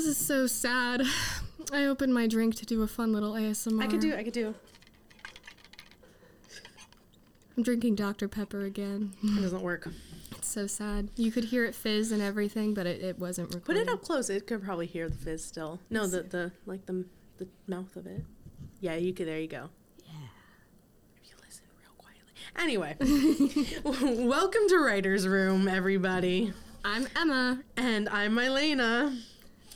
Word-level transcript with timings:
This 0.00 0.18
is 0.18 0.26
so 0.26 0.46
sad. 0.46 1.02
I 1.74 1.84
opened 1.84 2.14
my 2.14 2.26
drink 2.26 2.54
to 2.54 2.64
do 2.64 2.80
a 2.80 2.86
fun 2.86 3.12
little 3.12 3.34
ASMR. 3.34 3.82
I 3.82 3.86
could 3.86 4.00
do. 4.00 4.14
I 4.14 4.24
could 4.24 4.32
do. 4.32 4.54
I'm 7.54 7.62
drinking 7.62 7.96
Dr. 7.96 8.26
Pepper 8.26 8.62
again. 8.62 9.12
It 9.22 9.42
doesn't 9.42 9.60
work. 9.60 9.88
It's 10.30 10.48
so 10.48 10.66
sad. 10.66 11.10
You 11.16 11.30
could 11.30 11.44
hear 11.44 11.66
it 11.66 11.74
fizz 11.74 12.12
and 12.12 12.22
everything, 12.22 12.72
but 12.72 12.86
it, 12.86 13.02
it 13.02 13.18
wasn't 13.18 13.48
recorded. 13.48 13.66
Put 13.66 13.76
it 13.76 13.92
up 13.92 14.02
close. 14.02 14.30
It 14.30 14.46
could 14.46 14.64
probably 14.64 14.86
hear 14.86 15.06
the 15.10 15.18
fizz 15.18 15.44
still. 15.44 15.80
No, 15.90 16.06
the 16.06 16.22
the 16.22 16.52
like 16.64 16.86
the 16.86 17.04
the 17.36 17.46
mouth 17.66 17.94
of 17.94 18.06
it. 18.06 18.24
Yeah, 18.80 18.94
you 18.94 19.12
could. 19.12 19.28
There 19.28 19.38
you 19.38 19.48
go. 19.48 19.68
Yeah. 19.98 20.14
If 21.22 21.28
you 21.28 21.36
listen 21.44 21.64
real 21.78 21.92
quietly. 21.98 22.32
Anyway, 22.56 22.96
welcome 24.26 24.66
to 24.66 24.78
Writer's 24.78 25.28
Room, 25.28 25.68
everybody. 25.68 26.54
I'm 26.82 27.06
Emma, 27.14 27.60
And 27.76 28.08
I'm 28.08 28.32
Mylena. 28.34 29.20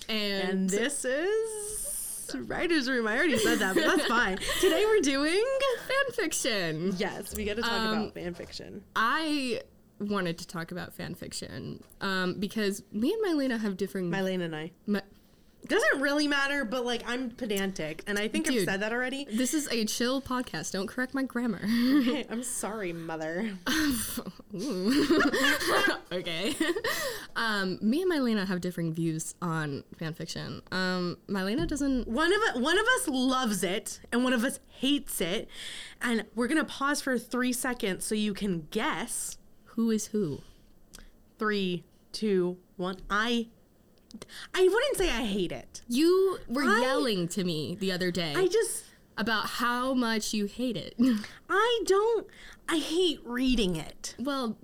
And, 0.08 0.50
And 0.50 0.70
this 0.70 1.04
is 1.04 2.34
Writer's 2.46 2.88
Room. 2.88 3.06
I 3.06 3.16
already 3.16 3.38
said 3.38 3.58
that, 3.60 3.74
but 3.74 3.84
that's 3.84 4.06
fine. 4.06 4.38
Today 4.60 4.84
we're 4.86 5.00
doing. 5.00 5.44
fan 5.88 6.12
fiction. 6.14 6.94
Yes, 6.96 7.36
we 7.36 7.44
got 7.44 7.56
to 7.56 7.62
talk 7.62 7.72
Um, 7.72 7.98
about 7.98 8.14
fan 8.14 8.34
fiction. 8.34 8.82
I 8.96 9.60
wanted 10.00 10.38
to 10.38 10.46
talk 10.46 10.72
about 10.72 10.92
fan 10.92 11.14
fiction 11.14 11.82
um, 12.00 12.34
because 12.40 12.82
me 12.92 13.12
and 13.12 13.24
Mylena 13.24 13.60
have 13.60 13.76
differing. 13.76 14.10
Mylene 14.10 14.42
and 14.42 14.54
I. 14.56 14.72
My, 14.86 15.02
Doesn't 15.66 16.00
really 16.02 16.28
matter, 16.28 16.64
but 16.64 16.84
like 16.84 17.02
I'm 17.06 17.30
pedantic, 17.30 18.02
and 18.06 18.18
I 18.18 18.28
think 18.28 18.48
I've 18.50 18.64
said 18.64 18.80
that 18.80 18.92
already. 18.92 19.26
this 19.32 19.54
is 19.54 19.66
a 19.70 19.84
chill 19.86 20.20
podcast. 20.20 20.72
Don't 20.72 20.86
correct 20.86 21.14
my 21.14 21.22
grammar. 21.22 21.66
Hey, 21.66 22.26
I'm 22.30 22.42
sorry, 22.42 22.92
mother. 22.92 23.56
Okay. 26.12 26.54
um, 27.34 27.78
me 27.82 28.02
and 28.02 28.10
Mylena 28.12 28.46
have 28.46 28.60
differing 28.60 28.92
views 28.92 29.34
on 29.42 29.82
fan 29.98 30.14
fiction. 30.14 30.62
Um, 30.70 31.18
Mylena 31.28 31.66
doesn't. 31.66 32.06
One 32.06 32.32
of 32.32 32.62
one 32.62 32.78
of 32.78 32.86
us 32.96 33.08
loves 33.08 33.64
it, 33.64 34.00
and 34.12 34.22
one 34.22 34.32
of 34.32 34.44
us 34.44 34.60
hates 34.68 35.20
it. 35.20 35.48
And 36.00 36.24
we're 36.34 36.46
gonna 36.46 36.64
pause 36.64 37.00
for 37.00 37.18
three 37.18 37.52
seconds 37.52 38.04
so 38.04 38.14
you 38.14 38.32
can 38.34 38.68
guess. 38.70 39.38
Who 39.64 39.90
is 39.90 40.06
who? 40.08 40.42
Three, 41.38 41.84
two, 42.12 42.58
one. 42.76 42.98
I. 43.10 43.48
I 44.54 44.62
wouldn't 44.62 44.96
say 44.96 45.08
I 45.10 45.24
hate 45.24 45.52
it. 45.52 45.82
You 45.88 46.38
were 46.48 46.64
I- 46.64 46.80
yelling 46.80 47.28
to 47.28 47.44
me 47.44 47.76
the 47.78 47.92
other 47.92 48.10
day 48.10 48.34
I 48.36 48.46
just. 48.46 48.84
about 49.16 49.46
how 49.46 49.94
much 49.94 50.32
you 50.34 50.46
hate 50.46 50.76
it. 50.76 50.94
I 51.48 51.82
don't. 51.86 52.26
I 52.68 52.78
hate 52.78 53.20
reading 53.24 53.76
it. 53.76 54.14
well, 54.18 54.56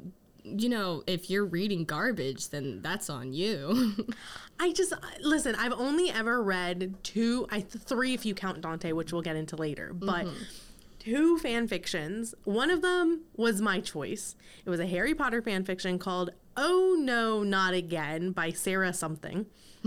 you 0.43 0.69
know, 0.69 1.03
if 1.06 1.28
you're 1.28 1.45
reading 1.45 1.84
garbage, 1.84 2.48
then 2.48 2.81
that's 2.83 3.11
on 3.11 3.33
you. 3.33 3.95
I 4.61 4.73
just 4.73 4.93
listen. 5.21 5.55
I've 5.55 5.73
only 5.73 6.11
ever 6.11 6.43
read 6.43 6.95
two, 7.03 7.47
I 7.51 7.61
three 7.61 8.15
if 8.15 8.25
you 8.27 8.34
count 8.34 8.61
Dante, 8.61 8.93
which 8.93 9.12
we'll 9.12 9.23
get 9.23 9.37
into 9.37 9.56
later. 9.56 9.93
But 9.95 10.27
mm-hmm. 10.27 10.43
two 10.98 11.39
fan 11.39 11.69
fictions. 11.69 12.34
One 12.45 12.71
of 12.71 12.83
them 12.83 13.23
was 13.37 13.61
my 13.61 13.81
choice. 13.81 14.34
It 14.65 14.71
was 14.71 14.81
a 14.81 14.87
Harry 14.87 15.15
Potter 15.15 15.43
fan 15.43 15.65
fiction 15.65 15.98
called 15.98 16.31
"Oh 16.56 16.97
No, 16.98 17.43
Not 17.43 17.75
Again" 17.75 18.33
by 18.33 18.51
Sarah 18.51 18.93
something. 18.93 19.47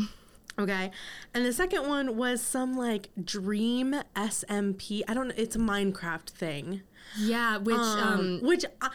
Okay, 0.60 0.92
and 1.34 1.44
the 1.44 1.52
second 1.52 1.88
one 1.88 2.16
was 2.16 2.40
some 2.40 2.78
like 2.78 3.10
Dream 3.24 3.96
SMP. 4.16 5.02
I 5.08 5.16
don't 5.16 5.30
know. 5.30 5.34
It's 5.36 5.56
a 5.56 5.60
Minecraft 5.60 6.30
thing. 6.30 6.82
yeah, 7.18 7.58
which 7.58 7.76
Um, 7.76 8.00
um, 8.00 8.40
which 8.44 8.64
I, 8.80 8.90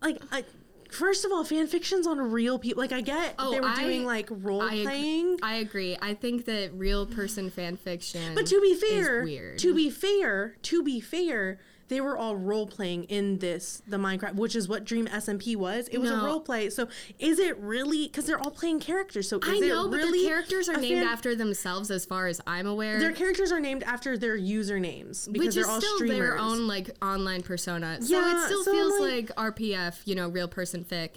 like 0.00 0.22
I. 0.32 0.44
First 0.90 1.26
of 1.26 1.30
all, 1.32 1.44
fan 1.44 1.66
fiction's 1.66 2.06
on 2.06 2.18
real 2.18 2.58
people. 2.58 2.82
Like 2.82 2.92
I 2.92 3.02
get 3.02 3.34
Oh, 3.38 3.50
they 3.50 3.60
were 3.60 3.68
I- 3.68 3.82
doing 3.82 4.06
like 4.06 4.28
role 4.30 4.62
I 4.62 4.72
agree- 4.72 4.84
playing. 4.84 5.38
I 5.42 5.54
agree. 5.56 5.98
I 6.00 6.14
think 6.14 6.46
that 6.46 6.72
real 6.72 7.04
person 7.04 7.50
fan 7.50 7.76
fiction. 7.76 8.34
But 8.34 8.46
to 8.46 8.58
be 8.58 8.74
fair, 8.74 9.22
weird. 9.24 9.58
to 9.58 9.74
be 9.74 9.90
fair, 9.90 10.56
to 10.62 10.82
be 10.82 11.00
fair, 11.00 11.60
they 11.88 12.00
were 12.00 12.16
all 12.16 12.36
role 12.36 12.66
playing 12.66 13.04
in 13.04 13.38
this 13.38 13.82
the 13.86 13.96
Minecraft, 13.96 14.34
which 14.34 14.54
is 14.54 14.68
what 14.68 14.84
Dream 14.84 15.06
SMP 15.06 15.56
was. 15.56 15.88
It 15.88 15.98
was 15.98 16.10
a 16.10 16.16
role 16.18 16.40
play. 16.40 16.70
So 16.70 16.88
is 17.18 17.38
it 17.38 17.58
really? 17.58 18.06
Because 18.06 18.26
they're 18.26 18.38
all 18.38 18.50
playing 18.50 18.80
characters. 18.80 19.28
So 19.28 19.38
is 19.38 19.48
I 19.48 19.58
know, 19.58 19.88
but 19.88 19.96
really 19.96 20.22
their 20.22 20.34
characters 20.36 20.68
are 20.68 20.76
named 20.76 21.00
fan- 21.02 21.08
after 21.12 21.34
themselves, 21.34 21.90
as 21.90 22.04
far 22.04 22.26
as 22.26 22.40
I'm 22.46 22.66
aware. 22.66 22.98
Their 22.98 23.12
characters 23.12 23.50
are 23.52 23.60
named 23.60 23.82
after 23.84 24.16
their 24.18 24.36
usernames 24.38 25.30
because 25.32 25.46
which 25.46 25.54
they're 25.54 25.64
is 25.64 25.68
all 25.68 25.80
still 25.80 25.96
streamers. 25.96 26.18
their 26.18 26.38
own 26.38 26.66
like 26.66 26.90
online 27.02 27.42
persona. 27.42 27.98
So 28.02 28.18
Yeah, 28.18 28.36
it 28.42 28.46
still 28.46 28.64
so, 28.64 28.72
feels 28.72 29.00
like- 29.00 29.08
like, 29.36 29.54
RPF, 29.56 29.96
you 30.04 30.14
know, 30.14 30.28
real 30.28 30.48
person 30.48 30.84
fic. 30.84 31.16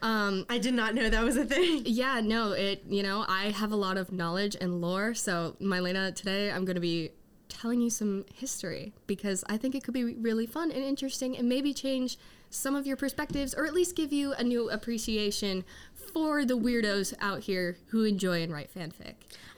Um, 0.00 0.46
I 0.48 0.58
did 0.58 0.74
not 0.74 0.94
know 0.94 1.08
that 1.10 1.24
was 1.24 1.36
a 1.36 1.44
thing. 1.44 1.82
yeah, 1.86 2.20
no, 2.20 2.52
it. 2.52 2.84
You 2.88 3.02
know, 3.02 3.24
I 3.26 3.50
have 3.50 3.72
a 3.72 3.76
lot 3.76 3.96
of 3.96 4.12
knowledge 4.12 4.56
and 4.60 4.80
lore. 4.80 5.14
So, 5.14 5.56
Mylena, 5.60 6.14
today 6.14 6.50
I'm 6.52 6.64
going 6.64 6.76
to 6.76 6.80
be 6.80 7.10
telling 7.48 7.80
you 7.80 7.90
some 7.90 8.24
history 8.34 8.92
because 9.06 9.44
I 9.48 9.56
think 9.56 9.74
it 9.74 9.84
could 9.84 9.94
be 9.94 10.14
really 10.14 10.46
fun 10.46 10.70
and 10.70 10.82
interesting 10.82 11.36
and 11.36 11.48
maybe 11.48 11.72
change 11.72 12.18
some 12.50 12.74
of 12.74 12.86
your 12.86 12.96
perspectives 12.96 13.54
or 13.54 13.66
at 13.66 13.74
least 13.74 13.96
give 13.96 14.12
you 14.12 14.32
a 14.32 14.44
new 14.44 14.70
appreciation 14.70 15.64
for 15.94 16.44
the 16.44 16.56
weirdos 16.56 17.14
out 17.20 17.40
here 17.40 17.78
who 17.88 18.04
enjoy 18.04 18.42
and 18.42 18.52
write 18.52 18.72
fanfic. 18.74 19.14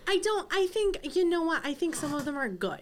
I 0.06 0.18
don't. 0.18 0.48
I 0.50 0.66
think 0.66 1.14
you 1.14 1.24
know 1.28 1.42
what. 1.42 1.64
I 1.64 1.74
think 1.74 1.94
some 1.94 2.14
of 2.14 2.24
them 2.24 2.36
are 2.36 2.48
good. 2.48 2.80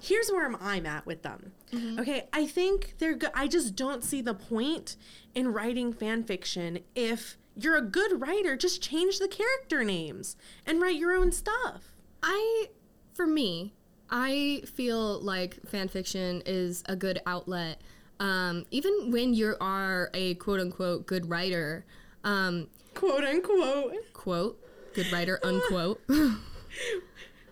Here's 0.00 0.30
where 0.30 0.46
I'm, 0.46 0.56
I'm 0.60 0.86
at 0.86 1.06
with 1.06 1.22
them. 1.22 1.52
Mm-hmm. 1.72 2.00
Okay, 2.00 2.28
I 2.32 2.46
think 2.46 2.94
they're 2.98 3.14
good. 3.14 3.30
I 3.34 3.46
just 3.46 3.76
don't 3.76 4.02
see 4.02 4.20
the 4.20 4.34
point 4.34 4.96
in 5.34 5.52
writing 5.52 5.92
fanfiction 5.92 6.82
if 6.94 7.36
you're 7.54 7.76
a 7.76 7.82
good 7.82 8.20
writer. 8.20 8.56
Just 8.56 8.82
change 8.82 9.18
the 9.18 9.28
character 9.28 9.84
names 9.84 10.36
and 10.66 10.80
write 10.80 10.96
your 10.96 11.12
own 11.12 11.32
stuff. 11.32 11.92
I, 12.22 12.68
for 13.12 13.26
me, 13.26 13.73
I 14.10 14.62
feel 14.74 15.20
like 15.20 15.58
fan 15.66 15.88
fiction 15.88 16.42
is 16.46 16.82
a 16.86 16.96
good 16.96 17.20
outlet. 17.26 17.80
Um, 18.20 18.64
even 18.70 19.10
when 19.10 19.34
you 19.34 19.56
are 19.60 20.10
a 20.14 20.34
quote 20.36 20.60
unquote 20.60 21.06
good 21.06 21.28
writer, 21.28 21.84
um, 22.22 22.68
Quote 22.94 23.24
unquote. 23.24 23.94
quote, 24.12 24.60
good 24.94 25.10
writer, 25.12 25.40
unquote, 25.44 26.00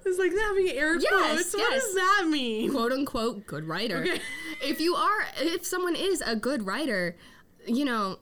It's 0.05 0.19
like 0.19 0.33
having 0.33 0.69
air 0.71 0.99
Yes, 0.99 1.09
quotes. 1.13 1.55
What 1.55 1.71
yes. 1.73 1.85
does 1.85 1.95
that 1.95 2.27
mean? 2.29 2.71
quote 2.73 2.93
unquote, 2.93 3.47
good 3.47 3.65
writer. 3.65 3.99
Okay. 3.99 4.21
If 4.63 4.81
you 4.81 4.95
are, 4.95 5.27
if 5.39 5.65
someone 5.65 5.95
is 5.97 6.21
a 6.27 6.35
good 6.37 6.67
writer, 6.67 7.17
you 7.67 7.85
know, 7.85 8.19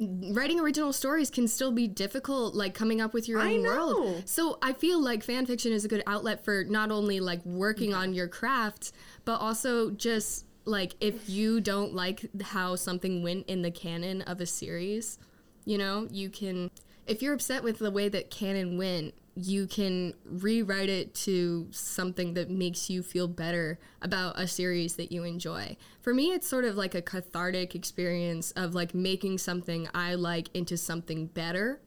writing 0.00 0.60
original 0.60 0.92
stories 0.92 1.30
can 1.30 1.48
still 1.48 1.72
be 1.72 1.88
difficult, 1.88 2.54
like 2.54 2.74
coming 2.74 3.00
up 3.00 3.12
with 3.12 3.28
your 3.28 3.40
own 3.40 3.62
world. 3.62 4.22
So 4.26 4.58
I 4.62 4.72
feel 4.72 5.02
like 5.02 5.24
fan 5.24 5.46
fiction 5.46 5.72
is 5.72 5.84
a 5.84 5.88
good 5.88 6.02
outlet 6.06 6.44
for 6.44 6.64
not 6.64 6.90
only 6.90 7.20
like 7.20 7.44
working 7.44 7.94
on 7.94 8.14
your 8.14 8.28
craft, 8.28 8.92
but 9.24 9.40
also 9.40 9.90
just 9.90 10.44
like 10.64 10.94
if 11.00 11.28
you 11.28 11.60
don't 11.60 11.94
like 11.94 12.26
how 12.42 12.76
something 12.76 13.22
went 13.22 13.46
in 13.48 13.62
the 13.62 13.70
canon 13.70 14.22
of 14.22 14.40
a 14.40 14.46
series, 14.46 15.18
you 15.64 15.78
know, 15.78 16.06
you 16.10 16.28
can 16.28 16.70
if 17.06 17.22
you're 17.22 17.34
upset 17.34 17.64
with 17.64 17.78
the 17.78 17.90
way 17.90 18.08
that 18.08 18.30
canon 18.30 18.76
went, 18.76 19.14
you 19.40 19.68
can 19.68 20.14
rewrite 20.24 20.88
it 20.88 21.14
to 21.14 21.68
something 21.70 22.34
that 22.34 22.50
makes 22.50 22.90
you 22.90 23.04
feel 23.04 23.28
better 23.28 23.78
about 24.02 24.38
a 24.38 24.48
series 24.48 24.96
that 24.96 25.12
you 25.12 25.22
enjoy. 25.22 25.76
For 26.00 26.12
me, 26.12 26.32
it's 26.32 26.46
sort 26.46 26.64
of 26.64 26.76
like 26.76 26.94
a 26.94 27.02
cathartic 27.02 27.76
experience 27.76 28.50
of 28.52 28.74
like 28.74 28.94
making 28.94 29.38
something 29.38 29.88
I 29.94 30.14
like 30.16 30.48
into 30.54 30.76
something 30.76 31.26
better. 31.26 31.80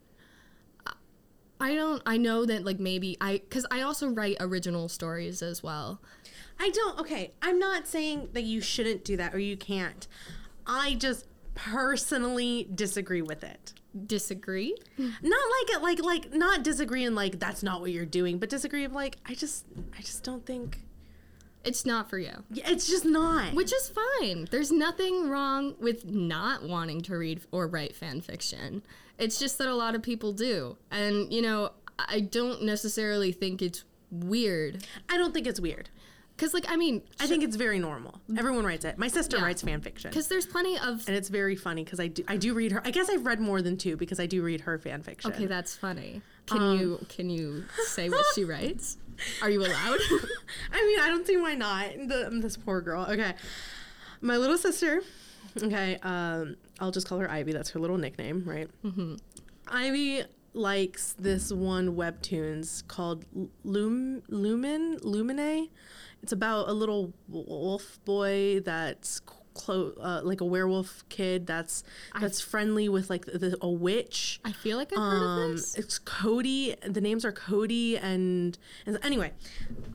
I 1.60 1.76
don't 1.76 2.02
I 2.06 2.18
know 2.18 2.46
that 2.46 2.64
like 2.64 2.80
maybe 2.80 3.18
I 3.22 3.40
cuz 3.50 3.66
I 3.70 3.82
also 3.82 4.08
write 4.08 4.38
original 4.40 4.88
stories 4.88 5.42
as 5.42 5.62
well. 5.62 6.02
I 6.60 6.70
don't. 6.70 7.00
Okay, 7.00 7.34
I'm 7.42 7.60
not 7.60 7.86
saying 7.86 8.30
that 8.34 8.44
you 8.44 8.62
shouldn't 8.62 9.04
do 9.04 9.18
that 9.18 9.36
or 9.36 9.40
you 9.40 9.58
can't. 9.58 10.08
I 10.66 10.96
just 10.96 11.26
personally 11.54 12.70
disagree 12.74 13.22
with 13.22 13.44
it. 13.44 13.74
Disagree? 14.08 14.76
Not 14.98 15.12
like 15.22 15.70
it, 15.76 15.82
like 15.82 16.02
like 16.04 16.34
not 16.34 16.64
disagree 16.64 17.04
and 17.04 17.16
like 17.16 17.40
that's 17.40 17.62
not 17.62 17.82
what 17.82 17.92
you're 17.92 18.06
doing, 18.06 18.38
but 18.38 18.50
disagree 18.50 18.86
of 18.86 18.94
like 18.94 19.18
I 19.26 19.34
just 19.34 19.66
I 19.98 20.02
just 20.02 20.24
don't 20.24 20.46
think 20.46 20.84
It's 21.64 21.86
not 21.86 22.10
for 22.10 22.18
you. 22.18 22.44
yeah, 22.52 22.70
it's 22.70 22.88
just 22.88 23.06
not. 23.06 23.54
Which 23.54 23.74
is 23.74 23.90
fine. 24.20 24.48
There's 24.50 24.72
nothing 24.72 25.30
wrong 25.30 25.76
with 25.80 26.06
not 26.06 26.64
wanting 26.64 27.02
to 27.02 27.16
read 27.18 27.42
or 27.52 27.68
write 27.68 27.96
fan 27.96 28.22
fiction. 28.22 28.82
It's 29.18 29.38
just 29.38 29.58
that 29.60 29.68
a 29.68 29.76
lot 29.76 29.94
of 29.94 30.02
people 30.02 30.32
do. 30.34 30.78
And, 30.90 31.32
you 31.32 31.42
know, 31.42 31.72
I 32.00 32.22
don't 32.22 32.64
necessarily 32.64 33.32
think 33.32 33.62
it's 33.62 33.84
weird. 34.10 34.84
I 35.10 35.18
don't 35.18 35.34
think 35.34 35.46
it's 35.46 35.60
weird. 35.60 35.90
Because, 36.42 36.56
like, 36.56 36.66
I 36.72 36.76
mean, 36.76 37.04
I 37.20 37.28
think 37.28 37.44
it's 37.44 37.56
very 37.56 37.78
normal. 37.78 38.20
Everyone 38.36 38.66
writes 38.66 38.84
it. 38.84 38.98
My 38.98 39.08
sister 39.08 39.38
Yeah. 39.38 39.44
writes 39.44 39.62
fan 39.62 39.80
fiction. 39.80 40.10
because 40.10 40.28
there's 40.28 40.48
plenty 40.48 40.76
of. 40.76 41.08
And 41.08 41.16
it's 41.16 41.30
very 41.30 41.56
funny 41.56 41.84
because 41.84 42.00
I 42.00 42.08
do, 42.08 42.24
I 42.28 42.36
do 42.38 42.56
read 42.56 42.72
her. 42.72 42.82
I 42.84 42.90
guess 42.90 43.12
I've 43.12 43.28
read 43.28 43.40
more 43.40 43.62
than 43.62 43.78
two 43.78 43.96
because 43.96 44.20
I 44.20 44.26
do 44.26 44.42
read 44.42 44.62
her 44.62 44.80
fan 44.80 45.04
fiction. 45.04 45.32
Okay, 45.32 45.46
that's 45.46 45.76
funny. 45.76 46.24
Can 46.48 46.58
Um, 46.64 46.80
you 46.80 47.06
can 47.10 47.30
you 47.30 47.66
say 47.86 48.10
what 48.10 48.26
she 48.34 48.44
writes? 48.44 48.98
Are 49.44 49.52
you 49.52 49.60
allowed? 49.64 50.00
I 50.74 50.84
mean, 50.84 51.00
I 51.00 51.10
don't 51.10 51.28
see 51.28 51.38
why 51.38 51.54
not. 51.54 51.92
The, 52.08 52.30
this 52.42 52.58
poor 52.58 52.82
girl. 52.82 53.06
Okay. 53.08 53.36
My 54.22 54.38
little 54.38 54.58
sister, 54.58 55.02
okay, 55.62 56.00
um, 56.02 56.56
I'll 56.80 56.90
just 56.90 57.08
call 57.08 57.20
her 57.20 57.30
Ivy. 57.30 57.52
That's 57.54 57.70
her 57.70 57.80
little 57.80 58.00
nickname, 58.00 58.42
right? 58.48 58.68
Mm-hmm. 58.84 59.18
Ivy 59.68 60.24
likes 60.54 61.14
this 61.20 61.52
one 61.54 61.96
webtoons 61.96 62.86
called 62.88 63.26
Lum 63.64 64.24
Lumen 64.28 64.98
Lumine. 65.02 65.70
It's 66.24 66.32
about 66.32 66.70
a 66.70 66.74
little 66.74 67.14
wolf 67.28 68.00
boy 68.06 68.60
that's 68.60 69.20
clo- 69.54 69.94
uh, 70.02 70.22
like 70.24 70.42
a 70.42 70.46
werewolf 70.46 71.04
kid 71.10 71.46
that's 71.48 71.84
that's 72.20 72.40
friendly 72.42 72.90
with 72.90 73.10
like 73.10 73.26
the, 73.26 73.58
a 73.62 73.70
witch. 73.70 74.40
I 74.46 74.52
feel 74.52 74.78
like 74.78 74.92
I've 74.94 75.00
heard 75.00 75.22
of 75.22 75.22
Um, 75.24 75.52
this. 75.56 75.76
it's 75.76 76.00
Kody. 76.00 76.76
The 76.82 77.02
names 77.02 77.26
are 77.26 77.32
Kody 77.32 78.00
and 78.02 78.58
and 78.86 79.00
anyway, 79.04 79.32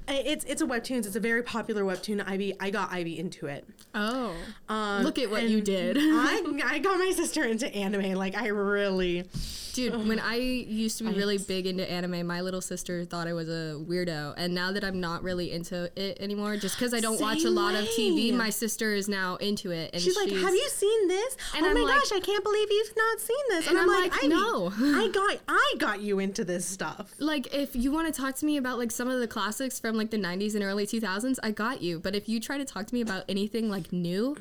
it's 0.09 0.45
it's 0.45 0.63
a 0.63 0.67
webtoons. 0.67 1.07
It's 1.07 1.17
a 1.17 1.21
very 1.21 1.43
popular 1.43 1.85
webtoon. 1.85 2.23
Ivy, 2.27 2.55
I 2.61 2.71
got 2.71 2.93
Ivy 2.93 3.19
into 3.19 3.47
it. 3.47 3.67
Oh, 3.95 4.35
Um, 4.69 5.03
look 5.05 5.19
at 5.19 5.31
what 5.31 5.45
you 5.49 5.61
did, 5.61 5.97
I 5.99 6.43
I 6.65 6.79
got 6.79 6.99
my 6.99 7.11
sister 7.15 7.45
into 7.45 7.73
anime. 7.75 8.15
Like 8.15 8.37
I 8.37 8.49
really. 8.49 9.25
dude. 9.73 10.07
When 10.09 10.19
I 10.21 10.37
used 10.37 10.99
to 10.99 11.05
be 11.05 11.11
really 11.13 11.39
big 11.39 11.67
into 11.67 11.91
anime, 11.91 12.27
my 12.27 12.41
little 12.41 12.61
sister 12.61 13.05
thought 13.05 13.27
I 13.29 13.33
was 13.35 13.49
a 13.49 13.77
weirdo, 13.79 14.35
and 14.37 14.55
now 14.55 14.73
that 14.73 14.85
I'm 14.85 15.01
not 15.01 15.23
really 15.23 15.53
into 15.53 15.91
it 15.97 16.19
anymore, 16.21 16.57
just 16.57 16.77
because 16.79 16.95
I 16.95 17.01
don't 17.01 17.21
watch 17.21 17.45
a 17.45 17.51
lot 17.51 17.75
of 17.75 17.85
TV, 17.89 18.33
my 18.35 18.51
sister 18.51 18.95
is 18.95 19.09
now 19.09 19.37
into 19.47 19.71
it, 19.71 19.91
and 19.93 20.03
She's 20.03 20.17
like, 20.17 20.31
"Have 20.31 20.55
you 20.55 20.69
seen 20.69 21.09
this? 21.09 21.37
And 21.55 21.65
oh 21.65 21.69
I'm 21.71 21.75
my 21.75 21.81
like- 21.83 21.95
gosh, 21.95 22.13
I 22.13 22.21
can't 22.21 22.45
believe 22.45 22.69
you've 22.71 22.97
not 22.97 23.21
seen 23.21 23.37
this." 23.51 23.69
And 23.69 23.79
I'm 23.79 23.87
like, 23.89 24.13
"Ivy, 24.17 24.29
"No." 24.29 24.73
I 24.79 25.09
got 25.13 25.39
I 25.49 25.75
got 25.79 26.01
you 26.01 26.19
into 26.19 26.45
this 26.45 26.67
stuff." 26.67 27.15
like 27.19 27.55
if 27.55 27.75
you 27.75 27.93
want 27.93 28.13
to 28.13 28.21
talk 28.21 28.35
to 28.37 28.47
me 28.47 28.57
about 28.57 28.79
like 28.79 28.91
some 28.91 29.09
of 29.09 29.21
the 29.21 29.29
classics 29.29 29.79
from 29.81 29.97
like 29.97 30.11
the 30.11 30.19
90s 30.19 30.55
and 30.55 30.63
early 30.65 30.87
2000s 30.87 31.39
i 31.43 31.51
got 31.51 31.83
you 31.83 31.99
but 31.99 32.15
if 32.15 32.29
you 32.29 32.41
try 32.41 32.59
to 32.59 32.65
talk 32.65 32.87
to 32.87 32.95
me 32.95 33.01
about 33.01 33.25
anything 33.29 33.69
like 33.71 33.93
new 33.93 34.37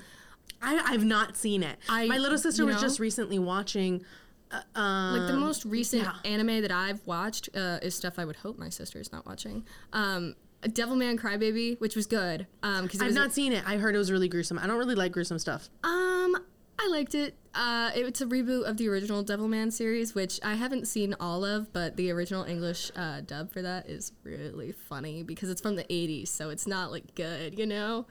I, 0.62 0.82
I've 0.86 1.04
not 1.04 1.38
seen 1.38 1.64
it. 1.64 1.78
I- 1.90 2.08
my 2.08 2.18
little 2.18 2.38
sister 2.38 2.66
was 2.66 2.76
know? 2.76 2.82
just 2.82 3.00
recently 3.00 3.38
watching. 3.40 4.04
Uh, 4.52 4.80
um, 4.80 5.18
like 5.18 5.28
the 5.28 5.38
most 5.38 5.66
recent 5.66 6.04
yeah. 6.04 6.14
anime 6.24 6.62
that 6.62 6.72
i've 6.72 7.02
watched 7.08 7.50
uh, 7.56 7.80
is 7.82 7.96
stuff 7.96 8.20
i 8.20 8.24
would 8.24 8.36
hope 8.36 8.60
my 8.60 8.70
sister 8.70 9.00
is 9.00 9.12
not 9.12 9.26
watching 9.26 9.66
um 9.92 10.36
devilman 10.68 11.18
crybaby 11.20 11.80
which 11.80 11.96
was 11.96 12.06
good 12.08 12.48
um 12.64 12.84
because 12.84 13.02
it 13.02 13.06
I've 13.06 13.14
not 13.14 13.32
seen 13.34 13.54
it. 13.54 13.64
I 13.68 13.78
heard 13.78 13.96
it 13.96 13.98
was 13.98 14.12
really 14.12 14.28
gruesome. 14.28 14.58
I 14.60 14.68
don't 14.68 14.78
really 14.78 14.96
like 14.96 15.12
gruesome 15.12 15.40
stuff. 15.40 15.70
um 15.84 16.36
I 16.78 16.88
liked 16.90 17.16
it. 17.16 17.36
Uh, 17.54 17.90
it's 17.96 18.20
a 18.20 18.26
reboot 18.26 18.66
of 18.70 18.76
the 18.76 18.90
original 18.90 19.24
Devilman 19.24 19.72
series, 19.72 20.14
which 20.14 20.42
I 20.44 20.56
haven't 20.56 20.88
seen 20.90 21.16
all 21.22 21.46
of, 21.46 21.72
but 21.72 21.96
the 21.96 22.12
original 22.12 22.44
English 22.44 22.92
uh, 22.98 23.22
dub 23.22 23.50
for 23.54 23.62
that 23.62 23.90
is 23.90 24.12
really 24.24 24.74
funny 24.74 25.24
because 25.24 25.50
it's 25.50 25.62
from 25.62 25.78
the 25.78 25.86
80s, 25.86 26.28
so 26.28 26.50
it's 26.50 26.68
not 26.68 26.92
like 26.92 27.16
good, 27.16 27.58
you 27.58 27.66
know? 27.66 28.06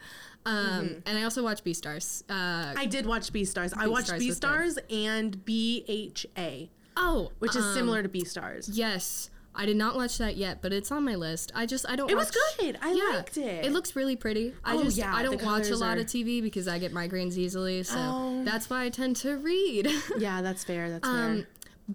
Um, 0.47 1.03
And 1.05 1.19
I 1.19 1.25
also 1.25 1.43
watch 1.45 1.63
Beastars. 1.63 2.23
Uh, 2.23 2.73
I 2.75 2.87
did 2.87 3.05
watch 3.05 3.33
Beastars. 3.35 3.75
I 3.77 3.87
watched 3.87 4.11
Beastars. 4.11 4.79
Beastars 4.79 4.79
and 4.91 5.45
BNA, 5.45 6.71
oh, 6.97 7.33
which 7.41 7.55
is 7.55 7.65
um, 7.65 7.75
similar 7.75 8.03
to 8.03 8.09
Beastars. 8.09 8.71
Yes. 8.73 9.29
I 9.57 9.67
did 9.67 9.77
not 9.77 9.95
watch 9.95 10.19
that 10.19 10.37
yet, 10.37 10.61
but 10.63 10.73
it's 10.73 10.91
on 10.91 11.05
my 11.05 11.15
list. 11.15 11.53
I 11.55 11.65
just 11.67 11.89
I 11.89 11.95
don't. 11.97 12.11
It 12.11 12.17
was 12.17 12.31
good. 12.59 12.79
I 12.83 12.93
Yeah. 12.93 13.17
liked 13.17 13.37
it. 13.37 13.65
It 13.65 13.73
looks 13.73 13.95
really 13.95 14.17
pretty. 14.17 14.53
I 14.65 14.75
Oh, 14.77 14.83
just 14.85 14.97
yeah, 14.97 15.15
I 15.15 15.23
don't 15.23 15.43
watch 15.43 15.69
a 15.71 15.77
lot 15.77 15.97
are- 15.97 16.01
of 16.01 16.07
TV 16.07 16.41
because 16.43 16.67
I 16.67 16.79
get 16.79 16.93
migraines 16.93 17.37
easily, 17.37 17.83
so 17.85 17.97
Oh. 17.99 18.43
that's 18.45 18.69
why 18.69 18.85
I 18.85 18.89
tend 18.89 19.17
to 19.17 19.37
read. 19.37 19.89
Yeah, 20.19 20.43
that's 20.43 20.65
fair. 20.65 20.91
That's 20.91 21.07
Um, 21.07 21.37
fair. 21.37 21.47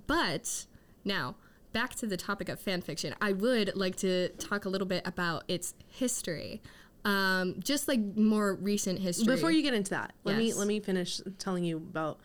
but 0.07 0.65
now 1.03 1.35
back 1.73 1.95
to 1.95 2.07
the 2.07 2.17
topic 2.17 2.49
of 2.49 2.59
fan 2.59 2.81
fiction. 2.81 3.13
I 3.21 3.33
would 3.33 3.75
like 3.75 3.95
to 3.97 4.29
talk 4.39 4.65
a 4.65 4.69
little 4.69 4.87
bit 4.87 5.05
about 5.05 5.43
its 5.47 5.73
history, 5.87 6.61
um, 7.05 7.55
just 7.59 7.87
like 7.87 7.99
more 8.15 8.55
recent 8.55 8.99
history. 8.99 9.35
Before 9.35 9.51
you 9.51 9.61
get 9.61 9.73
into 9.73 9.91
that, 9.91 10.13
let 10.23 10.37
me 10.37 10.53
let 10.53 10.67
me 10.67 10.79
finish 10.79 11.21
telling 11.37 11.63
you 11.63 11.77
about 11.77 12.19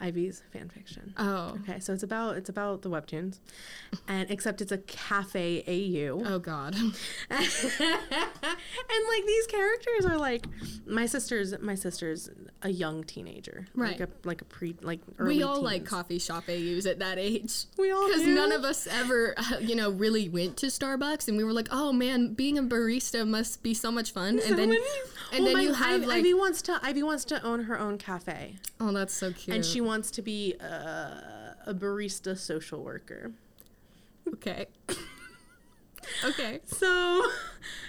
Ivy's 0.00 0.42
fan 0.52 0.68
fiction. 0.68 1.14
oh 1.16 1.56
Okay, 1.62 1.80
so 1.80 1.92
it's 1.92 2.02
about 2.02 2.36
it's 2.36 2.48
about 2.48 2.82
the 2.82 2.90
webtoons, 2.90 3.38
and 4.08 4.30
except 4.30 4.60
it's 4.60 4.72
a 4.72 4.78
cafe 4.78 5.62
AU, 5.66 6.22
oh 6.24 6.38
god, 6.38 6.74
and 7.30 9.04
like 9.08 9.26
these 9.26 9.46
characters 9.46 10.04
are 10.06 10.16
like 10.18 10.46
my 10.86 11.06
sister's 11.06 11.58
my 11.60 11.74
sister's 11.74 12.30
a 12.62 12.70
young 12.70 13.04
teenager, 13.04 13.66
Right. 13.74 13.98
Like 13.98 14.08
a 14.08 14.12
like 14.28 14.40
a 14.42 14.44
pre 14.44 14.76
like 14.82 15.00
early 15.18 15.36
we 15.36 15.42
all 15.42 15.62
like 15.62 15.84
coffee 15.84 16.18
shop 16.18 16.44
AUs 16.48 16.86
at 16.86 16.98
that 17.00 17.18
age. 17.18 17.64
We 17.76 17.90
all 17.92 18.06
because 18.08 18.26
none 18.26 18.52
of 18.52 18.64
us 18.64 18.86
ever, 18.86 19.34
uh, 19.36 19.58
you 19.60 19.74
know, 19.76 19.90
really 19.90 20.28
went 20.28 20.56
to 20.58 20.66
Starbucks, 20.66 21.28
and 21.28 21.36
we 21.36 21.44
were 21.44 21.52
like, 21.52 21.68
"Oh 21.70 21.92
man, 21.92 22.34
being 22.34 22.58
a 22.58 22.62
barista 22.62 23.26
must 23.26 23.62
be 23.62 23.74
so 23.74 23.90
much 23.92 24.12
fun." 24.12 24.40
So 24.40 24.48
and 24.48 24.58
then, 24.58 24.68
many- 24.70 24.80
and 25.32 25.44
Well, 25.44 25.44
then 25.46 25.54
my- 25.54 25.62
you 25.62 25.72
have 25.74 25.94
Ivy, 26.02 26.06
like, 26.06 26.16
Ivy 26.18 26.34
wants 26.34 26.62
to 26.62 26.80
Ivy 26.82 27.02
wants 27.02 27.24
to 27.26 27.42
own 27.44 27.64
her 27.64 27.78
own 27.78 27.98
cafe, 27.98 28.56
oh, 28.80 28.92
that's 28.92 29.14
so 29.14 29.32
cute. 29.32 29.54
and 29.54 29.64
she 29.64 29.80
wants 29.88 30.10
to 30.12 30.22
be 30.22 30.54
a, 30.60 31.56
a 31.66 31.74
barista 31.74 32.38
social 32.38 32.84
worker. 32.84 33.32
okay, 34.34 34.66
okay, 36.24 36.60
So, 36.66 37.24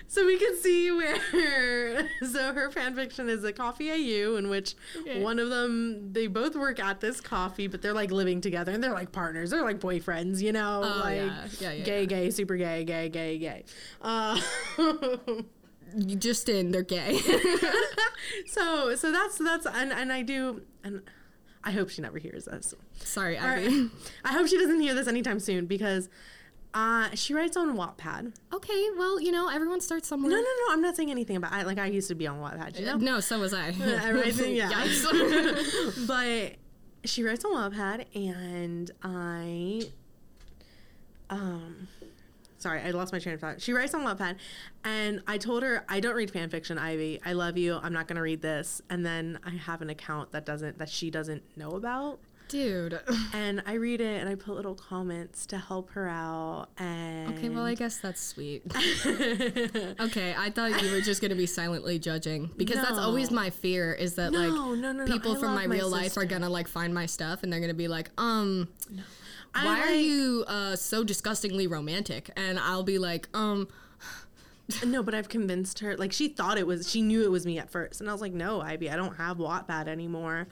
so 0.07 0.25
we 0.25 0.37
can 0.39 0.57
see 0.57 0.91
where. 0.91 1.17
So 2.31 2.53
her 2.53 2.69
fan 2.69 2.95
fiction 2.95 3.27
is 3.29 3.43
a 3.43 3.51
coffee 3.53 3.89
AU 3.91 4.35
in 4.35 4.49
which 4.49 4.75
Okay. 5.01 5.21
one 5.21 5.39
of 5.39 5.49
them 5.49 6.11
they 6.13 6.27
both 6.27 6.55
work 6.55 6.79
at 6.79 6.99
this 7.01 7.19
coffee, 7.21 7.67
but 7.67 7.81
they're 7.81 7.93
like 7.93 8.11
living 8.11 8.39
together 8.41 8.71
and 8.71 8.83
they're 8.83 8.93
like 8.93 9.11
partners. 9.11 9.49
They're 9.51 9.63
like 9.63 9.79
boyfriends, 9.79 10.41
you 10.41 10.51
know, 10.51 10.81
Oh, 10.83 10.99
like 10.99 11.15
yeah. 11.15 11.47
Yeah, 11.59 11.71
yeah, 11.71 11.83
gay, 11.83 12.05
gay, 12.05 12.29
super 12.29 12.55
gay, 12.57 12.83
gay, 12.83 13.09
gay, 13.09 13.37
gay. 13.37 13.63
Uh, 14.01 14.39
just 16.17 16.49
in, 16.49 16.71
they're 16.71 16.83
gay. 16.83 17.17
so, 18.47 18.95
so 18.95 19.11
that's 19.11 19.37
that's 19.37 19.65
and 19.65 19.91
and 19.91 20.11
I 20.11 20.21
do 20.21 20.61
and. 20.83 21.01
I 21.63 21.71
hope 21.71 21.89
she 21.89 22.01
never 22.01 22.17
hears 22.17 22.45
this. 22.45 22.73
Sorry, 22.99 23.37
Or- 23.37 23.41
Ivy. 23.41 23.89
I 24.23 24.33
hope 24.33 24.47
she 24.47 24.57
doesn't 24.57 24.79
hear 24.79 24.93
this 24.93 25.07
anytime 25.07 25.39
soon 25.39 25.65
because 25.65 26.07
uh, 26.73 27.09
she 27.15 27.33
writes 27.33 27.57
on 27.57 27.75
Wattpad. 27.75 28.33
Okay, 28.53 28.87
well, 28.97 29.19
you 29.19 29.31
know, 29.31 29.49
everyone 29.49 29.81
starts 29.81 30.07
somewhere. 30.07 30.29
No, 30.31 30.37
no, 30.37 30.41
no. 30.43 30.73
I'm 30.73 30.81
not 30.81 30.95
saying 30.95 31.11
anything 31.11 31.35
about. 31.35 31.51
I, 31.51 31.63
like 31.63 31.77
I 31.79 31.87
used 31.87 32.07
to 32.09 32.15
be 32.15 32.27
on 32.27 32.39
Wattpad, 32.39 32.79
you 32.79 32.85
know. 32.85 32.97
No, 32.97 33.19
so 33.19 33.39
was 33.39 33.53
I. 33.53 33.67
I 33.69 34.31
think, 34.31 34.55
yeah. 34.57 34.69
But 36.07 36.53
she 37.05 37.23
writes 37.23 37.43
on 37.43 37.51
Wattpad, 37.71 38.05
and 38.15 38.91
I, 39.03 39.81
um, 41.29 41.87
sorry, 42.59 42.81
I 42.81 42.91
lost 42.91 43.11
my 43.11 43.19
train 43.19 43.35
of 43.35 43.41
thought. 43.41 43.61
She 43.61 43.73
writes 43.73 43.93
on 43.93 44.01
Wattpad, 44.01 44.35
and 44.83 45.21
I 45.27 45.37
told 45.37 45.63
her 45.63 45.83
I 45.89 45.99
don't 45.99 46.15
read 46.15 46.31
fan 46.31 46.49
fiction, 46.49 46.77
Ivy. 46.77 47.19
I 47.25 47.33
love 47.33 47.57
you. 47.57 47.79
I'm 47.81 47.93
not 47.93 48.07
gonna 48.07 48.21
read 48.21 48.41
this. 48.41 48.81
And 48.89 49.05
then 49.05 49.39
I 49.45 49.51
have 49.51 49.81
an 49.81 49.89
account 49.89 50.31
that 50.31 50.45
doesn't 50.45 50.77
that 50.77 50.89
she 50.89 51.09
doesn't 51.09 51.43
know 51.57 51.71
about. 51.71 52.19
Dude. 52.49 52.99
And 53.31 53.61
I 53.67 53.73
read 53.73 54.01
it 54.01 54.19
and 54.19 54.27
I 54.27 54.33
put 54.35 54.55
little 54.55 54.73
comments 54.73 55.45
to 55.47 55.57
help 55.57 55.91
her 55.91 56.09
out. 56.09 56.67
And 56.77 57.37
Okay, 57.37 57.49
well, 57.49 57.63
I 57.63 57.75
guess 57.75 57.97
that's 57.97 58.19
sweet. 58.19 58.63
okay, 59.05 60.35
I 60.35 60.49
thought 60.49 60.81
you 60.81 60.91
were 60.91 60.99
just 60.99 61.21
going 61.21 61.29
to 61.29 61.37
be 61.37 61.45
silently 61.45 61.99
judging 61.99 62.49
because 62.57 62.77
that's 62.77 62.97
always 62.97 63.29
my 63.29 63.51
fear 63.51 63.93
is 63.93 64.15
that 64.15 64.31
No, 64.31 64.39
like 64.39 64.49
no, 64.49 64.73
no, 64.73 64.91
no, 64.91 65.05
people 65.05 65.35
from 65.35 65.53
my 65.53 65.67
my 65.67 65.75
real 65.75 65.89
life 65.89 66.17
are 66.17 66.25
going 66.25 66.41
to 66.41 66.49
like 66.49 66.67
find 66.67 66.91
my 66.93 67.05
stuff 67.05 67.43
and 67.43 67.53
they're 67.53 67.59
going 67.59 67.69
to 67.69 67.75
be 67.75 67.87
like, 67.87 68.09
"Um, 68.17 68.67
I 69.53 69.65
why 69.65 69.81
are 69.81 69.85
like- 69.95 70.05
you 70.05 70.43
uh 70.47 70.75
so 70.75 71.03
disgustingly 71.03 71.67
romantic?" 71.67 72.29
And 72.35 72.59
I'll 72.59 72.83
be 72.83 72.97
like, 72.99 73.27
"Um, 73.33 73.67
No, 74.85 75.03
but 75.03 75.13
I've 75.13 75.29
convinced 75.29 75.79
her. 75.79 75.97
Like 75.97 76.11
she 76.11 76.27
thought 76.27 76.57
it 76.57 76.67
was, 76.67 76.89
she 76.89 77.01
knew 77.01 77.23
it 77.23 77.31
was 77.31 77.45
me 77.45 77.57
at 77.59 77.69
first, 77.69 78.01
and 78.01 78.09
I 78.09 78.13
was 78.13 78.21
like, 78.21 78.33
"No, 78.33 78.61
Ivy, 78.61 78.89
I 78.89 78.95
don't 78.95 79.15
have 79.15 79.37
Wattpad 79.37 79.87
anymore, 79.87 80.47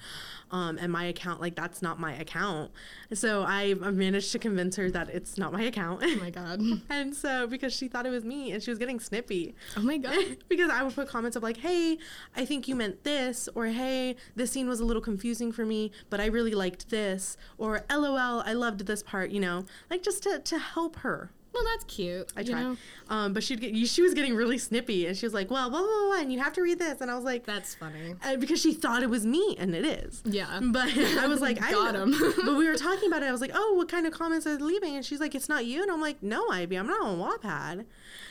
um, 0.51 0.77
and 0.79 0.91
my 0.91 1.05
account, 1.05 1.41
like 1.41 1.55
that's 1.55 1.81
not 1.81 1.99
my 1.99 2.13
account." 2.13 2.71
So 3.13 3.43
I 3.43 3.73
managed 3.75 4.31
to 4.31 4.39
convince 4.39 4.75
her 4.75 4.89
that 4.91 5.09
it's 5.09 5.37
not 5.37 5.53
my 5.53 5.63
account. 5.63 6.01
oh 6.03 6.15
my 6.15 6.29
god. 6.29 6.61
and 6.89 7.15
so 7.15 7.47
because 7.47 7.73
she 7.73 7.87
thought 7.87 8.05
it 8.05 8.09
was 8.09 8.23
me, 8.23 8.51
and 8.51 8.61
she 8.61 8.71
was 8.71 8.79
getting 8.79 8.99
snippy. 8.99 9.55
Oh 9.75 9.81
my 9.81 9.97
god." 9.97 10.37
because 10.49 10.69
I 10.69 10.83
would 10.83 10.95
put 10.95 11.07
comments 11.07 11.35
of 11.35 11.43
like, 11.43 11.57
"Hey, 11.57 11.97
I 12.35 12.45
think 12.45 12.67
you 12.67 12.75
meant 12.75 13.03
this," 13.03 13.47
or 13.55 13.67
"Hey, 13.67 14.15
this 14.35 14.51
scene 14.51 14.67
was 14.67 14.79
a 14.79 14.85
little 14.85 15.01
confusing 15.01 15.51
for 15.51 15.65
me, 15.65 15.91
but 16.09 16.19
I 16.19 16.25
really 16.25 16.55
liked 16.55 16.89
this," 16.89 17.37
or 17.57 17.85
"LOL, 17.89 18.41
I 18.45 18.53
loved 18.53 18.85
this 18.87 19.03
part," 19.03 19.31
you 19.31 19.39
know, 19.39 19.65
like 19.89 20.01
just 20.03 20.23
to 20.23 20.39
to 20.39 20.57
help 20.57 20.97
her. 20.97 21.31
Well, 21.57 21.65
that's 21.73 21.85
cute. 21.85 22.31
I 22.37 22.43
tried. 22.43 22.61
know? 22.61 22.77
Um, 23.09 23.33
but 23.33 23.43
she'd 23.43 23.59
get, 23.61 23.75
she 23.87 24.01
was 24.01 24.13
getting 24.13 24.35
really 24.35 24.57
snippy, 24.59 25.07
and 25.07 25.17
she 25.17 25.25
was 25.25 25.33
like, 25.33 25.49
"Well, 25.49 25.69
blah 25.69 25.79
blah 25.79 25.87
blah," 25.87 26.19
and 26.21 26.31
you 26.31 26.39
have 26.39 26.53
to 26.53 26.61
read 26.61 26.77
this, 26.77 27.01
and 27.01 27.09
I 27.09 27.15
was 27.15 27.23
like, 27.23 27.45
That's 27.45 27.73
funny. 27.73 28.13
uh, 28.23 28.35
because 28.35 28.61
she 28.61 28.73
thought 28.73 29.01
it 29.01 29.09
was 29.09 29.25
me, 29.25 29.55
and 29.57 29.73
it 29.73 29.85
is. 29.85 30.21
Yeah. 30.25 30.59
But 30.71 30.89
I 30.95 31.25
was 31.27 31.41
like, 31.41 31.61
I 31.61 31.71
Got. 31.71 31.95
'em. 31.95 32.11
but 32.45 32.55
we 32.55 32.67
were 32.67 32.75
talking 32.87 33.07
about 33.09 33.23
it. 33.23 33.27
I 33.27 33.31
was 33.31 33.41
like, 33.41 33.51
"Oh, 33.55 33.73
what 33.73 33.89
kind 33.89 34.05
of 34.05 34.13
comments 34.13 34.45
are 34.45 34.55
they 34.57 34.63
leaving?" 34.63 34.95
And 34.95 35.03
she's 35.05 35.19
like, 35.19 35.33
"It's 35.33 35.49
not 35.49 35.65
you." 35.65 35.81
And 35.81 35.89
I'm 35.91 36.01
like, 36.01 36.21
"No, 36.21 36.47
Ivy, 36.51 36.75
I'm 36.77 36.87
not 36.87 37.01
on 37.01 37.17
Wattpad." 37.17 37.85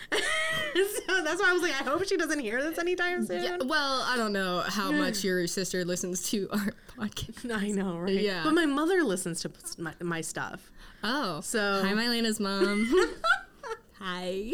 so 0.13 1.23
that's 1.25 1.41
why 1.41 1.51
I 1.51 1.53
was 1.53 1.63
like, 1.63 1.73
I 1.73 1.85
hope 1.85 2.05
she 2.07 2.17
doesn't 2.17 2.39
hear 2.39 2.63
this 2.63 2.79
anytime 2.79 3.27
soon. 3.27 3.43
Yeah, 3.43 3.57
well, 3.65 4.03
I 4.07 4.17
don't 4.17 4.33
know 4.33 4.61
how 4.67 4.93
much 4.93 5.25
your 5.25 5.47
sister 5.49 5.85
listens 5.85 6.31
to 6.31 6.49
our 6.53 6.73
podcast. 6.97 7.53
I 7.53 7.69
know, 7.71 7.99
right? 7.99 8.13
Yeah. 8.21 8.43
But 8.45 8.55
my 8.55 8.67
mother 8.67 9.03
listens 9.03 9.41
to 9.41 9.51
my, 9.79 9.95
my 10.01 10.21
stuff. 10.21 10.71
Oh, 11.03 11.41
So- 11.41 11.83
hi, 11.85 11.93
Mylena's 11.93 12.39
mom. 12.39 12.89
hi. 13.99 14.53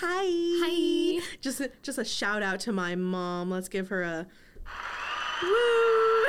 Hi. 0.00 0.24
Hi. 0.28 1.22
Just 1.40 1.60
a, 1.60 1.70
just 1.82 1.98
a 1.98 2.04
shout 2.04 2.42
out 2.42 2.60
to 2.60 2.72
my 2.72 2.94
mom. 2.94 3.50
Let's 3.50 3.68
give 3.68 3.88
her 3.88 4.02
a 4.02 4.26
woo. 5.42 6.24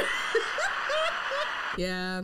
Yeah. 1.78 2.24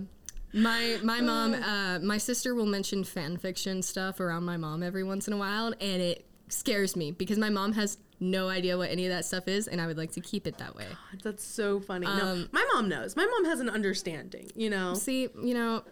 My 0.55 0.99
my 1.03 1.19
mom, 1.21 1.53
uh, 1.55 1.99
my 1.99 2.17
sister 2.19 2.53
will 2.53 2.65
mention 2.67 3.03
fan 3.03 3.37
fiction 3.37 3.81
stuff 3.81 4.19
around 4.19 4.43
my 4.43 4.57
mom 4.57 4.83
every 4.83 5.03
once 5.03 5.27
in 5.27 5.33
a 5.33 5.37
while, 5.37 5.73
and 5.81 6.01
it 6.01 6.25
scares 6.49 6.95
me 6.95 7.11
because 7.11 7.39
my 7.39 7.49
mom 7.49 7.73
has 7.73 7.97
no 8.19 8.49
idea 8.49 8.77
what 8.77 8.91
any 8.91 9.05
of 9.07 9.11
that 9.11 9.25
stuff 9.25 9.47
is, 9.47 9.67
and 9.67 9.81
I 9.81 9.87
would 9.87 9.97
like 9.97 10.11
to 10.11 10.21
keep 10.21 10.45
it 10.45 10.59
that 10.59 10.75
way. 10.75 10.85
That's 11.23 11.43
so 11.43 11.79
funny. 11.79 12.05
no, 12.05 12.11
Um, 12.11 12.49
my 12.51 12.63
mom 12.73 12.87
knows. 12.87 13.15
My 13.15 13.25
mom 13.25 13.45
has 13.45 13.59
an 13.61 13.69
understanding. 13.69 14.51
You 14.55 14.69
know. 14.69 14.93
See, 14.93 15.27
you 15.41 15.53
know, 15.55 15.83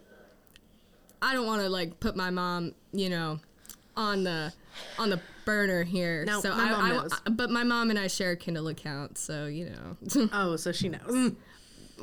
I 1.21 1.33
don't 1.33 1.45
want 1.45 1.61
to 1.61 1.69
like 1.69 1.99
put 1.99 2.15
my 2.15 2.29
mom, 2.29 2.73
you 2.91 3.09
know, 3.09 3.39
on 3.95 4.23
the 4.23 4.53
on 4.97 5.09
the 5.09 5.19
burner 5.45 5.83
here. 5.83 6.23
No, 6.25 6.39
so 6.41 6.49
my 6.55 6.63
I, 6.63 6.71
mom 6.71 6.81
I- 6.83 6.89
knows. 6.89 7.11
but 7.31 7.49
my 7.49 7.63
mom 7.63 7.89
and 7.89 7.99
I 7.99 8.07
share 8.07 8.31
a 8.31 8.35
Kindle 8.35 8.67
account, 8.67 9.17
so 9.17 9.45
you 9.45 9.69
know. 9.69 10.29
Oh, 10.33 10.55
so 10.55 10.71
she 10.71 10.89
knows. 10.89 11.33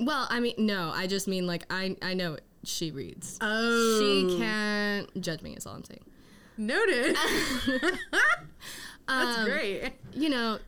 well, 0.01 0.27
I 0.31 0.41
mean, 0.41 0.55
no, 0.59 0.91
I 0.95 1.07
just 1.07 1.27
mean 1.29 1.47
like 1.47 1.65
I 1.71 1.97
I 2.03 2.15
know 2.15 2.37
she 2.65 2.91
reads. 2.91 3.39
Oh, 3.41 3.99
She 4.01 4.39
can't 4.39 5.21
judge 5.21 5.43
me. 5.43 5.55
Is 5.55 5.67
all 5.67 5.75
I'm 5.75 5.85
saying. 5.85 6.05
noted. 6.57 7.17
That's 9.09 9.39
Um, 9.39 9.45
great. 9.47 9.93
You 10.13 10.29
know, 10.29 10.59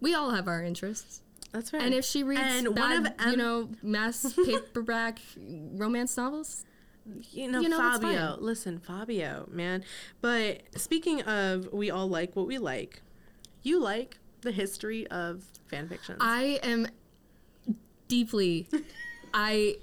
we 0.00 0.14
all 0.14 0.30
have 0.30 0.46
our 0.48 0.62
interests, 0.62 1.22
That's 1.52 1.72
right. 1.72 1.82
and 1.82 1.92
if 1.94 2.04
she 2.04 2.22
reads 2.22 2.40
And 2.42 2.68
one 2.78 3.02
bad, 3.04 3.14
Em- 3.18 3.30
you 3.30 3.36
know, 3.36 3.68
mass 3.82 4.32
paperback 4.46 5.18
romance 5.74 6.16
novels, 6.16 6.64
you 7.30 7.50
know, 7.50 7.60
you 7.60 7.68
know, 7.68 7.78
Fabio, 7.78 8.36
listen, 8.40 8.78
Fabio, 8.78 9.48
man. 9.50 9.84
But 10.20 10.62
speaking 10.76 11.22
of, 11.22 11.72
we 11.72 11.90
all 11.90 12.08
like 12.08 12.36
what 12.36 12.46
we 12.46 12.58
like. 12.58 13.02
You 13.62 13.80
like 13.80 14.18
the 14.42 14.52
history 14.52 15.06
of 15.08 15.44
fan 15.68 15.88
fiction. 15.88 16.16
I 16.20 16.60
am 16.62 16.88
deeply 18.08 18.68
I 19.34 19.76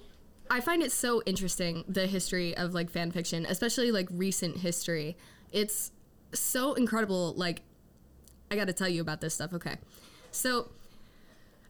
I 0.52 0.62
find 0.62 0.82
it 0.82 0.92
so 0.92 1.22
interesting 1.26 1.84
the 1.88 2.08
history 2.08 2.56
of 2.56 2.74
like 2.74 2.90
fan 2.90 3.12
fiction, 3.12 3.46
especially 3.48 3.92
like 3.92 4.08
recent 4.12 4.58
history. 4.58 5.18
It's 5.52 5.92
so 6.34 6.74
incredible 6.74 7.34
like 7.36 7.62
I 8.52 8.56
got 8.56 8.66
to 8.68 8.74
tell 8.74 8.90
you 8.90 9.02
about 9.02 9.22
this 9.22 9.34
stuff, 9.36 9.54
okay. 9.54 9.78
So 10.32 10.70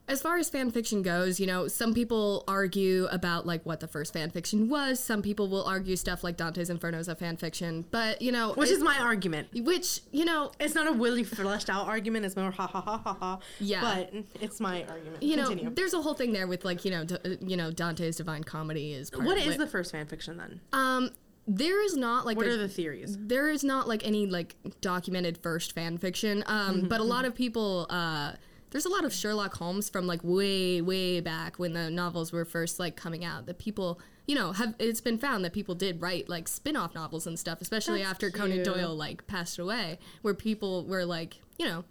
as 0.10 0.22
far 0.22 0.38
as 0.38 0.50
fan 0.50 0.72
fiction 0.72 1.02
goes, 1.02 1.40
you 1.40 1.48
know, 1.48 1.68
some 1.68 1.94
people 1.94 2.44
argue 2.48 3.06
about 3.12 3.46
like 3.46 3.66
what 3.66 3.80
the 3.80 3.88
first 3.88 4.12
fan 4.12 4.30
fiction 4.32 4.68
was. 4.68 5.00
Some 5.00 5.22
people 5.22 5.48
will 5.48 5.64
argue 5.64 5.96
stuff 5.96 6.24
like 6.24 6.36
Dante's 6.36 6.70
Inferno 6.70 6.98
is 7.00 7.08
a 7.08 7.16
fan 7.16 7.38
fiction, 7.38 7.86
but 7.92 8.22
you 8.22 8.32
know, 8.32 8.54
which 8.54 8.70
it- 8.70 8.74
is 8.74 8.84
my 8.84 8.98
argument. 8.98 9.48
which 9.54 10.02
you 10.12 10.26
know, 10.26 10.52
It's 10.60 10.76
not 10.76 10.88
a 10.88 10.92
really 10.92 11.24
fleshed 11.24 11.70
out 11.70 11.88
argument. 11.88 12.26
It's 12.26 12.36
more 12.36 12.52
ha 12.52 12.68
ha 12.68 12.82
ha 12.82 12.98
ha 12.98 13.14
ha. 13.14 13.40
Yeah. 13.60 13.82
But 13.82 14.14
it's 14.42 14.60
my 14.60 14.84
argument. 14.86 15.24
you 15.24 15.36
know, 15.38 15.54
there's 15.76 15.94
a 15.94 16.02
whole 16.02 16.16
thing 16.16 16.34
there 16.34 16.48
with 16.48 16.66
like 16.66 16.84
you 16.84 16.92
know, 16.92 17.06
d- 17.06 17.38
you 17.42 17.56
know, 17.56 17.72
Dante's 17.72 18.18
Divine 18.18 18.44
Comedy 18.44 18.94
is 18.94 19.12
what 19.14 19.38
is 19.38 19.58
the 19.58 19.68
first 19.68 19.92
fan 19.92 20.08
fiction 20.08 20.38
then? 20.38 20.60
Um, 20.74 21.12
there 21.48 21.84
is 21.84 21.96
not 21.98 22.26
like 22.26 22.38
What 22.38 22.46
a- 22.48 22.52
are 22.54 22.58
the 22.58 22.68
theories? 22.68 23.16
there 23.20 23.50
is 23.50 23.64
not 23.64 23.88
like 23.88 24.06
any 24.06 24.26
like 24.28 24.56
documented 24.82 25.38
first 25.38 25.74
fan 25.74 25.98
fiction. 25.98 26.44
Um, 26.48 26.82
but 26.90 27.00
a 27.00 27.04
lot 27.04 27.26
of 27.26 27.36
people 27.36 27.86
uh. 27.90 28.34
There's 28.72 28.86
a 28.86 28.90
lot 28.90 29.04
of 29.04 29.14
Sherlock 29.14 29.56
Holmes 29.56 29.90
from 29.90 30.06
like 30.06 30.22
way, 30.24 30.82
way 30.82 31.20
back 31.20 31.58
when 31.58 31.74
the 31.74 31.90
novels 31.90 32.32
were 32.32 32.46
first 32.46 32.80
like 32.80 32.96
coming 32.96 33.26
out. 33.26 33.46
That 33.48 33.58
people, 33.58 34.00
you 34.28 34.36
know, 34.36 34.52
have 34.52 34.76
it's 34.80 35.02
been 35.02 35.18
found 35.18 35.44
that 35.46 35.54
people 35.54 35.76
did 35.76 36.02
write 36.02 36.30
like 36.30 36.48
spin-off 36.48 36.94
novels 36.94 37.26
and 37.26 37.40
stuff, 37.40 37.62
especially 37.62 38.00
That's 38.00 38.12
after 38.12 38.30
Conan. 38.30 38.64
Doyle 38.64 38.96
like 38.96 39.26
passed 39.28 39.58
away, 39.58 39.98
where 40.22 40.34
people 40.34 40.86
were 40.86 41.06
like, 41.06 41.38
you 41.58 41.66
know, 41.66 41.84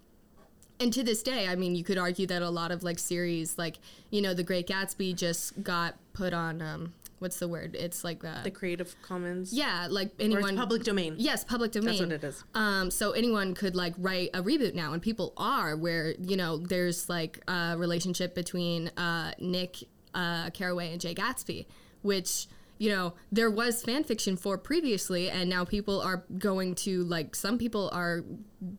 and 0.80 0.92
to 0.92 1.02
this 1.02 1.22
day, 1.24 1.48
I 1.48 1.56
mean, 1.56 1.74
you 1.74 1.82
could 1.82 1.98
argue 1.98 2.26
that 2.28 2.42
a 2.42 2.50
lot 2.50 2.70
of 2.70 2.84
like 2.84 3.00
series, 3.00 3.58
like 3.58 3.78
you 4.10 4.22
know, 4.22 4.32
The 4.32 4.44
Great 4.44 4.68
Gatsby, 4.68 5.16
just 5.16 5.64
got 5.64 5.96
put 6.12 6.32
on. 6.32 6.62
Um, 6.62 6.92
what's 7.18 7.38
the 7.38 7.48
word? 7.48 7.74
It's 7.78 8.04
like 8.04 8.24
uh, 8.24 8.42
The 8.42 8.50
Creative 8.50 8.94
Commons. 9.02 9.52
yeah, 9.52 9.86
like 9.90 10.12
anyone. 10.18 10.56
public 10.56 10.84
domain. 10.84 11.14
Yes, 11.18 11.44
public 11.44 11.72
domain. 11.72 11.88
That's 11.96 12.00
what 12.00 12.12
it 12.12 12.24
is. 12.24 12.44
Um, 12.54 12.90
so 12.90 13.12
anyone 13.12 13.54
could 13.54 13.74
like 13.76 13.94
write 13.98 14.30
a 14.34 14.42
reboot 14.42 14.74
now, 14.74 14.92
and 14.92 15.02
people 15.02 15.32
are 15.36 15.76
where 15.76 16.14
you 16.20 16.36
know 16.36 16.58
there's 16.58 17.08
like 17.08 17.42
a 17.48 17.76
relationship 17.76 18.34
between 18.34 18.88
uh, 18.96 19.32
Nick 19.38 19.76
uh, 20.14 20.50
Carraway 20.50 20.92
and 20.92 21.00
Jay 21.00 21.14
Gatsby, 21.14 21.66
which 22.02 22.46
you 22.78 22.90
know 22.90 23.14
there 23.32 23.50
was 23.50 23.82
fan 23.82 24.04
fiction 24.04 24.36
for 24.36 24.56
previously, 24.56 25.28
and 25.30 25.50
now 25.50 25.64
people 25.64 26.00
are 26.00 26.24
going 26.38 26.74
to 26.76 27.02
like 27.04 27.34
some 27.34 27.58
people 27.58 27.90
are 27.92 28.22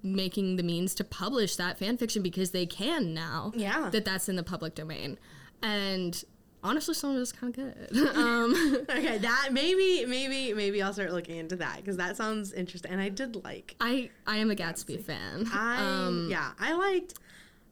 making 0.04 0.56
the 0.56 0.64
means 0.64 0.96
to 0.96 1.04
publish 1.04 1.56
that 1.58 1.78
fan 1.78 1.98
fiction 1.98 2.22
because 2.22 2.52
they 2.52 2.66
can 2.66 3.14
now. 3.14 3.52
Yeah. 3.56 3.90
that 3.92 4.06
that's 4.06 4.30
in 4.30 4.36
the 4.36 4.44
public 4.44 4.76
domain, 4.76 5.20
and 5.62 6.24
honestly, 6.64 6.94
some 6.94 7.16
of 7.16 7.22
it's 7.22 7.32
kind 7.32 7.58
of 7.58 7.90
good. 7.92 8.08
um, 8.16 8.86
Okay, 8.90 9.18
that 9.20 9.50
maybe 9.52 10.06
maybe 10.06 10.54
maybe 10.54 10.82
I'll 10.82 10.94
start 10.94 11.12
looking 11.12 11.38
into 11.38 11.56
that 11.58 11.78
because 11.78 11.98
that 11.98 12.18
sounds 12.18 12.54
interesting. 12.54 12.92
And 12.92 13.02
I 13.02 13.10
did 13.10 13.44
like. 13.44 13.76
I 13.80 14.10
I 14.28 14.38
am 14.38 14.52
a 14.52 14.56
Gatsby 14.56 15.04
fan. 15.04 15.48
I 15.54 15.78
um, 16.06 16.28
yeah, 16.30 16.52
I 16.60 16.74
liked 16.74 17.16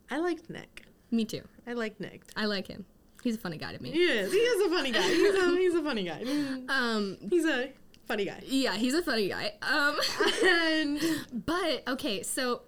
I 0.09 0.19
liked 0.19 0.49
Nick. 0.49 0.85
me 1.11 1.25
too. 1.25 1.41
I 1.65 1.73
liked 1.73 1.99
Nick. 1.99 2.21
I 2.35 2.45
like 2.45 2.67
him. 2.67 2.85
He's 3.23 3.35
a 3.35 3.39
funny 3.39 3.57
guy 3.57 3.73
to 3.75 3.81
me. 3.83 3.91
He 3.91 4.03
is. 4.03 4.31
He 4.31 4.37
is 4.37 4.65
a 4.67 4.69
funny 4.75 4.91
guy. 4.91 5.01
He's 5.01 5.35
a 5.35 5.49
he's 5.57 5.73
a 5.75 5.81
funny 5.83 6.03
guy. 6.03 6.23
Um, 6.69 7.17
He's 7.29 7.45
a 7.45 7.71
funny 8.07 8.23
guy. 8.25 8.41
yeah, 8.45 8.75
he's 8.77 8.93
a 8.93 9.01
funny 9.01 9.27
guy. 9.27 9.53
Um, 9.61 9.97
And 10.45 10.99
but 11.45 11.83
okay, 11.87 12.23
so 12.23 12.61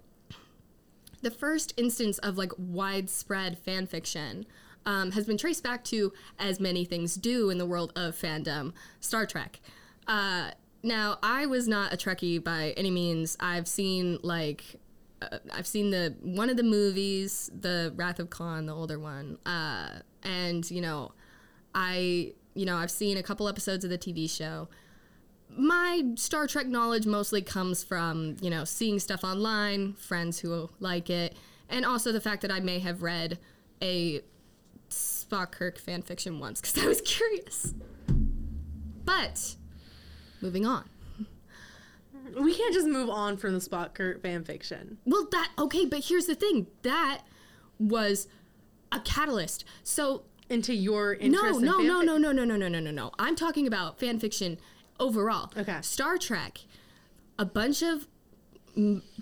the 1.22 1.30
first 1.30 1.72
instance 1.76 2.18
of 2.18 2.36
like 2.36 2.52
widespread 2.58 3.58
fan 3.58 3.86
fiction 3.86 4.44
um, 4.86 5.12
has 5.12 5.26
been 5.26 5.36
traced 5.36 5.62
back 5.62 5.84
to, 5.84 6.12
as 6.38 6.60
many 6.60 6.84
things 6.84 7.14
do 7.14 7.50
in 7.50 7.58
the 7.58 7.66
world 7.66 7.92
of 7.96 8.14
fandom, 8.14 8.72
Star 9.00 9.26
Trek. 9.26 9.60
Uh, 10.06 10.50
now, 10.82 11.18
I 11.22 11.46
was 11.46 11.68
not 11.68 11.92
a 11.92 11.96
Trekkie 11.96 12.42
by 12.42 12.74
any 12.76 12.90
means. 12.90 13.36
I've 13.40 13.68
seen 13.68 14.18
like. 14.22 14.64
Uh, 15.22 15.36
I've 15.52 15.66
seen 15.66 15.90
the 15.90 16.14
one 16.22 16.48
of 16.48 16.56
the 16.56 16.62
movies, 16.62 17.50
the 17.54 17.92
Wrath 17.94 18.18
of 18.18 18.30
Khan, 18.30 18.64
the 18.64 18.74
older 18.74 18.98
one, 18.98 19.36
uh, 19.44 19.98
and 20.22 20.68
you 20.70 20.80
know, 20.80 21.12
I 21.74 22.32
you 22.54 22.64
know 22.64 22.76
I've 22.76 22.90
seen 22.90 23.18
a 23.18 23.22
couple 23.22 23.46
episodes 23.46 23.84
of 23.84 23.90
the 23.90 23.98
TV 23.98 24.30
show 24.30 24.68
my 25.56 26.02
Star 26.16 26.46
Trek 26.46 26.66
knowledge 26.66 27.06
mostly 27.06 27.42
comes 27.42 27.82
from, 27.82 28.36
you 28.40 28.50
know, 28.50 28.64
seeing 28.64 28.98
stuff 28.98 29.24
online, 29.24 29.94
friends 29.94 30.38
who 30.38 30.70
like 30.78 31.10
it, 31.10 31.36
and 31.68 31.84
also 31.84 32.12
the 32.12 32.20
fact 32.20 32.42
that 32.42 32.50
I 32.50 32.60
may 32.60 32.78
have 32.78 33.02
read 33.02 33.38
a 33.82 34.20
Spock 35.30 35.52
Kirk 35.52 35.78
fan 35.78 36.02
fiction 36.02 36.38
once 36.40 36.60
because 36.60 36.82
I 36.82 36.86
was 36.86 37.00
curious. 37.04 37.74
But 39.04 39.56
moving 40.40 40.66
on. 40.66 40.88
we 42.40 42.54
can't 42.54 42.74
just 42.74 42.86
move 42.86 43.08
on 43.10 43.36
from 43.36 43.54
the 43.54 43.60
Spock 43.60 43.94
Kirk 43.94 44.22
fan 44.22 44.44
fiction. 44.44 44.98
Well, 45.04 45.28
that 45.32 45.50
okay, 45.58 45.84
but 45.86 46.04
here's 46.04 46.26
the 46.26 46.34
thing. 46.34 46.66
That 46.82 47.22
was 47.78 48.28
a 48.92 49.00
catalyst. 49.00 49.64
So 49.82 50.24
Into 50.48 50.74
your 50.74 51.14
interest 51.14 51.60
in 51.60 51.64
no, 51.64 51.78
fan 51.78 51.86
no, 51.86 52.00
no, 52.02 52.18
no, 52.18 52.32
no, 52.32 52.44
no, 52.44 52.56
no, 52.56 52.68
no, 52.68 52.80
no, 52.80 52.90
no. 52.90 53.10
I'm 53.18 53.36
talking 53.36 53.66
about 53.66 53.98
fan 53.98 54.18
fiction 54.18 54.58
overall. 54.98 55.50
Okay. 55.56 55.78
Star 55.82 56.18
Trek, 56.18 56.60
a 57.38 57.44
bunch 57.44 57.82
of 57.82 58.06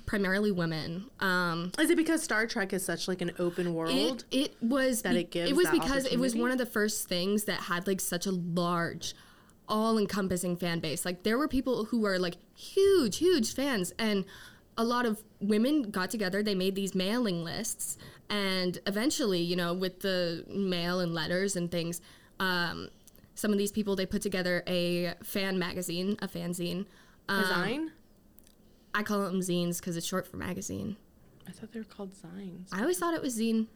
primarily 0.06 0.50
women. 0.50 1.06
Um, 1.20 1.72
Is 1.78 1.90
it 1.90 1.96
because 1.96 2.22
Star 2.22 2.46
Trek 2.46 2.72
is 2.72 2.84
such 2.84 3.08
like 3.08 3.20
an 3.20 3.32
open 3.38 3.74
world? 3.74 4.24
it, 4.30 4.44
it 4.44 4.56
was 4.60 5.02
that 5.02 5.16
it 5.16 5.30
gives 5.30 5.50
it 5.50 5.56
was 5.56 5.68
because 5.70 6.06
it 6.06 6.18
was 6.18 6.34
one 6.34 6.50
of 6.50 6.58
the 6.58 6.66
first 6.66 7.08
things 7.08 7.44
that 7.44 7.60
had 7.60 7.86
like 7.86 8.00
such 8.00 8.26
a 8.26 8.32
large 8.32 9.14
all-encompassing 9.68 10.56
fan 10.56 10.80
base 10.80 11.04
like 11.04 11.24
there 11.24 11.36
were 11.36 11.46
people 11.46 11.84
who 11.84 12.00
were 12.00 12.18
like 12.18 12.36
huge 12.54 13.18
huge 13.18 13.54
fans 13.54 13.92
and 13.98 14.24
a 14.78 14.84
lot 14.84 15.04
of 15.04 15.22
women 15.40 15.82
got 15.82 16.10
together 16.10 16.42
they 16.42 16.54
made 16.54 16.74
these 16.74 16.94
mailing 16.94 17.44
lists 17.44 17.98
and 18.30 18.78
eventually 18.86 19.40
you 19.40 19.54
know 19.54 19.74
with 19.74 20.00
the 20.00 20.42
mail 20.48 21.00
and 21.00 21.12
letters 21.12 21.54
and 21.54 21.70
things 21.70 22.00
um, 22.40 22.88
some 23.34 23.52
of 23.52 23.58
these 23.58 23.70
people 23.70 23.94
they 23.94 24.06
put 24.06 24.22
together 24.22 24.62
a 24.66 25.12
fan 25.22 25.58
magazine 25.58 26.16
a 26.22 26.28
fanzine 26.28 26.86
um, 27.28 27.44
Zine? 27.44 27.88
I 28.94 29.02
call 29.02 29.20
them 29.24 29.40
zines 29.40 29.78
because 29.78 29.96
it's 29.96 30.06
short 30.06 30.26
for 30.26 30.36
magazine 30.36 30.96
I 31.46 31.50
thought 31.52 31.72
they 31.72 31.80
were 31.80 31.84
called 31.84 32.12
Zines. 32.12 32.68
i 32.72 32.80
always 32.80 32.98
thought 32.98 33.14
it 33.14 33.22
was 33.22 33.38
zine 33.38 33.68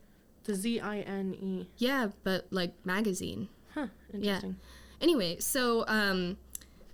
The 0.44 0.54
Z 0.54 0.80
I 0.80 0.98
N 1.00 1.34
E. 1.40 1.68
yeah 1.78 2.08
but 2.24 2.46
like 2.50 2.74
magazine 2.84 3.48
Huh. 3.74 3.86
Interesting. 4.12 4.50
Yeah. 4.60 5.00
Anyway, 5.00 5.38
so 5.40 5.86
um, 5.88 6.36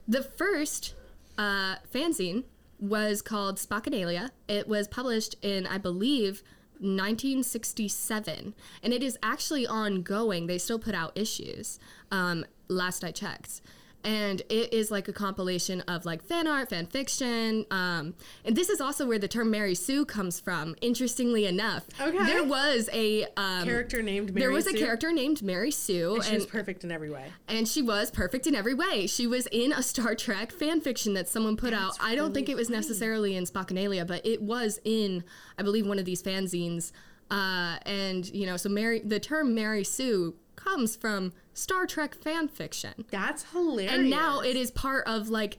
the 0.07 0.23
first 0.23 0.95
uh, 1.37 1.75
fanzine 1.93 2.45
was 2.79 3.21
called 3.21 3.57
Spockanalia. 3.57 4.31
It 4.47 4.69
was 4.69 4.87
published 4.87 5.35
in, 5.43 5.67
I 5.67 5.79
believe, 5.79 6.45
1967, 6.79 8.55
and 8.83 8.93
it 8.93 9.03
is 9.03 9.19
actually 9.23 9.67
ongoing. 9.67 10.47
They 10.47 10.59
still 10.59 10.79
put 10.79 10.95
out 10.95 11.13
issues. 11.17 11.79
Um, 12.13 12.45
last 12.69 13.03
I 13.03 13.11
checked, 13.11 13.61
and 14.05 14.41
it 14.49 14.73
is 14.73 14.91
like 14.91 15.09
a 15.09 15.13
compilation 15.13 15.81
of 15.83 16.05
like 16.07 16.23
fan 16.23 16.47
art, 16.47 16.71
fan 16.71 16.87
fiction, 16.87 17.67
um, 17.71 18.15
and 18.45 18.57
this 18.57 18.69
is 18.69 18.81
also 18.81 19.07
where 19.07 19.19
the 19.19 19.29
term 19.29 19.51
Mary 19.51 19.75
Sue 19.75 20.05
comes 20.05 20.39
from. 20.41 20.77
Interestingly 20.81 21.47
enough, 21.47 21.85
Okay. 22.01 22.25
there 22.25 22.45
was 22.45 22.89
a 22.93 23.25
um, 23.37 23.65
Character 23.65 24.01
named 24.03 24.31
Mary 24.35 24.41
there 24.41 24.51
was 24.51 24.67
a 24.67 24.73
character 24.73 25.13
named 25.13 25.43
Mary 25.43 25.71
Sue, 25.71 26.15
And 26.17 26.25
she 26.25 26.29
and 26.31 26.39
was 26.39 26.47
perfect 26.47 26.85
in 26.85 26.93
every 26.93 27.11
way. 27.11 27.33
and 27.49 27.67
she 27.67 27.83
was 27.83 28.11
perfect 28.11 28.47
in 28.47 28.55
every 28.55 28.75
way. 28.75 29.07
She 29.07 29.27
was 29.27 29.47
in 29.49 29.73
a 29.73 29.83
Star 29.83 30.15
Trek 30.15 30.53
fan 30.53 30.81
fiction 30.81 31.15
that 31.15 31.29
someone 31.29 31.57
put 31.57 31.73
out. 31.73 31.93
I 32.01 32.15
don't 32.15 32.33
think 32.33 32.49
it 32.49 32.57
was 32.57 32.71
necessarily 32.71 33.37
in 33.37 33.45
Spockanalia, 33.45 34.07
but 34.07 34.25
it 34.25 34.41
was 34.43 34.81
in, 34.85 35.25
I 35.59 35.63
believe, 35.63 35.87
one 35.87 35.99
of 35.99 36.05
these 36.05 36.23
fanzines. 36.23 36.93
Uh, 37.31 37.77
and 37.85 38.27
you 38.35 38.47
know, 38.47 38.57
so 38.57 38.69
Mary, 38.71 39.01
the 39.01 39.21
term 39.21 39.55
Mary 39.55 39.85
Sue 39.85 40.35
comes 40.59 40.97
from 40.97 41.33
Star 41.55 41.87
Trek 41.87 42.15
fan 42.15 42.49
fiction, 42.49 43.05
That's 43.11 43.45
hilarious. 43.53 43.93
and 43.93 44.11
now 44.11 44.41
it 44.41 44.57
is 44.57 44.71
part 44.71 45.07
of 45.07 45.29
like, 45.29 45.59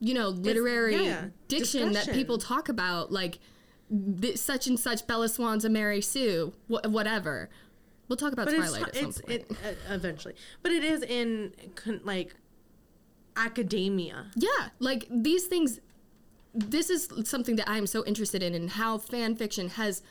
you 0.00 0.14
know, 0.14 0.28
literary 0.28 1.04
yeah, 1.04 1.26
diction 1.48 1.92
that 1.92 2.10
people 2.12 2.38
talk 2.38 2.68
about, 2.68 3.12
like 3.12 3.38
th- 4.20 4.38
such 4.38 4.66
and 4.66 4.78
such 4.80 5.06
Bella 5.06 5.28
Swan's 5.28 5.64
a 5.64 5.68
Mary 5.68 6.00
Sue, 6.00 6.52
wh- 6.68 6.84
whatever. 6.88 7.50
We'll 8.08 8.16
talk 8.16 8.32
about 8.32 8.46
but 8.46 8.54
it's, 8.54 8.70
Twilight 8.70 8.88
at 8.88 8.96
some 8.96 9.12
point. 9.12 9.28
it 9.28 9.50
uh, 9.52 9.94
eventually. 9.94 10.34
But 10.62 10.72
it 10.72 10.82
is 10.82 11.02
in 11.02 11.52
con- 11.76 12.00
like 12.02 12.34
academia. 13.36 14.26
Yeah, 14.34 14.68
like 14.78 15.06
these 15.10 15.46
things. 15.46 15.80
This 16.52 16.90
is 16.90 17.08
something 17.24 17.54
that 17.56 17.68
I 17.68 17.78
am 17.78 17.86
so 17.86 18.04
interested 18.04 18.42
in, 18.42 18.54
and 18.54 18.70
how 18.70 18.98
fan 18.98 19.36
fiction 19.36 19.68
has, 19.70 20.02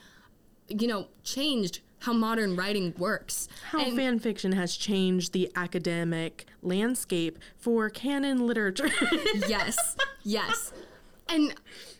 you 0.68 0.86
know, 0.86 1.08
changed 1.22 1.80
how 2.00 2.12
modern 2.12 2.56
writing 2.56 2.94
works. 2.98 3.48
How 3.70 3.80
And- 3.84 3.96
fan 3.96 4.18
fiction 4.18 4.52
has 4.52 4.76
changed 4.76 5.32
the 5.32 5.50
academic 5.54 6.46
landscape 6.62 7.38
for 7.56 7.88
canon 7.90 8.46
literature. 8.46 8.90
yes, 9.48 9.96
yes, 10.22 10.72
and 11.28 11.54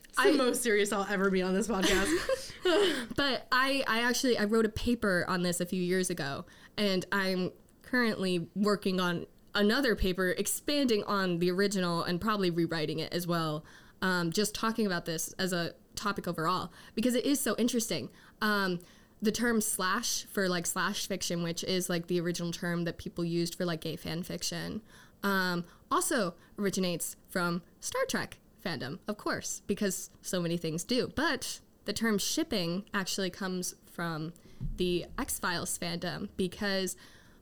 It's 0.09 0.23
the 0.23 0.33
most 0.33 0.61
serious 0.61 0.91
I'll 0.91 1.07
ever 1.09 1.29
be 1.29 1.41
on 1.41 1.53
this 1.53 1.67
podcast. 1.67 2.51
but 3.15 3.47
I, 3.51 3.83
I 3.87 4.01
actually 4.01 4.37
I 4.37 4.43
wrote 4.45 4.65
a 4.65 4.69
paper 4.69 5.25
on 5.27 5.41
this 5.41 5.61
a 5.61 5.65
few 5.65 5.81
years 5.81 6.09
ago, 6.09 6.45
and 6.77 7.05
I'm 7.11 7.51
currently 7.81 8.47
working 8.55 8.99
on 8.99 9.25
another 9.55 9.95
paper 9.95 10.29
expanding 10.29 11.03
on 11.05 11.39
the 11.39 11.51
original 11.51 12.03
and 12.03 12.21
probably 12.21 12.49
rewriting 12.49 12.99
it 12.99 13.11
as 13.13 13.27
well. 13.27 13.65
Um, 14.01 14.31
just 14.31 14.55
talking 14.55 14.85
about 14.85 15.05
this 15.05 15.33
as 15.37 15.53
a 15.53 15.73
topic 15.95 16.27
overall 16.27 16.71
because 16.95 17.15
it 17.15 17.25
is 17.25 17.39
so 17.39 17.55
interesting. 17.57 18.09
Um, 18.41 18.79
the 19.21 19.31
term 19.31 19.61
slash 19.61 20.25
for 20.31 20.49
like 20.49 20.65
slash 20.65 21.07
fiction, 21.07 21.43
which 21.43 21.63
is 21.63 21.89
like 21.89 22.07
the 22.07 22.19
original 22.19 22.51
term 22.51 22.85
that 22.85 22.97
people 22.97 23.23
used 23.23 23.55
for 23.55 23.65
like 23.65 23.81
gay 23.81 23.95
fan 23.95 24.23
fiction, 24.23 24.81
um, 25.23 25.63
also 25.91 26.33
originates 26.57 27.15
from 27.29 27.61
Star 27.79 28.01
Trek 28.07 28.37
fandom, 28.65 28.99
of 29.07 29.17
course, 29.17 29.61
because 29.67 30.09
so 30.21 30.41
many 30.41 30.57
things 30.57 30.83
do. 30.83 31.11
But 31.15 31.59
the 31.85 31.93
term 31.93 32.17
shipping 32.17 32.85
actually 32.93 33.29
comes 33.29 33.75
from 33.91 34.33
the 34.77 35.05
X 35.17 35.39
Files 35.39 35.77
fandom 35.77 36.29
because 36.37 36.95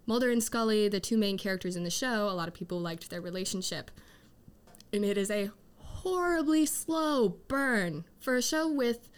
Mulder 0.06 0.32
and 0.32 0.44
Scully, 0.44 0.88
the 0.90 1.00
two 1.00 1.18
main 1.18 1.38
characters 1.38 1.76
in 1.76 1.84
the 1.84 1.90
show, 1.90 2.30
a 2.30 2.34
lot 2.34 2.48
of 2.48 2.54
people 2.54 2.80
liked 2.80 3.10
their 3.10 3.22
relationship. 3.22 3.92
And 4.92 5.06
it 5.06 5.18
is 5.18 5.30
a 5.30 5.52
horribly 5.78 6.66
slow 6.66 7.30
burn 7.48 8.06
for 8.20 8.36
a 8.36 8.42
show 8.42 8.68
with 8.70 9.09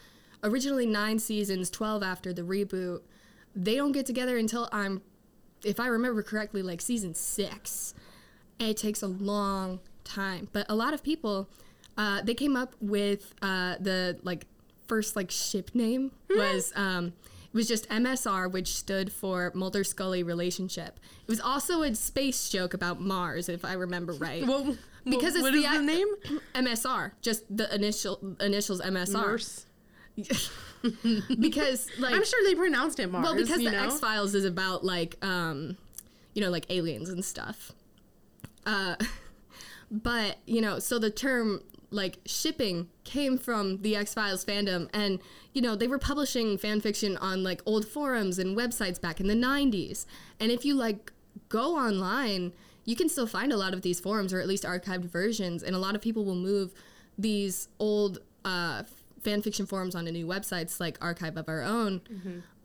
originally 0.44 0.86
nine 0.86 1.20
seasons, 1.20 1.70
12 1.70 2.04
after 2.04 2.34
the 2.34 2.42
reboot. 2.42 3.02
They 3.56 3.76
don't 3.76 3.92
get 3.92 4.06
together 4.06 4.38
until 4.38 4.70
I'm, 4.72 5.02
if 5.64 5.80
I 5.80 5.88
remember 5.88 6.24
correctly, 6.24 6.62
like 6.62 6.82
season 6.82 7.14
six. 7.14 7.94
And 8.60 8.70
it 8.70 8.78
takes 8.78 9.02
a 9.02 9.08
long 9.08 9.80
time. 10.04 10.48
But 10.54 10.66
a 10.70 10.76
lot 10.76 10.94
of 10.94 11.04
people, 11.04 11.50
uh, 11.98 12.22
they 12.22 12.34
came 12.34 12.56
up 12.56 12.76
with 12.80 13.34
uh, 13.42 13.76
the 13.80 14.20
like 14.24 14.46
first 14.88 15.16
like 15.16 15.32
ship 15.32 15.72
name 15.74 16.12
was 16.30 16.72
um, 16.76 17.08
it 17.08 17.54
was 17.54 17.68
just 17.68 17.90
MSR, 17.90 18.52
which 18.52 18.74
stood 18.76 19.12
for 19.12 19.52
Mulder 19.54 19.84
Scully 19.84 20.24
relationship. 20.24 21.00
It 21.24 21.28
was 21.28 21.40
also 21.42 21.82
a 21.84 21.94
space 21.96 22.50
joke 22.50 22.74
about 22.74 23.02
Mars, 23.02 23.50
if 23.50 23.66
I 23.66 23.74
remember 23.74 24.14
right. 24.20 24.46
well, 24.46 24.76
Because 25.04 25.36
it's 25.36 25.44
what 25.44 25.54
the 25.54 25.60
is 25.60 25.72
the 25.72 25.82
name? 25.82 26.08
MSR, 26.56 27.12
just 27.22 27.44
the 27.56 27.74
initial 27.74 28.36
initials 28.40 28.82
MSR. 28.82 29.14
Mars. 29.14 29.66
because 31.40 31.90
like 32.00 32.14
I'm 32.14 32.26
sure 32.26 32.44
they 32.46 32.56
pronounced 32.56 33.00
it 33.00 33.12
Mars. 33.12 33.24
well, 33.24 33.36
because 33.36 33.58
the 33.58 33.72
know? 33.72 33.86
X 33.86 34.00
Files 34.00 34.36
is 34.36 34.46
about 34.46 34.84
like 34.84 35.24
um, 35.24 35.78
you 36.34 36.42
know, 36.42 36.50
like 36.50 36.66
aliens 36.70 37.10
and 37.10 37.24
stuff. 37.24 37.72
Uh, 38.66 38.96
but 39.92 40.38
you 40.46 40.62
know, 40.62 40.80
so 40.80 41.00
the 41.00 41.10
term 41.10 41.62
like 41.90 42.20
shipping 42.26 42.88
came 43.04 43.38
from 43.38 43.82
the 43.82 43.96
X 43.96 44.14
Files 44.14 44.46
fandom, 44.46 44.90
and 44.94 45.20
you 45.54 45.62
know 45.62 45.76
they 45.76 45.88
were 45.88 46.00
publishing 46.00 46.58
fan 46.58 46.82
fiction 46.82 47.18
on 47.18 47.44
like 47.44 47.62
old 47.66 47.88
forums 47.88 48.40
and 48.40 48.58
websites 48.58 49.00
back 49.00 49.20
in 49.20 49.28
the 49.28 49.36
'90s. 49.36 50.06
And 50.40 50.52
if 50.52 50.66
you 50.66 50.76
like 50.76 51.12
go 51.50 51.76
online, 51.76 52.54
you 52.86 52.96
can 52.96 53.10
still 53.10 53.28
find 53.28 53.52
a 53.52 53.58
lot 53.58 53.74
of 53.74 53.82
these 53.82 54.00
forums, 54.00 54.34
or 54.34 54.40
at 54.40 54.48
least 54.48 54.64
archived 54.64 55.06
versions. 55.06 55.64
And 55.64 55.76
a 55.76 55.80
lot 55.80 55.96
of 55.96 56.02
people 56.02 56.26
will 56.26 56.36
move 56.36 56.74
these 57.18 57.68
old 57.78 58.20
uh, 58.46 58.84
fan 59.24 59.42
fiction 59.42 59.66
forums 59.66 59.96
onto 59.96 60.12
new 60.12 60.26
websites 60.26 60.80
like 60.80 60.98
Archive 61.02 61.38
of 61.38 61.48
Our 61.48 61.62
Own 61.64 62.02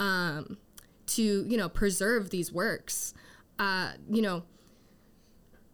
um, 0.01 0.59
to 1.09 1.23
you 1.49 1.57
know 1.57 1.69
preserve 1.69 2.31
these 2.31 2.53
works. 2.53 3.15
Uh, 3.59 3.93
you 4.11 4.21
know, 4.23 4.43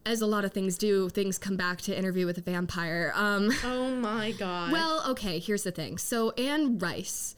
as 0.05 0.21
a 0.21 0.25
lot 0.25 0.43
of 0.45 0.51
things 0.53 0.77
do, 0.77 1.09
things 1.09 1.37
come 1.37 1.55
back 1.55 1.79
to 1.81 1.97
Interview 1.97 2.25
with 2.25 2.37
a 2.37 2.41
Vampire. 2.41 3.11
Um, 3.15 3.51
Oh 3.63 3.95
my 3.95 4.31
god. 4.31 4.71
well, 4.71 5.03
okay, 5.09 5.39
here's 5.39 5.63
the 5.63 5.71
thing. 5.71 5.97
So 5.97 6.31
Anne 6.31 6.77
Rice 6.77 7.35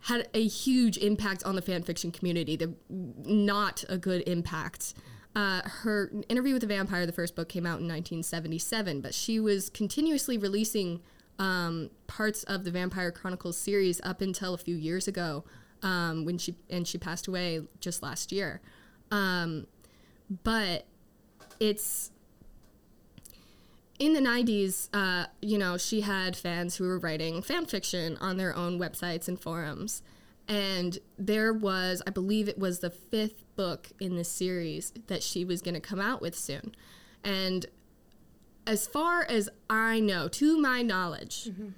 had 0.00 0.28
a 0.34 0.46
huge 0.46 0.98
impact 0.98 1.42
on 1.44 1.56
the 1.56 1.62
fan 1.62 1.82
fiction 1.82 2.10
community. 2.12 2.56
The 2.56 2.74
not 2.88 3.84
a 3.88 3.98
good 3.98 4.22
impact. 4.28 4.94
Uh, 5.34 5.60
her 5.82 6.10
interview 6.30 6.54
with 6.54 6.62
the 6.62 6.66
vampire, 6.66 7.04
the 7.04 7.12
first 7.12 7.34
book, 7.36 7.48
came 7.48 7.66
out 7.66 7.80
in 7.80 7.86
1977, 7.88 9.02
but 9.02 9.12
she 9.12 9.38
was 9.38 9.68
continuously 9.68 10.38
releasing 10.38 11.00
um, 11.38 11.90
parts 12.06 12.42
of 12.44 12.64
the 12.64 12.70
Vampire 12.70 13.10
Chronicles 13.10 13.56
series 13.56 14.00
up 14.02 14.20
until 14.20 14.54
a 14.54 14.58
few 14.58 14.76
years 14.76 15.08
ago, 15.08 15.44
um, 15.82 16.24
when 16.24 16.38
she 16.38 16.54
and 16.70 16.86
she 16.86 16.98
passed 16.98 17.26
away 17.26 17.62
just 17.80 18.02
last 18.02 18.32
year. 18.32 18.60
Um, 19.10 19.66
but 20.42 20.86
it's 21.60 22.10
in 23.98 24.12
the 24.12 24.20
90s, 24.20 24.88
uh, 24.92 25.26
you 25.40 25.58
know, 25.58 25.78
she 25.78 26.02
had 26.02 26.36
fans 26.36 26.76
who 26.76 26.84
were 26.84 26.98
writing 26.98 27.42
fan 27.42 27.66
fiction 27.66 28.16
on 28.18 28.36
their 28.36 28.54
own 28.54 28.78
websites 28.78 29.28
and 29.28 29.40
forums. 29.40 30.02
And 30.48 30.98
there 31.18 31.52
was, 31.52 32.02
I 32.06 32.10
believe 32.10 32.48
it 32.48 32.58
was 32.58 32.80
the 32.80 32.90
fifth 32.90 33.42
book 33.56 33.88
in 33.98 34.16
the 34.16 34.24
series 34.24 34.92
that 35.06 35.22
she 35.22 35.44
was 35.44 35.62
going 35.62 35.74
to 35.74 35.80
come 35.80 36.00
out 36.00 36.20
with 36.20 36.36
soon. 36.36 36.74
And 37.24 37.66
as 38.66 38.86
far 38.86 39.24
as 39.24 39.48
I 39.70 40.00
know, 40.00 40.28
to 40.28 40.58
my 40.58 40.82
knowledge, 40.82 41.44
mm-hmm. 41.44 41.68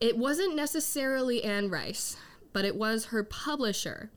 it 0.00 0.16
wasn't 0.16 0.54
necessarily 0.54 1.42
Anne 1.42 1.68
Rice, 1.68 2.16
but 2.52 2.64
it 2.64 2.76
was 2.76 3.06
her 3.06 3.24
publisher 3.24 4.10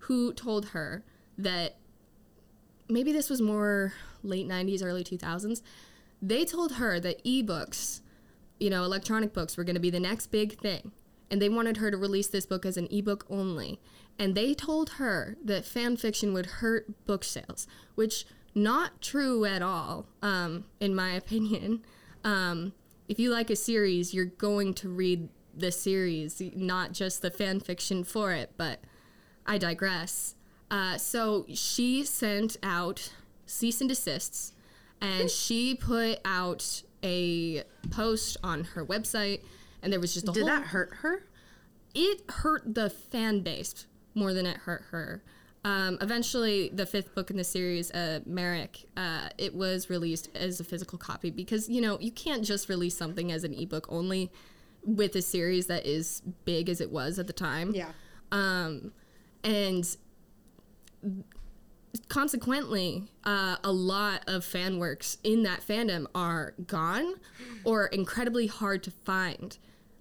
who 0.00 0.32
told 0.32 0.66
her 0.66 1.02
that 1.36 1.76
maybe 2.88 3.12
this 3.12 3.28
was 3.28 3.40
more 3.40 3.94
late 4.22 4.48
90s, 4.48 4.84
early 4.84 5.02
2000s. 5.02 5.62
They 6.22 6.44
told 6.44 6.72
her 6.72 7.00
that 7.00 7.24
ebooks, 7.24 8.00
you 8.58 8.70
know, 8.70 8.84
electronic 8.84 9.32
books 9.32 9.56
were 9.56 9.64
going 9.64 9.74
to 9.74 9.80
be 9.80 9.90
the 9.90 10.00
next 10.00 10.28
big 10.28 10.58
thing. 10.58 10.92
And 11.30 11.40
they 11.40 11.48
wanted 11.48 11.76
her 11.78 11.90
to 11.90 11.96
release 11.96 12.26
this 12.26 12.44
book 12.44 12.66
as 12.66 12.76
an 12.76 12.88
ebook 12.90 13.24
only. 13.30 13.80
And 14.18 14.34
they 14.34 14.52
told 14.52 14.90
her 14.90 15.36
that 15.44 15.64
fan 15.64 15.96
fiction 15.96 16.34
would 16.34 16.46
hurt 16.46 17.06
book 17.06 17.24
sales, 17.24 17.66
which 17.94 18.26
not 18.54 19.00
true 19.00 19.44
at 19.44 19.62
all, 19.62 20.06
um, 20.22 20.64
in 20.80 20.94
my 20.94 21.12
opinion. 21.14 21.84
Um, 22.24 22.72
if 23.08 23.18
you 23.18 23.30
like 23.30 23.50
a 23.50 23.56
series, 23.56 24.14
you're 24.14 24.26
going 24.26 24.74
to 24.74 24.88
read 24.88 25.28
the 25.56 25.72
series, 25.72 26.40
not 26.54 26.92
just 26.92 27.22
the 27.22 27.30
fan 27.30 27.60
fiction 27.60 28.04
for 28.04 28.32
it. 28.32 28.52
But 28.56 28.80
I 29.46 29.58
digress. 29.58 30.36
Uh, 30.70 30.96
so 30.96 31.44
she 31.52 32.04
sent 32.04 32.56
out 32.62 33.12
cease 33.46 33.80
and 33.80 33.88
desists, 33.88 34.52
and 35.00 35.28
she 35.28 35.74
put 35.74 36.20
out 36.24 36.82
a 37.02 37.64
post 37.90 38.36
on 38.44 38.64
her 38.64 38.84
website, 38.84 39.40
and 39.82 39.92
there 39.92 40.00
was 40.00 40.14
just 40.14 40.28
a 40.28 40.32
Did 40.32 40.42
whole. 40.42 40.48
Did 40.48 40.62
that 40.62 40.68
hurt 40.68 40.90
her? 41.00 41.26
It 41.94 42.22
hurt 42.30 42.74
the 42.74 42.88
fan 42.88 43.40
base 43.40 43.86
more 44.14 44.32
than 44.32 44.46
it 44.46 44.58
hurt 44.58 44.84
her. 44.90 45.22
Um, 45.62 45.98
eventually, 46.00 46.70
the 46.72 46.86
fifth 46.86 47.14
book 47.14 47.30
in 47.30 47.36
the 47.36 47.44
series, 47.44 47.90
uh, 47.90 48.20
Merrick, 48.24 48.86
uh, 48.96 49.28
it 49.36 49.54
was 49.54 49.90
released 49.90 50.30
as 50.34 50.58
a 50.58 50.64
physical 50.64 50.96
copy 50.98 51.30
because 51.30 51.68
you 51.68 51.80
know 51.82 51.98
you 52.00 52.10
can't 52.10 52.44
just 52.44 52.68
release 52.68 52.96
something 52.96 53.30
as 53.30 53.44
an 53.44 53.52
ebook 53.52 53.86
only 53.90 54.30
with 54.84 55.14
a 55.16 55.22
series 55.22 55.66
that 55.66 55.84
is 55.84 56.22
big 56.44 56.70
as 56.70 56.80
it 56.80 56.90
was 56.90 57.18
at 57.18 57.26
the 57.26 57.32
time. 57.34 57.72
Yeah. 57.74 57.90
Um, 58.32 58.92
and 59.44 59.84
consequently, 62.08 63.04
uh, 63.24 63.56
a 63.62 63.72
lot 63.72 64.22
of 64.26 64.44
fan 64.44 64.78
works 64.78 65.18
in 65.22 65.42
that 65.42 65.60
fandom 65.60 66.06
are 66.14 66.54
gone 66.66 67.14
or 67.64 67.86
incredibly 67.86 68.46
hard 68.46 68.82
to 68.84 68.90
find. 68.90 69.58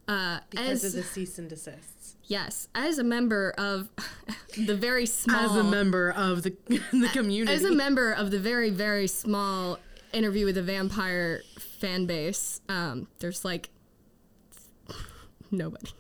Uh, 0.08 0.40
Because 0.50 0.84
as 0.84 0.96
of 0.96 1.04
the 1.04 1.04
cease 1.04 1.38
and 1.38 1.50
desists. 1.50 1.99
Yes, 2.30 2.70
as 2.74 2.98
a 2.98 3.04
member 3.04 3.54
of 3.58 3.90
the 4.58 4.76
very 4.76 5.06
small 5.06 5.52
As 5.52 5.56
a 5.58 5.64
member 5.64 6.12
of 6.12 6.44
the 6.44 6.56
the 6.94 7.10
community. 7.12 7.52
as 7.52 7.66
a 7.66 7.72
member 7.74 8.14
of 8.14 8.32
the 8.32 8.40
very 8.40 8.70
very 8.70 9.08
small 9.08 9.78
interview 10.14 10.46
with 10.46 10.58
a 10.58 10.64
vampire 10.64 11.42
fan 11.60 12.06
base 12.06 12.62
um, 12.70 13.08
there's 13.20 13.44
like 13.44 13.70
nobody. 15.52 15.92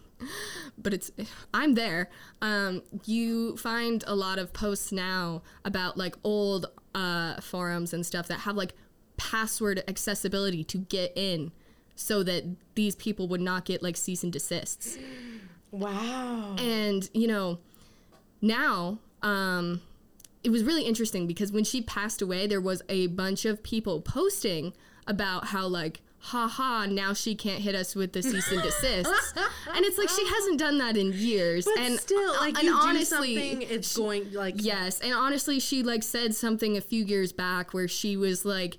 But 0.77 0.93
it's 0.93 1.11
i'm 1.53 1.75
there. 1.75 2.09
Um, 2.41 2.83
you 3.05 3.57
find 3.57 4.03
a 4.07 4.15
lot 4.15 4.39
of 4.39 4.53
posts 4.53 4.91
now 4.91 5.41
about 5.65 5.97
like 5.97 6.15
old 6.23 6.67
uh, 6.95 7.41
forums 7.41 7.93
and 7.93 8.05
stuff 8.05 8.27
that 8.27 8.41
have 8.41 8.55
like 8.55 8.73
password 9.17 9.83
accessibility 9.87 10.63
to 10.63 10.77
get 10.77 11.11
in 11.15 11.51
so 11.95 12.23
that 12.23 12.45
these 12.75 12.95
people 12.95 13.27
would 13.27 13.41
not 13.41 13.65
get 13.65 13.83
like 13.83 13.97
cease 13.97 14.23
and 14.23 14.31
desists 14.31 14.97
wow. 15.71 16.55
and 16.57 17.09
you 17.13 17.27
know 17.27 17.57
now 18.41 18.97
um 19.21 19.81
it 20.43 20.49
was 20.49 20.63
really 20.63 20.83
interesting 20.83 21.27
because 21.27 21.51
when 21.51 21.63
she 21.63 21.81
passed 21.81 22.21
away 22.21 22.47
there 22.47 22.61
was 22.61 22.81
a 22.89 23.07
bunch 23.07 23.45
of 23.45 23.61
people 23.63 24.01
posting 24.01 24.73
about 25.07 25.47
how 25.47 25.67
like 25.67 26.01
haha 26.19 26.85
now 26.85 27.13
she 27.13 27.33
can't 27.33 27.61
hit 27.61 27.75
us 27.75 27.95
with 27.95 28.13
the 28.13 28.21
cease 28.21 28.51
and 28.51 28.61
desists. 28.61 29.33
And 29.75 29.85
it's 29.85 29.97
like 29.97 30.09
she 30.09 30.25
hasn't 30.25 30.59
done 30.59 30.79
that 30.79 30.97
in 30.97 31.13
years. 31.13 31.65
But 31.65 31.79
and 31.79 31.99
still, 31.99 32.33
like 32.33 32.55
and 32.57 32.63
you 32.63 32.73
honestly 32.73 33.35
do 33.35 33.49
something, 33.51 33.61
it's 33.61 33.95
going 33.95 34.33
like 34.33 34.55
Yes, 34.57 34.99
and 34.99 35.13
honestly, 35.13 35.59
she 35.59 35.83
like 35.83 36.03
said 36.03 36.35
something 36.35 36.75
a 36.75 36.81
few 36.81 37.05
years 37.05 37.31
back 37.31 37.73
where 37.73 37.87
she 37.87 38.17
was 38.17 38.43
like, 38.43 38.77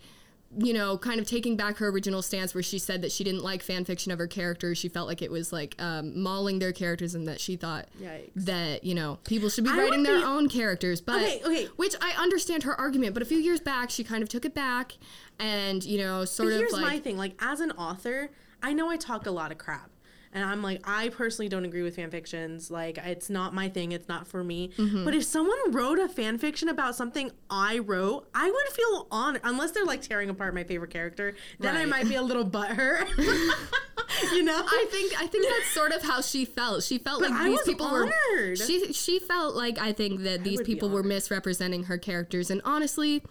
you 0.59 0.73
know, 0.73 0.99
kind 0.99 1.21
of 1.21 1.27
taking 1.29 1.57
back 1.57 1.77
her 1.77 1.89
original 1.89 2.23
stance 2.23 2.55
where 2.55 2.63
she 2.63 2.79
said 2.79 3.03
that 3.03 3.13
she 3.13 3.23
didn't 3.23 3.45
like 3.45 3.63
fan 3.63 3.85
fiction 3.85 4.11
of 4.11 4.19
her 4.19 4.27
characters. 4.27 4.79
She 4.79 4.89
felt 4.89 5.07
like 5.07 5.23
it 5.23 5.31
was 5.31 5.53
like 5.53 5.77
um, 5.79 6.21
mauling 6.23 6.59
their 6.59 6.73
characters, 6.73 7.15
and 7.15 7.29
that 7.29 7.39
she 7.41 7.55
thought 7.57 7.87
Yikes. 8.03 8.31
that 8.35 8.83
you 8.85 8.95
know 8.95 9.19
people 9.25 9.49
should 9.49 9.65
be 9.65 9.71
I 9.71 9.79
writing 9.79 10.03
their 10.03 10.19
be- 10.19 10.25
own 10.25 10.49
characters. 10.49 11.01
But 11.01 11.17
Okay, 11.23 11.41
okay. 11.45 11.65
which 11.77 11.95
I 12.01 12.11
understand 12.21 12.65
her 12.65 12.75
argument. 12.81 13.15
But 13.15 13.23
a 13.23 13.27
few 13.27 13.39
years 13.39 13.61
back, 13.61 13.91
she 13.91 14.03
kind 14.03 14.23
of 14.25 14.29
took 14.29 14.45
it 14.45 14.55
back, 14.55 14.99
and 15.39 15.85
you 15.85 15.99
know, 15.99 16.25
sort 16.25 16.49
But 16.49 16.53
of 16.55 16.59
here's 16.61 16.73
like 16.73 16.83
my 16.83 16.99
thing. 16.99 17.17
Like 17.17 17.35
as 17.41 17.61
an 17.61 17.71
author, 17.73 18.31
I 18.63 18.73
know 18.73 18.89
I 18.91 18.97
talk 18.97 19.27
a 19.27 19.31
lot 19.31 19.53
of 19.53 19.59
crap. 19.59 19.89
And 20.33 20.45
I'm 20.45 20.63
like, 20.63 20.81
I 20.85 21.09
personally 21.09 21.49
don't 21.49 21.65
agree 21.65 21.83
with 21.83 21.97
fan 21.97 22.11
fictions. 22.11 22.71
Like, 22.71 22.99
it's 22.99 23.29
not 23.29 23.53
my 23.53 23.69
thing. 23.69 23.91
It's 23.91 24.09
not 24.09 24.29
for 24.29 24.45
me. 24.45 24.71
Mm-hmm. 24.77 25.05
But 25.05 25.15
if 25.15 25.25
someone 25.25 25.59
wrote 25.71 25.99
a 25.99 26.09
fan 26.09 26.39
fiction 26.39 26.69
about 26.69 26.95
something 26.95 27.33
I 27.51 27.79
wrote, 27.79 28.29
I 28.33 28.49
would 28.49 28.69
feel 28.73 29.09
honored. 29.11 29.41
Unless 29.43 29.73
they're 29.73 29.85
like 29.85 30.03
tearing 30.03 30.31
apart 30.31 30.55
my 30.55 30.63
favorite 30.63 30.93
character, 30.93 31.35
then 31.59 31.77
I 31.77 31.85
might 31.85 32.09
be 32.09 32.15
a 32.15 32.23
little 32.23 32.45
butthurt. 32.45 33.09
you 34.33 34.45
know? 34.45 34.63
I 34.65 34.87
think 34.91 35.21
I 35.21 35.27
think 35.27 35.49
that's 35.49 35.71
sort 35.75 35.91
of 35.93 36.03
how 36.03 36.21
she 36.21 36.45
felt. 36.45 36.85
She 36.85 36.99
felt 36.99 37.21
But 37.21 37.31
like 37.31 37.41
I 37.41 37.49
these 37.49 37.63
people 37.63 37.87
honored. 37.87 38.13
were. 38.33 38.55
She 38.55 38.93
she 38.93 39.19
felt 39.19 39.57
like 39.57 39.79
I 39.79 39.93
think 39.93 40.23
that 40.23 40.45
these 40.45 40.63
people 40.63 40.91
were 40.91 41.03
misrepresenting 41.03 41.85
her 41.85 41.99
characters, 41.99 42.51
and 42.51 42.61
honestly, 42.65 43.25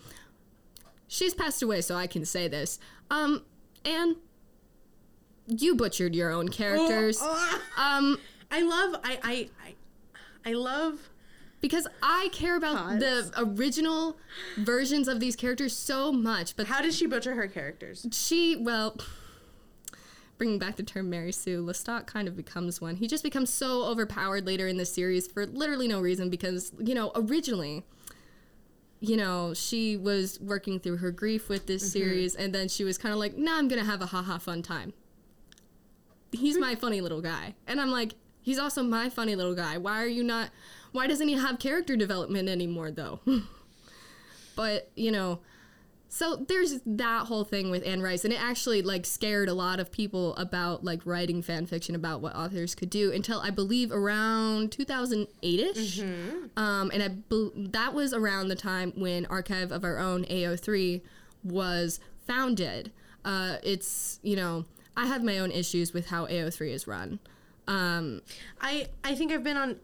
she's 1.07 1.33
passed 1.33 1.61
away, 1.61 1.79
so 1.79 1.95
I 1.95 2.07
can 2.07 2.25
say 2.25 2.49
this. 2.49 2.77
Um, 3.09 3.43
and 3.85 4.17
you 5.49 5.75
butchered 5.75 6.15
your 6.15 6.31
own 6.31 6.49
characters. 6.49 7.17
Oh, 7.21 7.61
Um, 7.77 8.19
I 8.51 8.61
love, 8.61 8.99
I, 9.03 9.19
I, 9.23 9.49
I, 9.65 10.49
I 10.49 10.53
love. 10.53 11.09
because 11.61 11.87
I 12.01 12.29
care 12.31 12.55
about 12.55 12.99
the 12.99 13.31
original 13.37 14.17
versions 14.57 15.07
of 15.07 15.19
these 15.19 15.35
characters 15.35 15.75
so 15.75 16.11
much, 16.11 16.55
but 16.55 16.67
How 16.67 16.81
does 16.81 16.95
she 16.95 17.05
butcher 17.05 17.35
her 17.35 17.47
characters? 17.47 18.05
she 18.11 18.55
well 18.55 18.95
bringing 20.37 20.57
back 20.57 20.77
the 20.77 20.83
term 20.83 21.09
mary 21.09 21.33
sue 21.33 21.61
lestat 21.61 22.07
kind 22.07 22.25
of 22.25 22.37
becomes 22.37 22.79
one 22.79 22.95
he 22.95 23.07
just 23.07 23.23
becomes 23.25 23.49
so 23.49 23.83
overpowered 23.83 24.45
later 24.45 24.69
in 24.69 24.77
the 24.77 24.85
series 24.85 25.27
for 25.27 25.45
literally 25.45 25.85
no 25.85 25.99
reason 25.99 26.29
because 26.29 26.71
you 26.79 26.95
know 26.95 27.11
originally 27.13 27.83
you 29.01 29.17
know 29.17 29.53
she 29.53 29.97
was 29.97 30.39
working 30.39 30.79
through 30.79 30.95
her 30.95 31.11
grief 31.11 31.49
with 31.49 31.67
this 31.67 31.91
series 31.91 32.35
and 32.35 32.55
then 32.55 32.69
she 32.69 32.85
was 32.85 32.97
kind 32.97 33.11
of 33.11 33.19
like 33.19 33.37
nah 33.37 33.57
i'm 33.57 33.67
gonna 33.67 33.83
have 33.83 34.01
a 34.01 34.05
haha 34.05 34.37
fun 34.37 34.61
time 34.63 34.93
he's 36.31 36.57
my 36.57 36.75
funny 36.75 37.01
little 37.01 37.21
guy. 37.21 37.55
And 37.67 37.79
i'm 37.79 37.91
like 37.91 38.15
he's 38.41 38.59
also 38.59 38.83
my 38.83 39.09
funny 39.09 39.35
little 39.35 39.55
guy. 39.55 39.77
Why 39.77 40.01
are 40.01 40.07
you 40.07 40.23
not 40.23 40.49
why 40.91 41.07
doesn't 41.07 41.27
he 41.27 41.35
have 41.35 41.59
character 41.59 41.95
development 41.95 42.49
anymore 42.49 42.91
though? 42.91 43.19
But 44.55 44.91
you 44.93 45.09
know 45.09 45.39
so 46.11 46.43
there's 46.47 46.81
that 46.87 47.27
whole 47.27 47.43
thing 47.43 47.69
with 47.69 47.85
Anne 47.85 48.01
Rice, 48.01 48.25
and 48.25 48.33
it 48.33 48.41
actually 48.41 48.81
like 48.81 49.05
scared 49.05 49.47
a 49.47 49.53
lot 49.53 49.79
of 49.79 49.91
people 49.91 50.35
about 50.37 50.83
like 50.83 51.05
writing 51.05 51.43
fan 51.43 51.67
fiction 51.67 51.93
about 51.93 52.19
what 52.19 52.35
authors 52.35 52.73
could 52.73 52.89
do 52.89 53.11
until 53.11 53.39
I 53.39 53.51
believe 53.51 53.91
around 53.91 54.71
2008 54.71 55.59
ish, 55.59 55.99
um, 56.57 56.89
and 56.91 57.03
I 57.03 57.09
bel 57.09 57.51
that 57.55 57.93
was 57.93 58.11
around 58.11 58.47
the 58.47 58.55
time 58.55 58.91
when 58.95 59.27
Archive 59.27 59.71
of 59.71 59.83
Our 59.83 59.99
Own 59.99 60.25
AO3 60.25 61.01
was 61.43 61.99
founded. 62.25 62.91
Uh, 63.23 63.57
it's 63.61 64.19
you 64.23 64.35
know 64.35 64.65
I 64.99 65.05
have 65.05 65.23
my 65.23 65.39
own 65.39 65.49
issues 65.49 65.93
with 65.93 66.07
how 66.09 66.25
AO3 66.25 66.73
is 66.73 66.85
run. 66.85 67.19
Um, 67.67 68.21
I, 68.59 68.87
I 69.01 69.15
think 69.15 69.31
I've 69.31 69.45
been 69.45 69.55
on. 69.55 69.77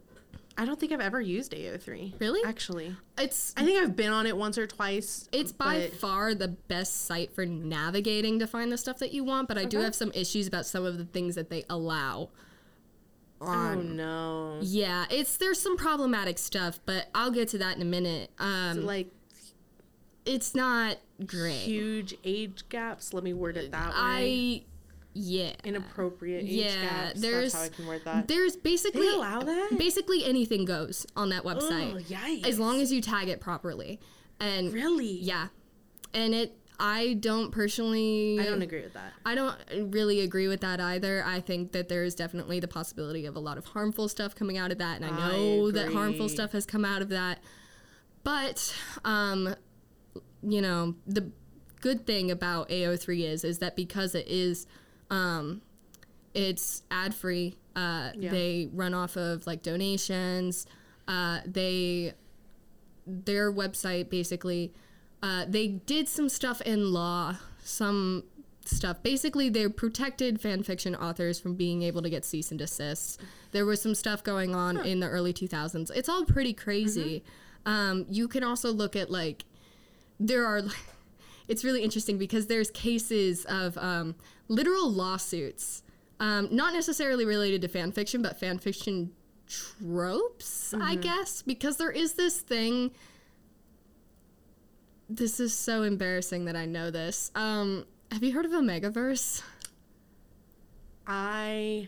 I 0.58 0.66
don't 0.66 0.78
think 0.78 0.92
I've 0.92 1.00
ever 1.00 1.22
used 1.22 1.54
AO3. 1.54 2.20
Really? 2.20 2.42
Actually, 2.46 2.96
it's 3.18 3.54
I 3.56 3.64
think 3.64 3.82
I've 3.82 3.96
been 3.96 4.12
on 4.12 4.28
it 4.28 4.36
once 4.36 4.58
or 4.58 4.68
twice. 4.68 5.30
It's 5.32 5.54
by 5.54 5.88
far 5.88 6.36
the 6.36 6.50
best 6.50 7.06
site 7.06 7.34
for 7.34 7.46
navigating 7.46 8.40
to 8.40 8.48
find 8.48 8.72
the 8.72 8.78
stuff 8.78 9.00
that 9.00 9.14
you 9.14 9.24
want, 9.24 9.48
but 9.48 9.58
I 9.58 9.64
do 9.64 9.80
have 9.80 9.96
some 9.96 10.12
issues 10.14 10.48
about 10.48 10.66
some 10.66 10.86
of 10.86 10.98
the 10.98 11.06
things 11.06 11.36
that 11.36 11.50
they 11.50 11.64
allow. 11.70 12.30
Oh 13.40 13.74
no! 13.74 14.60
Yeah, 14.62 15.06
it's 15.10 15.38
there's 15.38 15.60
some 15.60 15.78
problematic 15.78 16.38
stuff, 16.38 16.80
but 16.86 17.08
I'll 17.16 17.32
get 17.32 17.48
to 17.50 17.58
that 17.60 17.78
in 17.78 17.82
a 17.82 17.86
minute. 17.86 18.32
Um, 18.40 18.86
like 18.86 19.12
it's 20.26 20.56
not 20.56 20.98
great. 21.26 21.60
huge 21.60 22.16
age 22.24 22.68
gaps. 22.68 23.14
Let 23.14 23.24
me 23.24 23.34
word 23.34 23.56
it 23.58 23.72
that 23.72 23.90
way. 23.90 23.94
I 23.96 24.64
yeah. 25.18 25.54
Inappropriate 25.64 26.44
age 26.44 26.50
Yeah, 26.52 26.82
gaps. 27.08 27.22
there's 27.22 27.54
That's 27.54 27.56
how 27.56 27.62
I 27.64 27.70
can 27.70 27.88
word 27.88 28.02
that. 28.06 28.28
there's 28.28 28.56
basically 28.56 29.08
They 29.08 29.14
allow 29.16 29.40
that? 29.42 29.76
basically 29.78 30.24
anything 30.26 30.66
goes 30.66 31.08
on 31.16 31.30
that 31.30 31.44
website. 31.44 31.94
Oh, 31.96 32.00
yikes. 32.00 32.46
As 32.46 32.60
long 32.60 32.82
as 32.82 32.92
you 32.92 33.02
tag 33.02 33.30
it 33.30 33.40
properly. 33.40 34.00
And 34.40 34.74
really? 34.74 35.18
yeah. 35.20 35.48
And 36.14 36.36
it 36.36 36.58
I 36.78 37.14
don't 37.22 37.52
personally 37.52 38.38
I 38.40 38.44
don't 38.44 38.62
agree 38.62 38.82
with 38.82 38.94
that. 38.94 39.14
I 39.26 39.34
don't 39.36 39.56
really 39.94 40.20
agree 40.20 40.50
with 40.50 40.60
that 40.62 40.82
either. 40.82 41.24
I 41.26 41.40
think 41.40 41.72
that 41.72 41.88
there 41.88 42.04
is 42.04 42.14
definitely 42.16 42.60
the 42.60 42.68
possibility 42.68 43.26
of 43.26 43.38
a 43.38 43.40
lot 43.40 43.58
of 43.58 43.64
harmful 43.68 44.10
stuff 44.10 44.36
coming 44.36 44.58
out 44.58 44.74
of 44.74 44.78
that, 44.80 44.98
and 45.02 45.06
I 45.06 45.10
I 45.10 45.32
know 45.32 45.72
that 45.72 45.94
harmful 45.94 46.28
stuff 46.28 46.52
has 46.52 46.66
come 46.66 46.84
out 46.84 47.02
of 47.02 47.08
that. 47.10 47.40
But, 48.26 48.76
um, 49.06 49.56
you 50.44 50.62
know, 50.62 50.96
the 51.08 51.32
good 51.80 52.06
thing 52.06 52.30
about 52.32 52.68
AO3 52.70 53.24
is 53.24 53.44
is 53.46 53.60
that 53.60 53.76
because 53.78 54.14
it 54.16 54.28
is, 54.28 54.68
um, 55.10 55.62
it's 56.34 56.84
ad 56.92 57.14
free. 57.16 57.56
Uh, 57.76 58.12
Yeah. 58.16 58.32
They 58.32 58.70
run 58.74 58.94
off 58.94 59.16
of 59.18 59.46
like 59.48 59.62
donations. 59.64 60.66
Uh, 61.08 61.40
they 61.46 62.14
their 63.08 63.52
website 63.54 64.10
basically 64.10 64.74
uh, 65.22 65.46
they 65.48 65.68
did 65.68 66.08
some 66.08 66.28
stuff 66.28 66.60
in 66.62 66.92
law 66.92 67.36
some 67.64 68.24
stuff 68.66 69.04
basically 69.04 69.48
they 69.48 69.68
protected 69.68 70.42
fan 70.42 70.64
fiction 70.64 70.96
authors 70.96 71.40
from 71.40 71.54
being 71.54 71.84
able 71.84 72.02
to 72.02 72.10
get 72.10 72.26
cease 72.26 72.50
and 72.50 72.60
desist 72.60 73.20
there 73.52 73.64
was 73.64 73.80
some 73.80 73.94
stuff 73.94 74.24
going 74.24 74.56
on 74.56 74.78
in 74.84 75.00
the 75.02 75.08
early 75.08 75.32
2000s 75.32 75.92
it's 75.94 76.10
all 76.10 76.26
pretty 76.26 76.52
crazy 76.54 77.24
um, 77.68 78.06
you 78.10 78.28
can 78.28 78.44
also 78.44 78.72
look 78.72 78.96
at 78.96 79.12
like 79.12 79.46
there 80.20 80.46
are 80.48 80.64
it's 81.48 81.64
really 81.64 81.84
interesting 81.84 82.18
because 82.18 82.48
there's 82.48 82.72
cases 82.72 83.46
of 83.46 83.78
um, 83.78 84.16
literal 84.48 84.92
lawsuits 84.92 85.84
um, 86.20 86.48
not 86.52 86.74
necessarily 86.74 87.26
related 87.26 87.62
to 87.62 87.68
fan 87.68 87.92
fiction 87.92 88.22
but 88.22 88.40
fan 88.40 88.58
fiction 88.58 89.12
tropes 89.48 90.74
i 90.82 90.96
guess 90.96 91.42
because 91.42 91.78
there 91.78 91.92
is 91.92 92.14
this 92.14 92.40
thing. 92.40 92.92
This 95.08 95.40
is 95.40 95.54
so 95.54 95.84
embarrassing 95.84 96.46
that 96.46 96.56
i 96.56 96.66
know 96.66 96.90
this. 96.90 97.32
Um, 97.36 97.86
have 98.12 98.24
you 98.24 98.34
heard 98.34 98.46
of 98.46 98.52
omegaverse? 98.52 99.44
I 101.06 101.88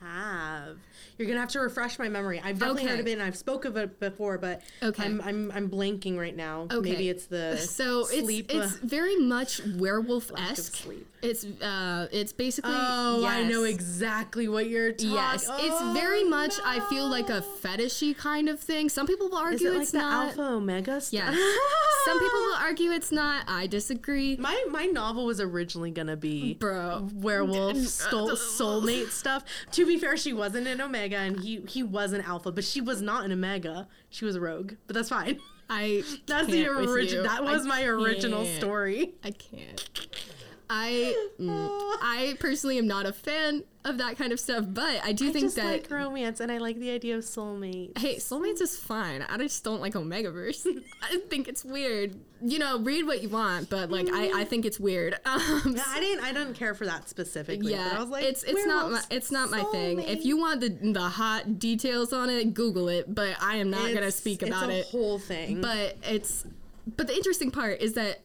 have. 0.00 0.78
You're 1.18 1.28
gonna 1.28 1.40
have 1.40 1.50
to 1.50 1.60
refresh 1.60 1.98
my 1.98 2.08
memory. 2.08 2.40
I've 2.44 2.58
definitely 2.58 2.86
heard 2.86 3.00
of 3.00 3.06
it 3.06 3.12
and 3.12 3.22
I've 3.22 3.36
spoke 3.36 3.64
of 3.64 3.76
it 3.76 4.00
before, 4.00 4.38
but 4.38 4.62
Okay. 4.82 5.04
I'm 5.04 5.20
I'm 5.20 5.50
I'm 5.52 5.70
blanking 5.70 6.16
right 6.18 6.34
now. 6.36 6.66
Okay. 6.70 6.90
Maybe 6.92 7.08
it's 7.08 7.26
the 7.26 7.56
So 7.58 8.04
sleep. 8.04 8.50
it's 8.50 8.72
it's 8.74 8.82
uh, 8.82 8.86
very 8.86 9.16
much 9.18 9.60
werewolf 9.76 10.30
esque. 10.36 10.84
It's 11.22 11.44
uh 11.44 12.08
it's 12.10 12.32
basically 12.32 12.72
Oh, 12.74 13.24
I 13.26 13.42
know 13.44 13.62
yes. 13.64 13.74
exactly 13.74 14.48
what 14.48 14.68
you're 14.68 14.92
talking. 14.92 15.12
Yes, 15.12 15.48
it's 15.58 15.80
very 15.92 16.24
much. 16.24 16.54
I 16.64 16.80
feel 16.88 17.08
like 17.08 17.28
a 17.30 17.42
fetishy 17.62 18.16
kind 18.16 18.48
of 18.48 18.58
thing. 18.58 18.88
Some 18.88 19.06
people 19.06 19.28
will 19.28 19.38
Is 19.38 19.42
argue 19.62 19.68
it 19.68 19.72
like 19.74 19.82
it's 19.82 19.90
the 19.92 19.98
not. 19.98 20.28
alpha 20.28 20.42
omega 20.42 21.00
stuff? 21.00 21.12
Yes. 21.34 21.58
Some 22.04 22.18
people 22.18 22.40
will 22.40 22.56
argue 22.56 22.90
it's 22.90 23.12
not. 23.12 23.44
I 23.46 23.68
disagree. 23.68 24.36
My 24.36 24.64
my 24.70 24.86
novel 24.86 25.24
was 25.26 25.40
originally 25.40 25.90
gonna 25.92 26.16
be 26.16 26.54
Bro. 26.54 27.08
werewolf 27.14 27.76
soul, 27.76 28.30
soulmate 28.32 29.10
stuff. 29.10 29.44
To 29.72 29.86
be 29.86 29.98
fair, 29.98 30.16
she 30.16 30.32
wasn't 30.32 30.66
an 30.66 30.80
omega 30.80 30.91
and 30.94 31.40
he 31.40 31.62
he 31.68 31.82
was 31.82 32.12
an 32.12 32.20
alpha, 32.22 32.52
but 32.52 32.64
she 32.64 32.80
was 32.80 33.02
not 33.02 33.24
an 33.24 33.32
omega. 33.32 33.88
She 34.10 34.24
was 34.24 34.36
a 34.36 34.40
rogue, 34.40 34.74
but 34.86 34.94
that's 34.94 35.08
fine. 35.08 35.38
I 35.68 36.02
That's 36.26 36.48
the 36.48 36.66
original. 36.66 37.24
That 37.24 37.40
I 37.40 37.52
was 37.52 37.66
my 37.66 37.84
original 37.84 38.44
can't. 38.44 38.58
story. 38.58 39.14
I 39.24 39.30
can't. 39.30 40.06
I 40.74 41.14
mm, 41.38 41.68
I 42.00 42.34
personally 42.40 42.78
am 42.78 42.86
not 42.86 43.04
a 43.04 43.12
fan 43.12 43.62
of 43.84 43.98
that 43.98 44.16
kind 44.16 44.32
of 44.32 44.40
stuff, 44.40 44.64
but 44.68 45.02
I 45.04 45.12
do 45.12 45.28
I 45.28 45.32
think 45.32 45.44
just 45.44 45.56
that 45.56 45.66
like 45.66 45.90
romance, 45.90 46.40
and 46.40 46.50
I 46.50 46.56
like 46.58 46.78
the 46.78 46.90
idea 46.90 47.16
of 47.18 47.24
soulmate. 47.24 47.98
Hey, 47.98 48.16
Soulmates 48.16 48.62
is 48.62 48.74
fine. 48.78 49.20
I 49.22 49.36
just 49.36 49.62
don't 49.64 49.80
like 49.82 49.92
Omegaverse. 49.92 50.66
I 51.02 51.18
think 51.28 51.46
it's 51.48 51.62
weird. 51.62 52.14
You 52.40 52.58
know, 52.58 52.78
read 52.78 53.06
what 53.06 53.22
you 53.22 53.28
want, 53.28 53.68
but 53.68 53.90
like 53.90 54.08
I, 54.10 54.40
I 54.40 54.44
think 54.44 54.64
it's 54.64 54.80
weird. 54.80 55.14
Um, 55.26 55.74
Yeah, 55.76 55.82
I 55.86 56.00
didn't. 56.00 56.24
I 56.24 56.32
didn't 56.32 56.54
care 56.54 56.74
for 56.74 56.86
that 56.86 57.08
specifically. 57.08 57.72
yeah, 57.72 57.88
but 57.90 57.96
I 57.98 58.00
was 58.00 58.08
like, 58.08 58.24
it's 58.24 58.42
it's 58.42 58.64
not 58.64 58.90
my 58.90 59.02
it's 59.10 59.30
not 59.30 59.50
my 59.50 59.64
thing. 59.64 59.98
If 60.00 60.24
you 60.24 60.38
want 60.38 60.60
the 60.62 60.70
the 60.70 61.08
hot 61.08 61.58
details 61.58 62.14
on 62.14 62.30
it, 62.30 62.54
Google 62.54 62.88
it. 62.88 63.14
But 63.14 63.36
I 63.42 63.56
am 63.56 63.68
not 63.70 63.82
gonna 63.88 63.96
It's- 64.08 64.16
speak 64.16 64.42
it's 64.42 64.50
about 64.50 64.70
it. 64.70 64.86
whole 64.86 65.18
thing. 65.18 65.60
But 65.60 65.98
it's 66.02 66.46
but 66.96 67.08
the 67.08 67.14
interesting 67.14 67.50
part 67.50 67.80
is 67.82 67.92
that 67.92 68.20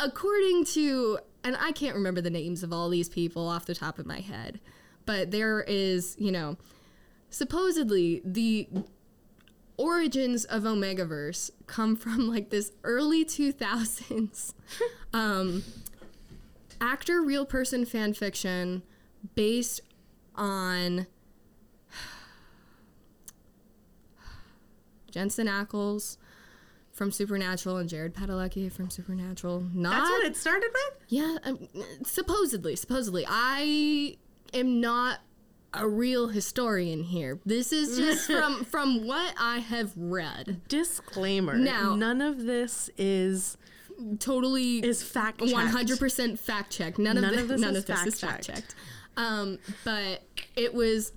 according 0.00 0.64
to 0.64 1.18
and 1.44 1.56
I 1.60 1.72
can't 1.72 1.94
remember 1.94 2.20
the 2.20 2.30
names 2.30 2.62
of 2.62 2.72
all 2.72 2.88
these 2.88 3.08
people 3.08 3.48
off 3.48 3.66
the 3.66 3.74
top 3.74 3.98
of 3.98 4.06
my 4.06 4.20
head, 4.20 4.60
but 5.06 5.30
there 5.30 5.64
is, 5.66 6.16
you 6.18 6.30
know, 6.30 6.56
supposedly 7.30 8.20
the 8.24 8.68
origins 9.78 10.44
of 10.44 10.64
Omegaverse 10.64 11.50
come 11.66 11.96
from 11.96 12.28
like 12.28 12.50
this 12.50 12.72
early 12.84 13.24
2000s 13.24 14.52
um, 15.14 15.64
actor 16.80 17.22
real 17.22 17.46
person 17.46 17.86
fan 17.86 18.12
fiction 18.12 18.82
based 19.34 19.80
on 20.34 21.06
Jensen 25.10 25.46
Ackles 25.46 26.17
from 26.98 27.10
Supernatural 27.12 27.76
and 27.78 27.88
Jared 27.88 28.12
Padalecki 28.14 28.70
from 28.70 28.90
Supernatural. 28.90 29.64
Not 29.72 29.92
that's 29.92 30.10
what 30.10 30.26
it 30.26 30.36
started 30.36 30.68
with. 30.74 30.98
yeah, 31.08 31.38
um, 31.44 31.68
supposedly, 32.04 32.76
supposedly. 32.76 33.24
I 33.26 34.16
am 34.52 34.80
not 34.80 35.20
a 35.72 35.86
real 35.88 36.28
historian 36.28 37.04
here. 37.04 37.38
This 37.46 37.72
is 37.72 37.96
just 37.96 38.26
from 38.30 38.64
from 38.64 39.06
what 39.06 39.34
I 39.38 39.58
have 39.60 39.92
read. 39.96 40.60
Disclaimer. 40.68 41.56
Now- 41.56 41.94
none 41.94 42.20
of 42.20 42.44
this 42.44 42.90
is 42.98 43.56
Totally 44.20 44.78
is 44.78 45.02
fact. 45.02 45.40
one 45.40 45.66
hundred 45.66 45.98
percent 45.98 46.38
fact 46.38 46.70
checked. 46.72 46.98
None, 46.98 47.20
None 47.20 47.34
of, 47.34 47.40
of 47.40 47.48
this 47.48 47.60
none 47.62 47.74
is 47.76 47.78
of 47.78 47.86
this 47.86 48.20
fact-checked. 48.20 48.46
fact 48.46 48.46
checked. 48.46 48.74
Um, 49.16 49.58
but 49.84 50.22
it 50.54 50.72
was 50.72 51.12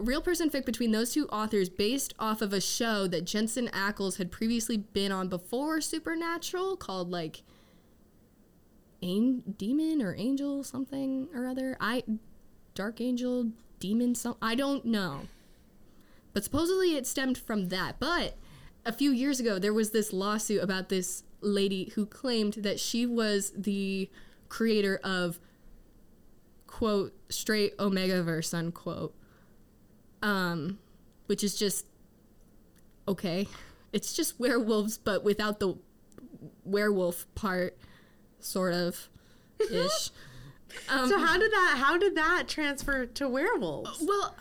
real 0.00 0.22
person 0.22 0.50
fic 0.50 0.64
between 0.64 0.92
those 0.92 1.12
two 1.12 1.26
authors, 1.28 1.68
based 1.68 2.14
off 2.18 2.42
of 2.42 2.52
a 2.52 2.60
show 2.60 3.06
that 3.08 3.24
Jensen 3.24 3.68
Ackles 3.68 4.18
had 4.18 4.30
previously 4.30 4.76
been 4.76 5.12
on 5.12 5.28
before 5.28 5.80
Supernatural, 5.80 6.76
called 6.76 7.10
like 7.10 7.42
An- 9.02 9.42
Demon 9.56 10.00
or 10.00 10.14
Angel 10.16 10.64
something 10.64 11.28
or 11.34 11.46
other. 11.46 11.76
I 11.80 12.04
Dark 12.74 13.00
Angel 13.00 13.50
Demon 13.80 14.14
some 14.14 14.36
I 14.40 14.54
don't 14.54 14.84
know. 14.84 15.22
But 16.32 16.44
supposedly 16.44 16.96
it 16.96 17.06
stemmed 17.06 17.36
from 17.36 17.68
that. 17.68 17.96
But 17.98 18.36
a 18.86 18.92
few 18.92 19.10
years 19.10 19.38
ago, 19.38 19.58
there 19.58 19.74
was 19.74 19.90
this 19.90 20.12
lawsuit 20.12 20.62
about 20.62 20.88
this 20.88 21.24
lady 21.40 21.92
who 21.94 22.06
claimed 22.06 22.54
that 22.54 22.80
she 22.80 23.04
was 23.04 23.52
the 23.56 24.08
creator 24.48 25.00
of 25.02 25.38
quote 26.66 27.12
straight 27.28 27.74
omega 27.78 28.22
verse 28.22 28.54
unquote. 28.54 29.14
Um, 30.22 30.78
which 31.26 31.42
is 31.44 31.56
just 31.56 31.86
okay. 33.08 33.48
It's 33.92 34.12
just 34.14 34.38
werewolves, 34.40 34.96
but 34.98 35.22
without 35.24 35.60
the 35.60 35.76
werewolf 36.64 37.26
part, 37.34 37.76
sort 38.40 38.74
of 38.74 39.08
ish. 39.70 40.10
Um, 40.88 41.06
So 41.06 41.18
how 41.18 41.36
did 41.38 41.52
that? 41.52 41.74
How 41.76 41.98
did 41.98 42.14
that 42.14 42.44
transfer 42.48 43.04
to 43.04 43.28
werewolves? 43.28 43.98
well, 44.00 44.34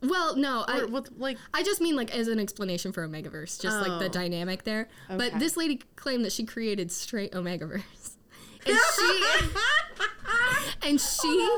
well, 0.00 0.36
no, 0.36 0.64
I, 0.68 0.84
with 0.84 1.10
like 1.16 1.38
I 1.52 1.64
just 1.64 1.80
mean 1.80 1.96
like 1.96 2.14
as 2.16 2.28
an 2.28 2.38
explanation 2.38 2.92
for 2.92 3.04
Omegaverse, 3.08 3.60
just 3.60 3.80
like 3.80 3.98
the 3.98 4.04
Oh. 4.04 4.08
dynamic 4.08 4.62
there. 4.62 4.88
But 5.08 5.40
this 5.40 5.56
lady 5.56 5.80
claimed 5.96 6.24
that 6.24 6.30
she 6.30 6.44
created 6.44 6.92
straight 6.92 7.32
Omegaverse, 7.32 7.82
and 8.64 8.78
she 8.96 9.22
and 10.88 11.00
she 11.00 11.48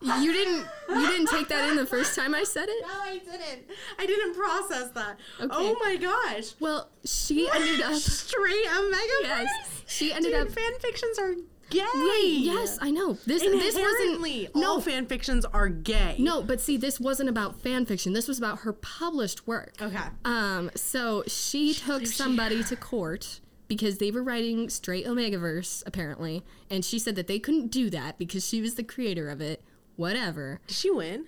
you 0.00 0.32
didn't 0.32 0.66
you 0.88 1.06
didn't 1.08 1.28
take 1.28 1.48
that 1.48 1.70
in 1.70 1.76
the 1.76 1.86
first 1.86 2.14
time 2.14 2.34
I 2.34 2.44
said 2.44 2.68
it. 2.68 2.82
No, 2.82 2.88
I 2.88 3.18
didn't. 3.18 3.66
I 3.98 4.06
didn't 4.06 4.34
process 4.34 4.90
that. 4.90 5.18
Okay. 5.40 5.48
Oh 5.50 5.76
my 5.80 5.96
gosh. 5.96 6.54
Well, 6.60 6.88
she 7.04 7.48
ended 7.50 7.80
up 7.80 7.94
straight 7.94 8.66
omega. 8.76 9.12
yes, 9.22 9.82
she 9.86 10.12
ended 10.12 10.32
Dude, 10.32 10.42
up 10.42 10.50
fan 10.50 10.72
fictions 10.80 11.18
are 11.18 11.34
gay. 11.70 11.84
Wait, 11.94 12.38
yes, 12.38 12.78
I 12.80 12.90
know. 12.90 13.14
This 13.26 13.42
this 13.42 13.76
wasn't 13.76 14.54
all 14.54 14.60
no 14.60 14.80
fan 14.80 15.06
fictions 15.06 15.44
are 15.44 15.68
gay. 15.68 16.16
no, 16.18 16.42
but 16.42 16.60
see, 16.60 16.76
this 16.76 17.00
wasn't 17.00 17.28
about 17.28 17.60
fan 17.60 17.84
fiction. 17.86 18.12
This 18.12 18.28
was 18.28 18.38
about 18.38 18.60
her 18.60 18.72
published 18.72 19.46
work. 19.46 19.74
Okay. 19.80 19.98
Um, 20.24 20.70
so 20.74 21.24
she 21.26 21.74
took 21.74 22.06
somebody 22.06 22.62
to 22.64 22.76
court 22.76 23.40
because 23.66 23.98
they 23.98 24.10
were 24.10 24.22
writing 24.22 24.70
straight 24.70 25.06
Omegaverse, 25.06 25.82
apparently, 25.86 26.42
and 26.70 26.84
she 26.84 26.98
said 26.98 27.16
that 27.16 27.26
they 27.26 27.38
couldn't 27.38 27.68
do 27.68 27.90
that 27.90 28.16
because 28.18 28.46
she 28.46 28.60
was 28.60 28.76
the 28.76 28.84
creator 28.84 29.28
of 29.28 29.40
it. 29.40 29.62
Whatever. 29.98 30.60
Did 30.68 30.76
she 30.76 30.90
win? 30.92 31.26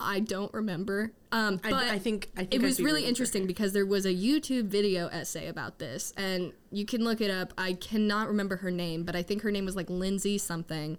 I 0.00 0.18
don't 0.18 0.52
remember. 0.52 1.12
Um, 1.30 1.58
but 1.62 1.72
I 1.74 1.98
think 2.00 2.28
I 2.36 2.40
think 2.40 2.54
it 2.54 2.62
was 2.62 2.80
really 2.80 3.04
interesting 3.04 3.46
because 3.46 3.72
there 3.72 3.86
was 3.86 4.04
a 4.04 4.12
YouTube 4.12 4.64
video 4.64 5.06
essay 5.08 5.46
about 5.46 5.78
this, 5.78 6.12
and 6.16 6.52
you 6.72 6.84
can 6.84 7.04
look 7.04 7.20
it 7.20 7.30
up. 7.30 7.52
I 7.56 7.74
cannot 7.74 8.26
remember 8.26 8.56
her 8.56 8.70
name, 8.72 9.04
but 9.04 9.14
I 9.14 9.22
think 9.22 9.42
her 9.42 9.52
name 9.52 9.64
was 9.64 9.76
like 9.76 9.88
Lindsay 9.88 10.38
something. 10.38 10.98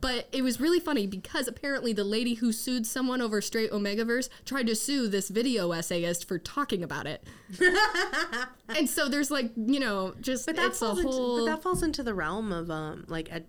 But 0.00 0.28
it 0.32 0.42
was 0.42 0.60
really 0.60 0.80
funny 0.80 1.06
because 1.06 1.48
apparently 1.48 1.92
the 1.94 2.04
lady 2.04 2.34
who 2.34 2.52
sued 2.52 2.86
someone 2.86 3.22
over 3.22 3.40
straight 3.40 3.72
Omegaverse 3.72 4.28
tried 4.44 4.66
to 4.66 4.76
sue 4.76 5.08
this 5.08 5.30
video 5.30 5.72
essayist 5.72 6.28
for 6.28 6.38
talking 6.38 6.82
about 6.84 7.06
it. 7.06 7.24
and 8.68 8.88
so 8.88 9.08
there's 9.08 9.30
like, 9.30 9.50
you 9.56 9.80
know, 9.80 10.14
just 10.20 10.44
But 10.46 10.56
that 10.56 10.66
it's 10.66 10.82
a 10.82 10.86
falls 10.86 11.02
whole. 11.02 11.36
into, 11.38 11.46
but 11.46 11.56
that 11.56 11.62
falls 11.62 11.82
into 11.82 12.02
the 12.02 12.12
realm 12.12 12.52
of 12.52 12.70
um 12.70 13.06
like 13.08 13.32
ed- 13.32 13.46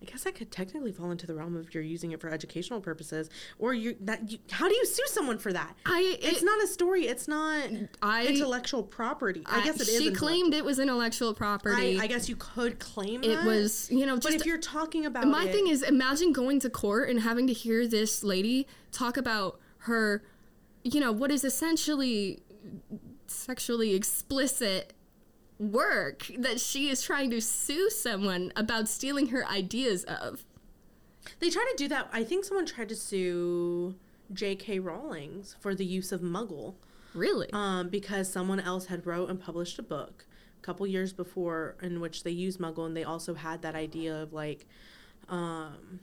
I 0.00 0.04
guess 0.04 0.22
that 0.24 0.34
could 0.36 0.50
technically 0.52 0.92
fall 0.92 1.10
into 1.10 1.26
the 1.26 1.34
realm 1.34 1.56
of 1.56 1.74
you're 1.74 1.82
using 1.82 2.12
it 2.12 2.20
for 2.20 2.28
educational 2.30 2.80
purposes, 2.80 3.28
or 3.58 3.74
you 3.74 3.96
that 4.00 4.30
you, 4.30 4.38
how 4.50 4.68
do 4.68 4.74
you 4.74 4.86
sue 4.86 5.02
someone 5.06 5.38
for 5.38 5.52
that? 5.52 5.74
I, 5.84 6.16
it's 6.22 6.42
not 6.42 6.62
a 6.62 6.66
story. 6.68 7.06
It's 7.08 7.26
not 7.26 7.68
I- 8.00 8.26
intellectual 8.26 8.82
property. 8.84 9.42
I, 9.46 9.64
guess 9.64 9.80
it 9.80 9.88
is. 9.88 9.98
She 9.98 10.12
claimed 10.12 10.54
it 10.54 10.64
was 10.64 10.78
intellectual 10.78 11.34
property. 11.34 11.98
I, 11.98 12.04
I 12.04 12.06
guess 12.06 12.28
you 12.28 12.36
could 12.36 12.78
claim 12.78 13.24
it 13.24 13.34
that. 13.34 13.44
was, 13.46 13.90
you 13.90 14.06
know, 14.06 14.14
But 14.14 14.22
just 14.24 14.36
if 14.36 14.46
you're 14.46 14.58
talking 14.58 15.04
about 15.04 15.26
My 15.26 15.46
it- 15.46 15.52
thing 15.52 15.66
is, 15.66 15.82
imagine 15.82 16.32
going 16.32 16.60
to 16.60 16.70
court 16.70 17.08
and 17.10 17.20
having 17.20 17.46
to 17.48 17.52
hear 17.52 17.86
this 17.88 18.22
lady 18.22 18.66
talk 18.92 19.16
about 19.16 19.58
her, 19.78 20.22
you 20.84 21.00
know, 21.00 21.10
what 21.10 21.30
is 21.32 21.42
essentially 21.44 22.40
sexually 23.26 23.94
explicit 23.94 24.92
work 25.58 26.30
that 26.38 26.60
she 26.60 26.88
is 26.88 27.02
trying 27.02 27.30
to 27.30 27.40
sue 27.40 27.90
someone 27.90 28.52
about 28.56 28.88
stealing 28.88 29.28
her 29.28 29.46
ideas 29.46 30.04
of. 30.04 30.44
they 31.40 31.50
try 31.50 31.64
to 31.70 31.74
do 31.76 31.88
that. 31.88 32.08
I 32.12 32.24
think 32.24 32.44
someone 32.44 32.66
tried 32.66 32.88
to 32.90 32.96
sue 32.96 33.96
J.K. 34.32 34.78
Rowling's 34.78 35.56
for 35.60 35.74
the 35.74 35.84
use 35.84 36.12
of 36.12 36.20
Muggle. 36.20 36.74
Really? 37.14 37.48
um, 37.52 37.88
because 37.88 38.30
someone 38.30 38.60
else 38.60 38.86
had 38.86 39.06
wrote 39.06 39.30
and 39.30 39.40
published 39.40 39.78
a 39.78 39.82
book 39.82 40.26
a 40.58 40.64
couple 40.64 40.86
years 40.86 41.12
before 41.12 41.74
in 41.82 42.00
which 42.00 42.22
they 42.22 42.30
used 42.30 42.60
Muggle, 42.60 42.86
and 42.86 42.96
they 42.96 43.04
also 43.04 43.34
had 43.34 43.62
that 43.62 43.74
idea 43.74 44.14
of 44.22 44.32
like 44.32 44.66
um, 45.28 46.00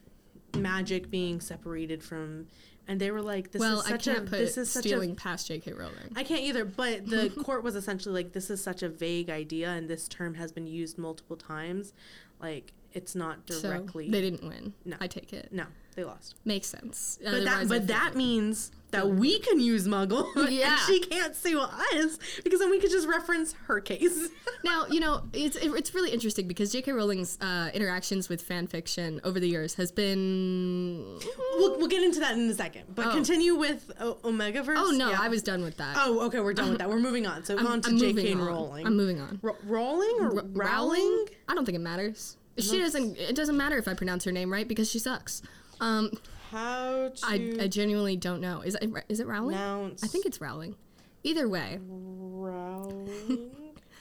magic 0.56 1.10
being 1.10 1.40
separated 1.40 2.04
from, 2.04 2.48
and 2.88 3.00
they 3.00 3.12
were 3.12 3.22
like, 3.22 3.52
"This 3.52 3.60
well, 3.60 3.80
is 3.82 3.86
I 3.92 3.98
can't 3.98 4.20
a 4.20 4.22
put 4.22 4.32
this 4.32 4.58
is 4.58 4.70
such 4.72 4.84
stealing 4.84 5.12
a." 5.12 5.16
past 5.16 5.48
J.K. 5.48 5.74
Rowling. 5.74 6.12
I 6.16 6.24
can't 6.24 6.42
either, 6.42 6.66
but 6.66 7.06
the 7.08 7.30
court 7.44 7.64
was 7.64 7.76
essentially 7.76 8.14
like, 8.24 8.34
"This 8.34 8.50
is 8.50 8.64
such 8.64 8.84
a 8.84 8.90
vague 8.90 9.30
idea, 9.30 9.70
and 9.70 9.90
this 9.90 10.08
term 10.08 10.36
has 10.36 10.52
been 10.52 10.68
used 10.68 10.98
multiple 10.98 11.36
times. 11.38 11.94
Like, 12.40 12.74
it's 12.94 13.16
not 13.16 13.40
So 13.50 13.62
directly. 13.62 14.10
they 14.10 14.22
didn't 14.22 14.44
win. 14.48 14.74
No. 14.86 14.98
I 15.00 15.08
take 15.08 15.34
it. 15.34 15.50
no, 15.52 15.66
they 15.96 16.04
lost. 16.04 16.36
Makes 16.46 16.68
sense. 16.68 17.18
But 17.24 17.32
that, 17.32 17.38
Otherwise, 17.48 17.68
but 17.70 17.88
that 17.88 18.04
like- 18.08 18.16
means 18.16 18.72
that 18.92 19.10
we 19.10 19.40
can 19.40 19.60
use 19.60 19.88
Muggle, 19.88 20.28
Yeah. 20.50 20.72
and 20.72 20.80
she 20.88 21.00
can't 21.02 21.36
sue 21.36 21.60
us 21.60 22.18
because 22.44 22.60
then 22.62 22.70
we 22.70 22.80
could 22.80 22.92
just 22.92 23.08
reference 23.08 23.54
her 23.68 23.80
case. 23.82 24.30
Now, 24.64 24.88
you 24.88 25.00
know, 25.00 25.22
it's 25.32 25.56
it- 25.58 25.72
it's 25.76 25.94
really 25.94 26.10
interesting 26.12 26.48
because 26.48 26.72
J.K. 26.72 26.92
Rowling's 26.92 27.38
uh, 27.40 27.70
interactions 27.74 28.30
with 28.30 28.42
fan 28.42 28.66
fiction 28.68 29.22
over 29.24 29.40
the 29.40 29.48
years 29.48 29.76
has 29.76 29.92
been. 29.92 31.20
we'll, 31.58 31.78
we'll 31.78 31.88
get 31.88 32.02
into 32.04 32.20
that 32.22 32.34
in 32.34 32.50
a 32.50 32.54
second, 32.54 32.84
but 32.96 33.08
Oh. 33.08 33.12
continue 33.12 33.56
with 33.56 33.92
o- 34.00 34.16
Omegaverse. 34.24 34.76
Oh 34.78 34.90
no, 34.92 35.12
Yeah. 35.12 35.20
I 35.22 35.28
was 35.30 35.44
done 35.44 35.62
with 35.64 35.78
that. 35.78 35.96
Oh, 36.00 36.26
okay, 36.28 36.40
we're 36.40 36.54
done 36.54 36.70
with 36.70 36.80
that. 36.80 36.90
We're 36.90 37.00
moving 37.10 37.28
on. 37.28 37.44
So 37.44 37.58
on 37.60 37.82
to 37.82 37.90
I'm 37.92 37.98
J.K. 37.98 38.34
on. 38.34 38.42
Rowling. 38.42 38.88
I'm 38.88 38.96
moving 38.98 39.20
on. 39.22 39.40
Ro- 39.44 39.58
Rowling 39.66 40.18
or 40.20 40.38
R- 40.38 40.46
Rowling? 40.54 41.26
I 41.48 41.54
don't 41.54 41.66
think 41.66 41.76
it 41.76 41.82
matters. 41.82 42.38
She 42.58 42.80
doesn't. 42.80 43.18
It 43.18 43.36
doesn't 43.36 43.58
matter 43.58 43.78
if 43.78 43.88
I 43.88 43.94
pronounce 43.94 44.24
her 44.24 44.32
name 44.32 44.52
right 44.52 44.68
because 44.68 44.90
she 44.90 44.98
sucks. 44.98 45.42
Um, 45.80 46.12
How 46.52 47.10
to 47.14 47.26
I, 47.26 47.54
I 47.62 47.68
genuinely 47.68 48.16
don't 48.18 48.42
know. 48.42 48.62
Is 48.62 48.76
it 48.82 48.90
is 49.10 49.20
it 49.20 49.28
Rowling? 49.28 49.56
pronounce 49.56 50.04
I 50.04 50.08
think 50.08 50.26
it's 50.26 50.40
Rowling. 50.42 50.76
Either 51.24 51.48
way, 51.50 51.80
Rowling? 51.88 53.52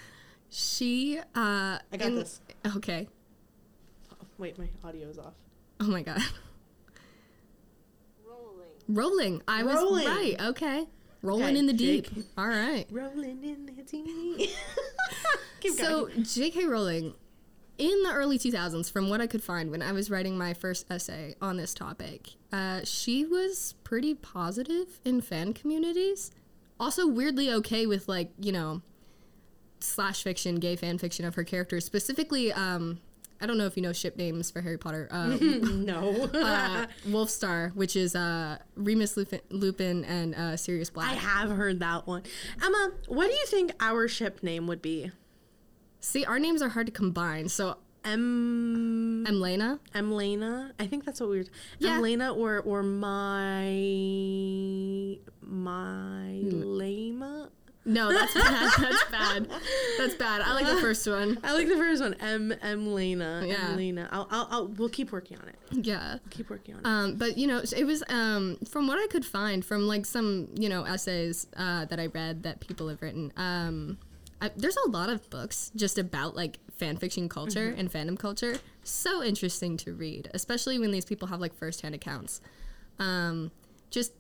she. 0.51 1.19
Uh, 1.35 1.79
I 1.93 1.97
got 1.99 2.11
this. 2.11 2.41
Okay. 2.77 3.09
Wait, 4.39 4.59
my 4.59 4.69
audio 4.85 5.09
is 5.09 5.19
off. 5.19 5.35
Oh 5.81 5.87
my 5.87 6.03
god. 6.03 6.21
Rolling. 8.27 8.69
Rolling. 8.89 9.43
I 9.49 9.63
was 9.63 9.77
Rolling. 9.77 10.07
right. 10.07 10.37
Okay. 10.41 10.87
Rolling 11.23 11.45
Okay, 11.45 11.59
in 11.59 11.67
the 11.67 11.73
Jake. 11.73 12.15
deep. 12.15 12.25
All 12.37 12.47
right. 12.47 12.87
Rolling 12.91 13.43
in 13.45 13.67
the 13.67 13.73
deep. 13.83 14.51
Keep 15.61 15.73
So 15.73 16.07
going. 16.07 16.23
J.K. 16.25 16.67
Rowling, 16.67 17.15
in 17.79 18.03
the 18.03 18.13
early 18.13 18.39
2000s, 18.39 18.91
from 18.91 19.09
what 19.09 19.21
I 19.21 19.27
could 19.27 19.43
find 19.43 19.71
when 19.71 19.83
I 19.83 19.93
was 19.93 20.11
writing 20.11 20.39
my 20.39 20.55
first 20.55 20.87
essay 20.91 21.35
on 21.41 21.57
this 21.57 21.75
topic, 21.75 22.31
uh, 22.53 22.81
she 22.85 23.25
was 23.25 23.75
pretty 23.85 24.15
positive 24.15 25.01
in 25.05 25.21
fan 25.21 25.53
communities. 25.53 26.31
Also, 26.79 27.07
weirdly 27.07 27.51
okay 27.53 27.87
with 27.87 28.09
like 28.09 28.31
you 28.39 28.53
know, 28.53 28.83
slash 29.81 30.23
fiction, 30.23 30.57
gay 30.57 30.77
fan 30.77 30.99
fiction 30.99 31.25
of 31.25 31.35
her 31.35 31.45
characters. 31.45 31.85
Specifically, 31.85 32.53
um, 32.53 33.01
I 33.41 33.47
don't 33.47 33.59
know 33.59 33.67
if 33.67 33.77
you 33.77 33.83
know 33.83 33.93
ship 33.93 34.17
names 34.17 34.51
for 34.51 34.61
Harry 34.61 34.79
Potter. 34.79 35.09
Uh, 35.11 35.27
no. 35.41 36.29
uh, 36.33 36.87
Wolfstar, 37.09 37.75
which 37.75 37.97
is 37.97 38.15
uh, 38.17 38.59
Remus 38.77 39.17
Lupin, 39.17 39.41
Lupin 39.51 40.05
and 40.05 40.35
uh, 40.35 40.57
Sirius 40.57 40.91
Black. 40.91 41.11
I 41.11 41.15
have 41.15 41.51
heard 41.51 41.81
that 41.81 42.07
one. 42.07 42.23
Emma, 42.63 42.93
what 43.07 43.27
do 43.27 43.33
you 43.33 43.47
think 43.47 43.73
our 43.81 44.09
ship 44.09 44.43
name 44.43 44.67
would 44.67 44.81
be? 44.83 45.11
See, 46.05 46.25
our 46.27 46.39
names 46.39 46.61
are 46.61 46.69
hard 46.69 46.85
to 46.85 46.93
combine. 46.93 47.49
So, 47.49 47.79
Em 48.05 49.25
Emlena. 49.27 49.79
Emlena? 49.95 50.73
I 50.79 50.87
think 50.87 51.07
that's 51.07 51.19
what 51.19 51.31
we 51.31 51.39
were. 51.39 51.45
Yeah. 51.79 51.99
Emlena 51.99 52.37
or 52.37 52.61
or 52.61 52.83
my 52.83 53.71
my 55.41 56.41
lama. 56.43 57.49
No, 57.87 58.13
that's 58.13 58.35
bad. 58.35 58.71
That's 58.79 59.05
bad. 59.11 59.49
That's 59.97 60.15
bad. 60.15 60.43
I 60.43 60.53
like 60.53 60.67
the 60.67 60.77
first 60.77 61.07
one. 61.07 61.39
I 61.43 61.55
like 61.55 61.69
the 61.69 61.77
first 61.77 62.03
one. 62.03 62.13
M 62.21 62.53
Emlena. 62.63 63.49
Yeah. 63.49 63.57
Emlena. 63.75 64.09
I'll, 64.13 64.29
I'll 64.31 64.49
I'll 64.51 64.69
we'll 64.69 64.91
keep 64.91 65.11
working 65.11 65.39
on 65.39 65.49
it. 65.49 65.57
Yeah. 65.87 66.19
Keep 66.29 66.51
working 66.51 66.75
on 66.75 66.81
it. 66.81 66.87
Um, 66.87 67.15
but 67.17 67.39
you 67.39 67.47
know, 67.47 67.63
it 67.75 67.85
was 67.85 68.05
um, 68.11 68.59
from 68.69 68.87
what 68.89 68.99
I 68.99 69.07
could 69.07 69.25
find 69.25 69.65
from 69.65 69.87
like 69.89 70.05
some 70.05 70.49
you 70.55 70.69
know 70.69 70.85
essays 70.85 71.47
uh, 71.57 71.87
that 71.87 71.99
I 71.99 72.09
read 72.09 72.43
that 72.43 72.61
people 72.61 72.89
have 72.89 73.01
written. 73.01 73.33
Um, 73.39 73.97
I, 74.41 74.51
there's 74.57 74.77
a 74.85 74.91
lot 74.91 75.09
of 75.11 75.29
books 75.31 75.71
just 75.77 75.99
about 75.99 76.37
like 76.37 76.59
fan 76.77 76.97
fiction 76.97 77.29
culture 77.29 77.75
and 77.77 77.91
fandom 77.91 78.19
culture. 78.19 78.59
So 78.83 79.23
interesting 79.23 79.77
to 79.79 79.93
read, 79.93 80.31
especially 80.35 80.79
when 80.79 80.91
these 80.91 81.05
people 81.05 81.29
have 81.29 81.41
like 81.41 81.55
firsthand 81.55 81.95
accounts. 81.95 82.41
Um, 82.99 83.51
just 83.91 84.13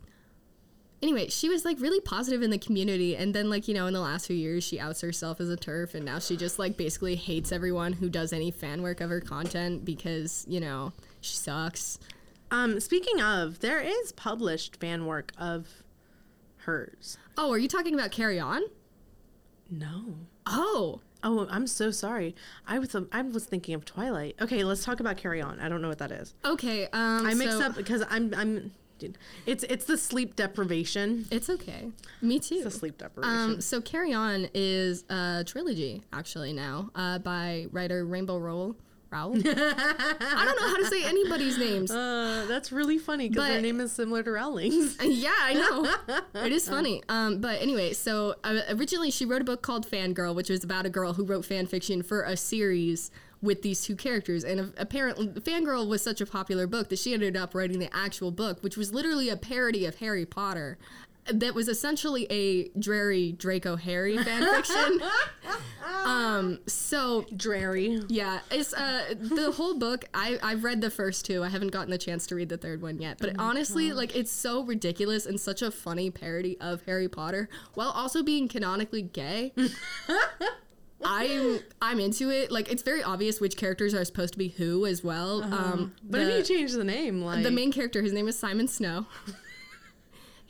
anyway, 1.02 1.28
she 1.28 1.48
was 1.48 1.64
like 1.64 1.80
really 1.80 2.00
positive 2.00 2.42
in 2.42 2.50
the 2.50 2.58
community, 2.58 3.16
and 3.16 3.34
then 3.34 3.50
like 3.50 3.68
you 3.68 3.74
know 3.74 3.86
in 3.86 3.92
the 3.92 4.00
last 4.00 4.26
few 4.26 4.36
years 4.36 4.64
she 4.64 4.80
outs 4.80 5.00
herself 5.00 5.40
as 5.40 5.50
a 5.50 5.56
TERF, 5.56 5.94
and 5.94 6.04
now 6.04 6.18
she 6.18 6.36
just 6.36 6.58
like 6.58 6.76
basically 6.76 7.16
hates 7.16 7.52
everyone 7.52 7.92
who 7.94 8.08
does 8.08 8.32
any 8.32 8.50
fan 8.50 8.82
work 8.82 9.00
of 9.00 9.10
her 9.10 9.20
content 9.20 9.84
because 9.84 10.44
you 10.48 10.60
know 10.60 10.92
she 11.20 11.36
sucks. 11.36 11.98
Um, 12.50 12.78
speaking 12.80 13.20
of, 13.20 13.60
there 13.60 13.80
is 13.80 14.12
published 14.12 14.76
fan 14.76 15.06
work 15.06 15.32
of 15.38 15.82
hers. 16.58 17.18
Oh, 17.36 17.50
are 17.50 17.58
you 17.58 17.68
talking 17.68 17.94
about 17.94 18.10
Carry 18.10 18.38
On? 18.40 18.62
No. 19.78 20.14
Oh, 20.46 21.00
Oh, 21.26 21.46
I'm 21.48 21.66
so 21.66 21.90
sorry. 21.90 22.34
I 22.68 22.78
was 22.78 22.94
I 23.10 23.22
was 23.22 23.46
thinking 23.46 23.74
of 23.74 23.86
Twilight. 23.86 24.36
Okay, 24.42 24.62
let's 24.62 24.84
talk 24.84 25.00
about 25.00 25.16
Carry 25.16 25.40
On. 25.40 25.58
I 25.58 25.70
don't 25.70 25.80
know 25.80 25.88
what 25.88 25.96
that 25.98 26.12
is. 26.12 26.34
okay. 26.44 26.84
Um, 26.92 27.26
I 27.26 27.32
mixed 27.32 27.56
so- 27.58 27.64
up 27.64 27.76
because 27.76 28.04
I'm 28.10 28.34
I'm. 28.36 28.72
dude, 28.98 29.16
It's 29.46 29.64
it's 29.64 29.86
the 29.86 29.96
sleep 29.96 30.36
deprivation. 30.36 31.24
It's 31.30 31.48
okay. 31.48 31.90
Me 32.20 32.38
too. 32.38 32.56
It's 32.56 32.64
the 32.64 32.70
sleep 32.70 32.98
deprivation. 32.98 33.38
Um, 33.54 33.60
so 33.62 33.80
Carry 33.80 34.12
On 34.12 34.48
is 34.52 35.04
a 35.08 35.44
trilogy 35.46 36.02
actually 36.12 36.52
now 36.52 36.90
uh, 36.94 37.18
by 37.20 37.68
writer 37.72 38.04
Rainbow 38.04 38.36
Rowell. 38.38 38.76
Rowell. 39.14 39.36
I 39.46 40.44
don't 40.44 40.60
know 40.60 40.68
how 40.68 40.76
to 40.76 40.86
say 40.86 41.04
anybody's 41.04 41.56
names. 41.56 41.90
Uh, 41.90 42.46
that's 42.48 42.72
really 42.72 42.98
funny 42.98 43.28
because 43.28 43.48
their 43.48 43.60
name 43.60 43.80
is 43.80 43.92
similar 43.92 44.22
to 44.22 44.32
Rowling's. 44.32 44.96
yeah, 45.02 45.34
I 45.40 45.54
know. 45.54 46.44
it 46.44 46.52
is 46.52 46.68
funny. 46.76 47.02
Um, 47.08 47.40
but 47.40 47.62
anyway, 47.62 47.92
so 47.92 48.34
uh, 48.42 48.60
originally 48.70 49.10
she 49.10 49.24
wrote 49.24 49.42
a 49.42 49.44
book 49.44 49.62
called 49.62 49.88
Fangirl, 49.88 50.34
which 50.34 50.50
was 50.50 50.64
about 50.64 50.86
a 50.86 50.90
girl 50.90 51.12
who 51.12 51.24
wrote 51.24 51.44
fan 51.44 51.66
fiction 51.66 52.02
for 52.02 52.22
a 52.22 52.36
series 52.36 53.10
with 53.40 53.62
these 53.62 53.82
two 53.82 53.94
characters. 53.94 54.42
And 54.42 54.60
uh, 54.60 54.64
apparently, 54.76 55.28
Fangirl 55.28 55.86
was 55.88 56.02
such 56.02 56.20
a 56.20 56.26
popular 56.26 56.66
book 56.66 56.88
that 56.88 56.98
she 56.98 57.14
ended 57.14 57.36
up 57.36 57.54
writing 57.54 57.78
the 57.78 57.94
actual 57.94 58.30
book, 58.30 58.62
which 58.62 58.76
was 58.76 58.92
literally 58.92 59.28
a 59.28 59.36
parody 59.36 59.86
of 59.86 59.96
Harry 59.96 60.26
Potter. 60.26 60.78
That 61.32 61.54
was 61.54 61.68
essentially 61.68 62.26
a 62.30 62.68
Drarry 62.78 63.32
Draco 63.32 63.76
Harry 63.76 64.16
fanfiction. 64.18 65.00
um, 66.04 66.58
so 66.66 67.24
Drarry. 67.34 68.02
yeah, 68.08 68.40
it's 68.50 68.74
uh 68.74 69.14
the 69.18 69.52
whole 69.52 69.78
book. 69.78 70.04
I 70.12 70.38
I've 70.42 70.64
read 70.64 70.80
the 70.80 70.90
first 70.90 71.24
two. 71.24 71.42
I 71.42 71.48
haven't 71.48 71.70
gotten 71.72 71.90
the 71.90 71.98
chance 71.98 72.26
to 72.26 72.34
read 72.34 72.48
the 72.50 72.58
third 72.58 72.82
one 72.82 73.00
yet. 73.00 73.18
But 73.20 73.36
honestly, 73.38 73.92
like 73.92 74.14
it's 74.14 74.30
so 74.30 74.62
ridiculous 74.64 75.24
and 75.24 75.40
such 75.40 75.62
a 75.62 75.70
funny 75.70 76.10
parody 76.10 76.60
of 76.60 76.82
Harry 76.84 77.08
Potter 77.08 77.48
while 77.74 77.90
also 77.90 78.22
being 78.22 78.46
canonically 78.48 79.02
gay. 79.02 79.52
I'm 81.04 81.60
I'm 81.82 82.00
into 82.00 82.30
it. 82.30 82.50
Like 82.50 82.70
it's 82.70 82.82
very 82.82 83.02
obvious 83.02 83.40
which 83.40 83.56
characters 83.56 83.94
are 83.94 84.04
supposed 84.04 84.32
to 84.34 84.38
be 84.38 84.48
who 84.48 84.86
as 84.86 85.04
well. 85.04 85.42
Um, 85.42 85.94
But 86.02 86.18
the, 86.18 86.38
if 86.38 86.48
you 86.50 86.56
change 86.56 86.72
the 86.72 86.84
name, 86.84 87.22
like 87.22 87.42
the 87.42 87.50
main 87.50 87.72
character, 87.72 88.02
his 88.02 88.12
name 88.12 88.28
is 88.28 88.38
Simon 88.38 88.68
Snow. 88.68 89.06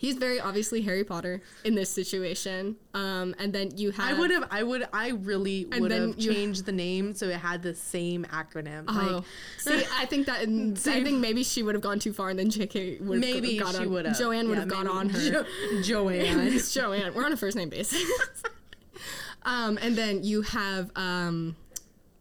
He's 0.05 0.17
very 0.17 0.39
obviously 0.41 0.83
Harry 0.83 1.03
Potter 1.05 1.41
in 1.65 1.75
this 1.75 1.89
situation. 1.91 2.77
Um, 2.93 3.35
and 3.39 3.53
then 3.53 3.77
you 3.77 3.91
have 3.93 4.15
I 4.17 4.19
would 4.19 4.31
have, 4.31 4.47
I 4.51 4.63
would, 4.63 4.87
I 4.93 5.09
really 5.11 5.65
would 5.65 5.91
have 5.91 6.15
you- 6.19 6.33
changed 6.33 6.67
the 6.67 6.73
name 6.73 7.15
so 7.15 7.27
it 7.29 7.37
had 7.37 7.63
the 7.63 7.75
same 7.75 8.25
acronym. 8.27 8.85
Oh, 8.89 9.25
Like, 9.67 9.79
see, 9.83 9.87
I 9.97 10.05
think 10.11 10.27
that 10.27 10.41
I 10.41 11.03
think 11.03 11.19
maybe 11.21 11.43
she 11.43 11.63
would 11.63 11.75
have 11.75 11.83
gone 11.83 11.99
too 11.99 12.13
far, 12.13 12.29
and 12.31 12.39
then 12.39 12.51
J.K. 12.51 12.99
would 13.01 13.19
maybe 13.19 13.57
got 13.59 13.75
she 13.75 13.87
would 13.87 14.05
have. 14.07 14.19
Joanne 14.19 14.49
would 14.49 14.55
Yeah, 14.57 14.61
have 14.61 14.69
gone 14.69 14.89
on 14.89 15.09
her. 15.09 15.31
Jo- 15.31 15.81
Joanne. 15.83 16.49
It's 16.49 16.73
Joanne. 16.79 17.15
We're 17.15 17.25
on 17.25 17.33
a 17.33 17.37
first 17.37 17.57
name 17.57 17.71
basis. 17.71 18.05
um, 19.45 19.79
and 19.83 19.97
then 19.97 20.23
you 20.23 20.43
have 20.43 20.91
um, 20.97 21.57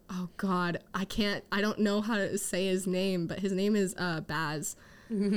oh 0.10 0.30
God, 0.38 0.80
I 0.93 1.06
can't. 1.06 1.43
I 1.52 1.62
don't 1.62 1.80
know 1.80 2.02
how 2.02 2.15
to 2.15 2.38
say 2.38 2.67
his 2.67 2.88
name, 2.88 3.28
but 3.28 3.39
his 3.39 3.52
name 3.52 3.76
is 3.76 3.96
uh, 3.98 4.22
Baz. 4.22 4.76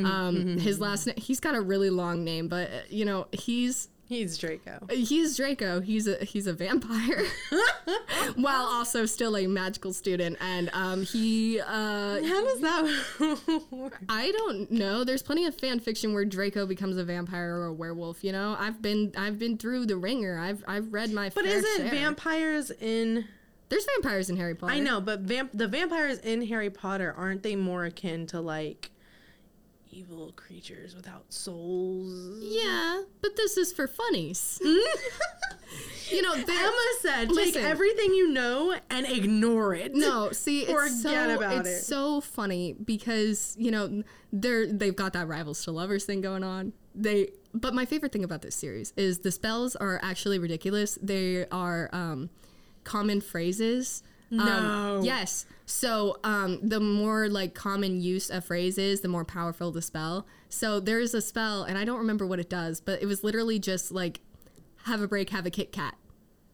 Um, 0.07 0.59
his 0.59 0.81
last 0.81 1.07
name. 1.07 1.17
He's 1.19 1.41
got 1.41 1.55
a 1.55 1.61
really 1.61 1.91
long 1.91 2.25
name, 2.25 2.49
but 2.49 2.69
uh, 2.71 2.81
you 2.89 3.05
know 3.05 3.27
he's 3.33 3.89
He's 4.09 4.39
Draco. 4.39 4.87
he's 4.89 5.37
Draco. 5.37 5.81
He's 5.81 6.07
a 6.07 6.25
he's 6.25 6.47
a 6.47 6.53
vampire, 6.53 7.25
while 8.37 8.65
also 8.65 9.05
still 9.05 9.37
a 9.37 9.49
magical 9.49 9.93
student, 9.93 10.37
and 10.41 10.71
um, 10.73 11.03
he 11.03 11.61
uh, 11.61 11.65
How 11.67 12.45
does 12.45 12.61
that 12.61 13.67
work? 13.73 13.99
I 14.09 14.31
don't 14.31 14.71
know. 14.71 15.03
There's 15.03 15.25
plenty 15.25 15.45
of 15.47 15.57
fan 15.57 15.81
fiction 15.81 16.15
where 16.15 16.25
Draco 16.25 16.67
becomes 16.67 16.99
a 16.99 17.05
vampire 17.05 17.57
or 17.57 17.67
a 17.67 17.73
werewolf. 17.73 18.23
You 18.23 18.31
know, 18.31 18.57
I've 18.57 18.81
been 18.81 19.13
I've 19.19 19.41
been 19.41 19.59
through 19.59 19.87
the 19.87 19.97
ringer. 19.97 20.39
I've 20.39 20.63
I've 20.69 20.93
read 20.93 21.11
my. 21.13 21.31
But 21.35 21.45
isn't 21.47 21.77
share. 21.77 21.91
vampires 21.91 22.71
in? 22.71 23.25
There's 23.71 23.87
vampires 23.97 24.31
in 24.31 24.37
Harry 24.37 24.55
Potter. 24.55 24.73
I 24.73 24.79
know, 24.79 25.01
but 25.01 25.21
vamp 25.23 25.51
the 25.53 25.67
vampires 25.67 26.21
in 26.21 26.47
Harry 26.47 26.71
Potter 26.71 27.13
aren't 27.17 27.43
they 27.43 27.57
more 27.57 27.85
akin 27.85 28.29
to 28.29 28.41
like 28.41 28.93
evil 29.97 30.33
creatures 30.37 30.95
without 30.95 31.33
souls? 31.33 32.39
Yeah, 32.43 33.03
but 33.23 33.37
this 33.37 33.57
is 33.57 33.73
for 33.73 33.87
funnies. 33.87 34.61
you 36.11 36.23
know, 36.23 36.35
they 36.37 36.57
Emma 36.57 36.89
said, 37.01 37.29
"Take 37.29 37.37
Listen. 37.37 37.65
everything 37.65 38.13
you 38.13 38.29
know 38.31 38.77
and 38.91 39.07
ignore 39.07 39.75
it." 39.75 39.95
No, 39.95 40.33
see, 40.33 40.63
it's 40.63 40.73
Forget 40.73 40.93
so 40.93 41.37
about 41.37 41.67
it's 41.67 41.69
it. 41.69 41.83
so 41.85 42.21
funny 42.21 42.75
because 42.75 43.57
you 43.59 43.71
know 43.71 44.03
they're 44.33 44.71
they've 44.71 44.97
got 44.97 45.15
that 45.15 45.29
rivals 45.29 45.65
to 45.65 45.73
lovers 45.73 46.05
thing 46.05 46.21
going 46.21 46.45
on. 46.45 46.73
They, 46.95 47.31
but 47.53 47.75
my 47.75 47.85
favorite 47.85 48.13
thing 48.13 48.25
about 48.25 48.43
this 48.43 48.55
series 48.55 48.93
is 48.97 49.21
the 49.21 49.31
spells 49.33 49.77
are 49.77 49.99
actually 50.03 50.39
ridiculous. 50.39 50.99
They 51.03 51.47
are 51.49 51.91
um, 51.93 52.31
common 52.85 53.21
phrases. 53.21 54.03
Um, 54.33 54.39
No. 54.39 55.01
yes, 55.05 55.47
So 55.67 56.19
um, 56.25 56.59
the 56.63 56.81
more 56.81 57.29
like 57.29 57.55
common 57.55 58.01
use 58.01 58.29
a 58.31 58.41
phrase 58.41 58.77
is, 58.79 59.01
the 59.01 59.09
more 59.09 59.25
powerful 59.25 59.71
the 59.73 59.83
spell. 59.83 60.27
So 60.49 60.81
there's 60.81 61.15
a 61.15 61.21
spell, 61.21 61.63
and 61.65 61.77
I 61.79 61.85
don't 61.85 61.99
remember 61.99 62.27
what 62.27 62.39
it 62.41 62.49
does, 62.51 62.81
but 62.81 63.03
it 63.03 63.07
was 63.07 63.23
literally 63.25 63.59
just 63.59 63.93
like 63.93 64.21
have 64.85 65.01
a 65.01 65.09
break, 65.09 65.31
have 65.31 65.47
a 65.47 65.51
Kit 65.51 65.73
Kat. 65.73 65.95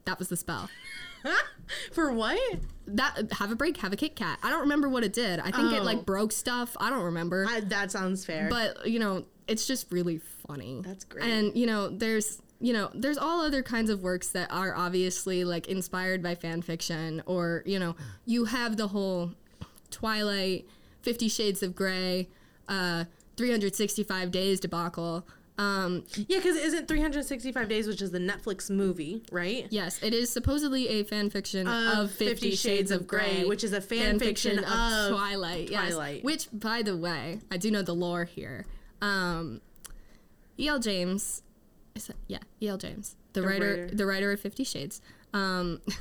That 0.05 0.19
was 0.19 0.27
the 0.29 0.37
spell. 0.37 0.69
For 1.93 2.11
what? 2.11 2.59
That 2.87 3.31
have 3.33 3.51
a 3.51 3.55
break, 3.55 3.77
have 3.77 3.93
a 3.93 3.95
Kit 3.95 4.15
Kat. 4.15 4.37
I 4.43 4.49
don't 4.49 4.61
remember 4.61 4.89
what 4.89 5.03
it 5.03 5.13
did. 5.13 5.39
I 5.39 5.51
think 5.51 5.71
it 5.73 5.79
Oh. 5.79 5.83
like 5.83 6.05
broke 6.05 6.31
stuff. 6.31 6.75
I 6.79 6.89
don't 6.89 7.03
remember. 7.03 7.45
I, 7.49 7.61
that 7.61 7.91
sounds 7.91 8.25
fair. 8.25 8.49
but 8.49 8.85
you 8.87 8.99
know 8.99 9.25
it's 9.47 9.65
just 9.67 9.91
really 9.91 10.19
funny 10.47 10.81
That's 10.85 11.03
great. 11.03 11.25
and 11.25 11.53
you 11.55 11.65
know 11.65 11.89
there's 11.89 12.41
you 12.63 12.71
know 12.71 12.89
there's 12.93 13.17
all 13.17 13.41
other 13.41 13.61
kinds 13.61 13.89
of 13.89 14.01
works 14.01 14.29
that 14.29 14.49
are 14.49 14.73
obviously 14.73 15.43
like 15.43 15.67
inspired 15.67 16.23
by 16.23 16.33
fan 16.33 16.61
fiction 16.61 17.21
or 17.25 17.61
you 17.65 17.77
know 17.77 17.93
you 18.25 18.45
have 18.45 18.77
the 18.77 18.87
whole 18.87 19.31
twilight 19.91 20.65
50 21.01 21.27
shades 21.27 21.61
of 21.61 21.75
gray 21.75 22.29
uh 22.69 23.03
365 23.35 24.31
days 24.31 24.61
debacle 24.61 25.27
um 25.57 26.03
yeah, 26.15 26.37
because 26.37 26.55
isn't 26.55 26.87
365 26.87 27.69
Days, 27.69 27.85
which 27.85 28.01
is 28.01 28.09
the 28.09 28.17
Netflix 28.17 28.71
movie, 28.71 29.23
right? 29.31 29.67
yes 29.69 30.01
it 30.01 30.13
is 30.13 30.31
supposedly 30.31 30.87
a 30.87 31.03
fan 31.03 31.29
fiction 31.29 31.67
of 31.67 32.11
50, 32.11 32.55
shades, 32.55 32.89
of 32.89 33.05
gray, 33.05 33.43
which 33.43 33.63
is 33.63 33.71
a 33.71 33.81
fan 33.81 34.17
fiction 34.17 34.57
of 34.57 35.11
twilight 35.11 35.69
yes. 35.69 35.93
Twilight. 35.93 36.23
which 36.23 36.47
by 36.51 36.81
the 36.81 36.97
way 36.97 37.39
i 37.51 37.57
do 37.57 37.69
know 37.69 37.83
the 37.83 37.93
lore 37.93 38.23
here 38.23 38.65
um 39.01 39.59
E.L. 40.57 40.79
James 40.79 41.41
is 41.95 42.07
that, 42.07 42.15
yeah 42.27 42.39
E.L. 42.61 42.77
James 42.77 43.15
the, 43.33 43.41
The 43.41 43.47
writer, 43.47 43.69
writer. 43.69 43.87
the 43.95 44.05
writer 44.05 44.31
of 44.31 44.39
50 44.39 44.63
shades 44.63 45.01
um 45.33 45.81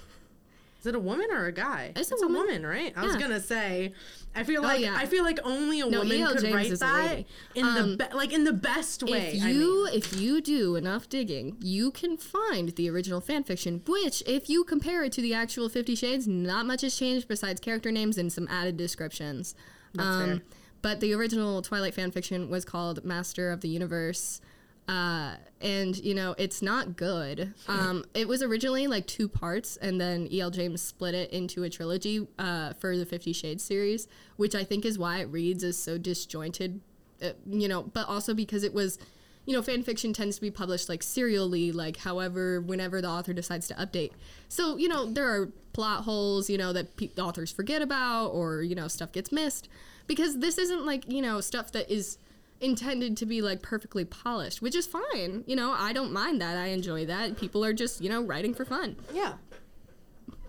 Is 0.80 0.86
it 0.88 0.97
a 0.97 0.99
woman 0.99 1.28
or 1.30 1.47
a 1.47 1.53
guy? 1.53 1.93
It's 1.95 2.11
a 2.11 2.26
woman. 2.26 2.66
right? 2.66 2.93
I 2.97 3.05
was 3.05 3.14
gonna 3.14 3.38
say. 3.38 3.93
I 4.34 4.43
feel 4.43 4.62
like 4.62 4.80
yeah. 4.80 4.97
I 4.99 5.07
feel 5.07 5.22
like 5.22 5.38
only 5.45 5.78
a 5.80 5.86
No, 5.86 6.01
woman 6.01 6.26
could 6.26 6.40
James 6.40 6.53
write 6.53 6.78
that 6.80 7.24
in 7.55 7.64
Um, 7.64 7.97
the 7.99 8.05
be- 8.11 8.16
like 8.16 8.32
in 8.32 8.43
the 8.43 8.53
best 8.53 9.05
way. 9.05 9.34
if 9.36 9.45
I 9.45 9.51
you 9.51 9.84
mean. 9.84 9.95
if 9.97 10.20
you 10.20 10.40
do 10.40 10.74
enough 10.74 11.09
digging 11.09 11.57
you 11.61 11.93
can 11.93 12.16
find 12.16 12.70
the 12.70 12.90
original 12.90 13.20
fan 13.20 13.45
fiction 13.45 13.80
which 13.86 14.24
if 14.26 14.51
you 14.51 14.64
compare 14.64 15.05
it 15.05 15.12
to 15.12 15.20
the 15.22 15.32
actual 15.32 15.68
50 15.68 15.95
shades 15.95 16.26
not 16.26 16.66
much 16.66 16.80
has 16.80 16.97
changed 16.99 17.28
besides 17.28 17.61
character 17.61 17.93
names 17.93 18.18
and 18.18 18.32
some 18.32 18.49
added 18.49 18.76
descriptions 18.76 19.55
Um, 19.97 20.26
fair. 20.26 20.40
but 20.82 20.99
the 20.99 21.12
original 21.14 21.62
twilight 21.62 21.95
fan 21.95 22.11
fiction 22.11 22.51
was 22.51 22.64
called 22.64 23.05
master 23.05 23.53
of 23.53 23.61
the 23.61 23.68
universe 23.68 24.40
uh, 24.88 25.36
and 25.60 25.96
you 25.98 26.14
know 26.14 26.34
it's 26.38 26.60
not 26.60 26.96
good 26.96 27.54
um, 27.68 28.04
it 28.14 28.26
was 28.26 28.42
originally 28.42 28.86
like 28.86 29.06
two 29.06 29.28
parts 29.28 29.76
and 29.76 30.00
then 30.00 30.26
E.L. 30.30 30.50
James 30.50 30.82
split 30.82 31.14
it 31.14 31.30
into 31.30 31.62
a 31.62 31.70
trilogy 31.70 32.26
uh, 32.38 32.72
for 32.74 32.96
the 32.96 33.06
50 33.06 33.32
shades 33.32 33.62
series 33.62 34.08
which 34.36 34.54
i 34.54 34.64
think 34.64 34.84
is 34.84 34.98
why 34.98 35.18
it 35.18 35.26
reads 35.26 35.62
as 35.62 35.78
so 35.78 35.98
disjointed 35.98 36.80
uh, 37.22 37.32
you 37.48 37.68
know, 37.68 37.82
but 37.82 38.08
also 38.08 38.34
because 38.34 38.64
it 38.64 38.74
was, 38.74 38.98
you 39.46 39.54
know, 39.54 39.62
fan 39.62 39.82
fiction 39.82 40.12
tends 40.12 40.36
to 40.36 40.42
be 40.42 40.50
published 40.50 40.88
like 40.88 41.02
serially, 41.02 41.72
like 41.72 41.98
however, 41.98 42.60
whenever 42.60 43.00
the 43.00 43.08
author 43.08 43.32
decides 43.32 43.68
to 43.68 43.74
update. 43.74 44.10
So, 44.48 44.76
you 44.76 44.88
know, 44.88 45.06
there 45.06 45.28
are 45.28 45.46
plot 45.72 46.04
holes, 46.04 46.50
you 46.50 46.58
know, 46.58 46.72
that 46.72 46.96
pe- 46.96 47.10
authors 47.18 47.52
forget 47.52 47.80
about 47.82 48.28
or, 48.28 48.62
you 48.62 48.74
know, 48.74 48.88
stuff 48.88 49.12
gets 49.12 49.30
missed 49.30 49.68
because 50.06 50.38
this 50.38 50.58
isn't 50.58 50.84
like, 50.84 51.10
you 51.10 51.22
know, 51.22 51.40
stuff 51.40 51.70
that 51.72 51.90
is 51.90 52.18
intended 52.62 53.16
to 53.18 53.26
be 53.26 53.42
like 53.42 53.60
perfectly 53.62 54.04
polished, 54.04 54.62
which 54.62 54.74
is 54.74 54.86
fine. 54.86 55.44
You 55.46 55.56
know, 55.56 55.72
I 55.72 55.92
don't 55.92 56.12
mind 56.12 56.40
that. 56.40 56.56
I 56.56 56.66
enjoy 56.68 57.06
that. 57.06 57.36
People 57.36 57.64
are 57.64 57.72
just, 57.72 58.00
you 58.00 58.08
know, 58.08 58.22
writing 58.22 58.54
for 58.54 58.64
fun. 58.64 58.96
yeah. 59.12 59.34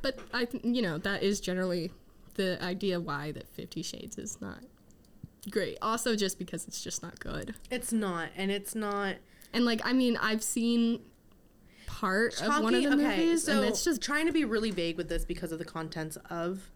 But 0.02 0.20
I, 0.34 0.46
th- 0.46 0.64
you 0.66 0.82
know, 0.82 0.98
that 0.98 1.24
is 1.24 1.40
generally 1.40 1.92
the 2.36 2.62
idea 2.62 3.00
why 3.00 3.32
that 3.32 3.48
Fifty 3.48 3.82
Shades 3.82 4.18
is 4.18 4.42
not 4.42 4.60
great. 5.50 5.78
Also, 5.82 6.16
just 6.16 6.38
because 6.38 6.68
it's 6.68 6.82
just 6.84 7.02
not 7.02 7.20
good. 7.20 7.56
It's 7.72 7.94
not, 7.94 8.30
and 8.36 8.52
it's 8.52 8.76
not. 8.76 9.16
And 9.54 9.64
like, 9.66 9.80
I 9.86 9.94
mean, 9.94 10.18
I've 10.18 10.44
seen 10.44 11.02
part 11.88 12.42
of 12.42 12.64
one 12.64 12.76
of 12.76 12.82
the 12.84 12.90
okay, 12.90 12.96
movies, 12.98 13.46
so 13.46 13.58
and 13.60 13.66
it's 13.66 13.84
just 13.84 14.02
trying 14.02 14.26
to 14.26 14.34
be 14.34 14.44
really 14.46 14.72
vague 14.72 14.98
with 14.98 15.08
this 15.10 15.24
because 15.26 15.52
of 15.54 15.60
the 15.60 15.66
contents 15.66 16.18
of 16.30 16.70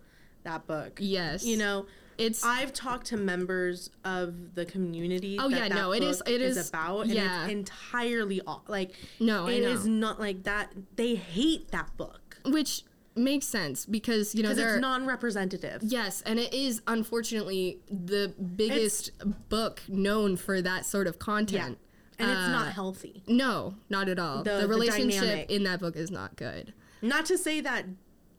that 0.44 0.66
book. 0.68 0.98
yes, 1.02 1.46
You 1.46 1.58
know, 1.58 1.86
it's 2.18 2.44
I've 2.44 2.74
talked 2.74 3.08
to 3.08 3.18
members 3.18 3.90
of 4.06 4.56
the 4.56 4.66
community. 4.66 5.38
Oh, 5.40 5.50
that 5.50 5.70
yeah, 5.70 5.76
no, 5.76 5.92
it 5.94 6.04
is- 6.04 6.22
it 6.26 6.42
is- 6.42 6.70
about, 6.70 7.02
and 7.02 7.12
yeah. 7.14 7.44
it's 7.44 7.52
entirely 7.52 8.42
off. 8.48 8.68
Like, 8.68 8.92
No, 9.20 9.48
it 9.48 9.64
is 9.64 9.86
not 9.86 10.20
like 10.20 10.44
that. 10.44 10.72
They 10.96 11.16
hate 11.16 11.72
that 11.72 11.96
book 11.98 12.38
which 12.46 12.84
makes 13.16 13.46
sense 13.46 13.86
because 13.86 14.34
you 14.36 14.42
know 14.44 14.52
it's 14.52 14.60
are- 14.60 14.80
non-representative. 14.80 15.82
Yes, 15.84 16.22
and 16.26 16.40
it 16.40 16.54
is 16.54 16.82
unfortunately 16.88 17.80
the 17.90 18.34
biggest 18.56 19.12
book 19.50 19.82
known 19.88 20.38
for 20.38 20.62
that 20.62 20.86
sort 20.86 21.08
of 21.08 21.20
content. 21.20 21.78
Yeah, 22.20 22.26
and 22.26 22.32
it's 22.32 22.40
Uh, 22.48 22.52
not 22.52 22.72
healthy. 22.74 23.24
No, 23.28 23.76
not 23.90 24.08
at 24.08 24.18
all. 24.20 24.44
The- 24.44 24.52
The, 24.56 24.62
the 24.62 24.68
relationship 24.68 25.22
dynamic. 25.22 25.52
in 25.52 25.64
that 25.64 25.80
book 25.80 25.96
is 25.98 26.10
not 26.12 26.36
good. 26.38 26.74
Not 27.02 27.26
to 27.28 27.38
say 27.38 27.60
that 27.62 27.86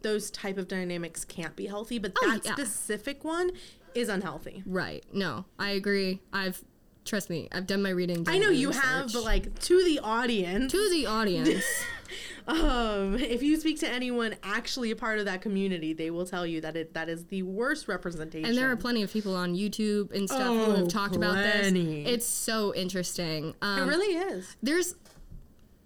those 0.03 0.30
type 0.30 0.59
of 0.59 0.68
dynamics 0.68 1.24
can't 1.24 1.57
be 1.57 1.66
healthy, 1.66 1.99
but 1.99 2.12
Oh, 2.22 2.28
that 2.30 2.44
yeah. 2.44 2.53
specific 2.53 3.24
one 3.24 3.51
is 3.94 4.09
unhealthy. 4.09 4.62
Right. 4.66 5.05
No, 5.12 5.44
I 5.59 5.70
agree. 5.70 6.20
I've 6.32 6.62
trust 7.05 7.30
me, 7.30 7.49
I've 7.53 7.66
done 7.66 7.82
my 7.82 7.88
reading. 7.90 8.24
I 8.28 8.38
know 8.38 8.51
you 8.51 8.70
have, 8.70 9.11
but 9.14 9.24
like 9.24 9.59
to 9.61 9.82
the 9.84 9.99
audience, 10.01 10.70
to 10.72 10.90
the 10.90 11.07
audience. 11.07 11.64
um, 12.46 13.14
if 13.18 13.42
you 13.42 13.57
speak 13.59 13.80
to 13.80 13.88
anyone 13.88 14.36
actually 14.42 14.90
a 14.90 14.96
part 14.96 15.18
of 15.18 15.24
that 15.24 15.40
community, 15.42 15.92
they 15.94 16.11
will 16.11 16.26
tell 16.26 16.46
you 16.46 16.61
that 16.61 16.76
it 16.76 16.94
that 16.94 17.09
is 17.09 17.24
the 17.26 17.42
worst 17.42 17.88
representation. 17.88 18.49
And 18.49 18.57
there 18.59 18.70
are 18.70 18.76
plenty 18.76 19.03
of 19.03 19.12
people 19.12 19.34
on 19.34 19.55
YouTube 19.55 20.12
and 20.14 20.28
stuff 20.28 20.42
who 20.49 20.61
Oh, 20.64 20.76
have 20.76 20.88
talked 20.88 21.16
about 21.16 21.34
this. 21.36 21.72
It's 21.74 22.26
so 22.26 22.74
interesting. 22.74 23.51
it 23.51 23.57
Um, 23.62 23.88
really 23.88 24.14
is. 24.16 24.57
there's 24.62 24.94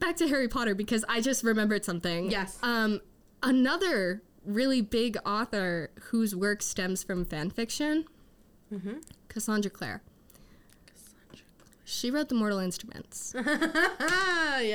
back 0.00 0.16
to 0.16 0.26
Harry 0.28 0.48
Potter 0.48 0.74
because 0.74 1.04
I 1.08 1.20
just 1.20 1.44
remembered 1.44 1.84
something. 1.84 2.30
Yes. 2.32 2.58
Um, 2.62 3.00
another 3.42 4.22
really 4.44 4.80
big 4.80 5.16
author 5.24 5.90
whose 6.10 6.34
work 6.34 6.62
stems 6.62 7.02
from 7.02 7.24
fan 7.24 7.50
fiction, 7.50 8.04
Mm-hmm. 8.72 8.98
Cassandra 9.28 9.70
Clare. 9.70 10.02
She 11.84 12.10
wrote 12.10 12.28
The 12.28 12.34
Mortal 12.34 12.58
Instruments. 12.58 13.34
yeah, 13.36 13.44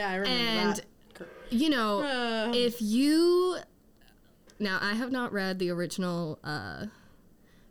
I 0.10 0.16
remember 0.18 0.28
and 0.28 0.76
that. 1.16 1.28
you 1.50 1.70
know, 1.70 2.02
Uh. 2.02 2.52
if 2.54 2.82
you 2.82 3.58
now 4.60 4.78
I 4.82 4.94
have 4.94 5.12
not 5.12 5.32
read 5.34 5.58
the 5.60 5.70
original 5.72 6.38
uh, 6.44 6.88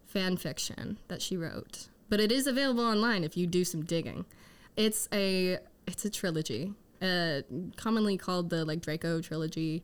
fan 0.07 0.37
fiction 0.37 0.99
that 1.09 1.23
she 1.23 1.37
wrote, 1.37 1.89
but 2.09 2.19
it 2.21 2.33
is 2.33 2.47
available 2.47 2.85
online 2.85 3.23
if 3.25 3.37
you 3.37 3.47
do 3.47 3.65
some 3.65 3.85
digging. 3.85 4.25
It's 4.77 5.09
a 5.13 5.59
it's 5.87 6.05
a 6.05 6.11
trilogy, 6.11 6.73
uh, 7.01 7.43
commonly 7.77 8.17
called 8.17 8.51
the 8.51 8.65
like 8.65 8.81
Draco 8.81 9.21
trilogy 9.21 9.83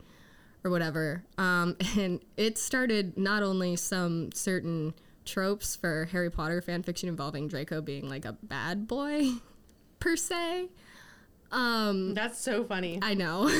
or 0.65 0.71
whatever. 0.71 1.25
Um, 1.39 1.77
and 1.99 2.21
it 2.37 2.59
started 2.59 3.17
not 3.17 3.43
only 3.43 3.77
some 3.77 4.31
certain 4.33 4.95
tropes 5.25 5.77
for 5.77 6.07
Harry 6.07 6.31
Potter 6.31 6.61
fan 6.61 6.83
fiction 6.83 7.09
involving 7.09 7.49
Draco 7.49 7.81
being 7.81 8.09
like 8.09 8.25
a 8.25 8.33
bad 8.33 8.87
boy 8.87 9.29
per 10.01 10.17
se. 10.17 10.69
Um, 11.51 12.15
That's 12.15 12.41
so 12.41 12.65
funny. 12.65 12.99
I 13.03 13.15
know. 13.15 13.51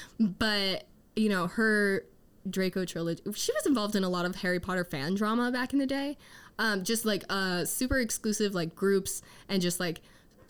but, 0.20 0.86
you 1.16 1.28
know, 1.28 1.48
her 1.48 2.04
Draco 2.48 2.84
trilogy, 2.84 3.22
she 3.34 3.52
was 3.52 3.66
involved 3.66 3.96
in 3.96 4.04
a 4.04 4.08
lot 4.08 4.24
of 4.24 4.36
Harry 4.36 4.60
Potter 4.60 4.84
fan 4.84 5.14
drama 5.14 5.50
back 5.50 5.72
in 5.72 5.78
the 5.78 5.86
day. 5.86 6.16
Um, 6.58 6.84
just 6.84 7.04
like 7.04 7.24
uh, 7.28 7.64
super 7.64 7.98
exclusive 7.98 8.54
like 8.54 8.74
groups 8.74 9.22
and 9.48 9.60
just 9.60 9.80
like 9.80 10.00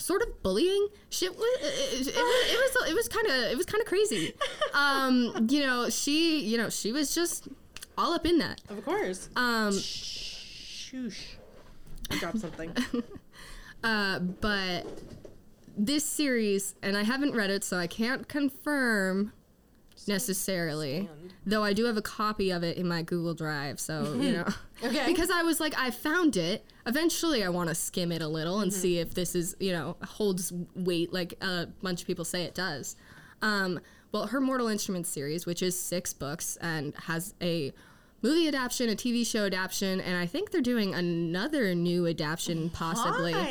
sort 0.02 0.22
of 0.22 0.42
bullying 0.42 0.88
shit 1.10 1.34
was 1.36 1.58
it, 1.60 2.06
it, 2.06 2.14
it 2.14 2.16
was 2.16 2.90
it 2.90 2.94
was 2.94 3.08
kind 3.08 3.26
of 3.26 3.34
it 3.52 3.56
was 3.56 3.66
kind 3.66 3.80
of 3.80 3.86
crazy 3.86 4.32
um 4.74 5.46
you 5.50 5.60
know 5.60 5.88
she 5.88 6.40
you 6.40 6.58
know 6.58 6.68
she 6.68 6.92
was 6.92 7.14
just 7.14 7.48
all 7.96 8.12
up 8.12 8.26
in 8.26 8.38
that 8.38 8.60
Of 8.68 8.84
course. 8.84 9.28
um 9.36 9.70
Shoosh. 9.72 11.34
I 12.10 12.18
dropped 12.18 12.38
something. 12.40 12.72
Uh, 13.84 14.20
but 14.20 14.86
this 15.76 16.04
series, 16.04 16.76
and 16.82 16.96
I 16.96 17.02
haven't 17.02 17.34
read 17.34 17.50
it, 17.50 17.64
so 17.64 17.76
I 17.76 17.88
can't 17.88 18.28
confirm 18.28 19.32
necessarily. 20.08 21.08
Though 21.44 21.64
I 21.64 21.72
do 21.72 21.84
have 21.86 21.96
a 21.96 22.02
copy 22.02 22.50
of 22.50 22.62
it 22.62 22.76
in 22.76 22.86
my 22.86 23.02
Google 23.02 23.34
Drive, 23.34 23.80
so 23.80 24.14
you 24.14 24.32
know. 24.36 24.46
Okay. 24.84 25.06
because 25.06 25.30
I 25.30 25.42
was 25.42 25.58
like, 25.60 25.74
I 25.76 25.90
found 25.90 26.36
it. 26.36 26.64
Eventually, 26.86 27.42
I 27.44 27.48
want 27.48 27.68
to 27.68 27.74
skim 27.74 28.12
it 28.12 28.22
a 28.22 28.28
little 28.28 28.60
and 28.60 28.72
see 28.72 28.98
if 28.98 29.14
this 29.14 29.34
is, 29.34 29.56
you 29.60 29.72
know, 29.72 29.96
holds 30.04 30.52
weight 30.74 31.12
like 31.12 31.34
a 31.40 31.66
bunch 31.82 32.00
of 32.02 32.06
people 32.06 32.24
say 32.24 32.44
it 32.44 32.54
does. 32.54 32.96
Um, 33.40 33.80
well, 34.12 34.26
her 34.28 34.40
Mortal 34.40 34.68
Instruments 34.68 35.08
series, 35.08 35.46
which 35.46 35.62
is 35.62 35.78
six 35.78 36.12
books 36.12 36.56
and 36.60 36.94
has 37.06 37.34
a 37.40 37.72
movie 38.22 38.48
adaptation, 38.48 38.88
a 38.88 38.96
TV 38.96 39.26
show 39.26 39.46
adaptation, 39.46 40.00
and 40.00 40.16
I 40.16 40.26
think 40.26 40.50
they're 40.50 40.60
doing 40.60 40.94
another 40.94 41.74
new 41.74 42.06
adaptation 42.06 42.70
possibly. 42.70 43.32
Why? 43.32 43.48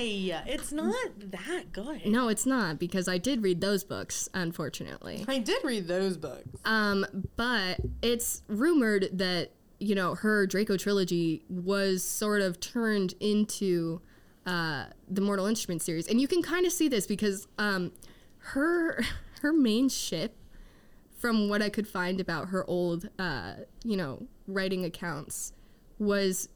It's 0.48 0.72
not 0.72 0.96
that 1.18 1.72
good. 1.72 2.06
No, 2.06 2.30
it's 2.30 2.46
not 2.46 2.80
because 2.80 3.08
I 3.08 3.18
did 3.18 3.44
read 3.44 3.62
those 3.62 3.84
books, 3.84 4.30
unfortunately. 4.34 5.26
I 5.28 5.40
did 5.40 5.64
read 5.64 5.88
those 5.88 6.18
books. 6.18 6.48
Um, 6.66 7.06
but 7.36 7.80
it's 8.02 8.42
rumored 8.48 9.10
that 9.14 9.52
you 9.82 9.96
know, 9.96 10.14
her 10.14 10.46
Draco 10.46 10.78
trilogy 10.78 11.44
was 11.50 12.04
sort 12.04 12.42
of 12.42 12.60
turned 12.60 13.16
into 13.20 14.00
uh, 14.46 14.86
the 15.10 15.22
Mortal 15.22 15.48
Instruments 15.48 15.84
series, 15.86 16.08
and 16.08 16.22
you 16.22 16.28
can 16.28 16.44
kind 16.44 16.68
of 16.68 16.72
see 16.72 16.88
this 16.88 17.08
because 17.08 17.48
um, 17.58 17.92
her 18.38 19.04
her 19.42 19.52
main 19.52 19.90
ship, 19.90 20.38
from 21.18 21.50
what 21.50 21.64
I 21.64 21.70
could 21.70 21.88
find 21.88 22.20
about 22.20 22.50
her 22.50 22.64
old, 22.70 23.10
uh, 23.18 23.54
you 23.84 23.98
know, 23.98 24.28
writing 24.48 24.86
accounts, 24.86 25.54
was 26.00 26.50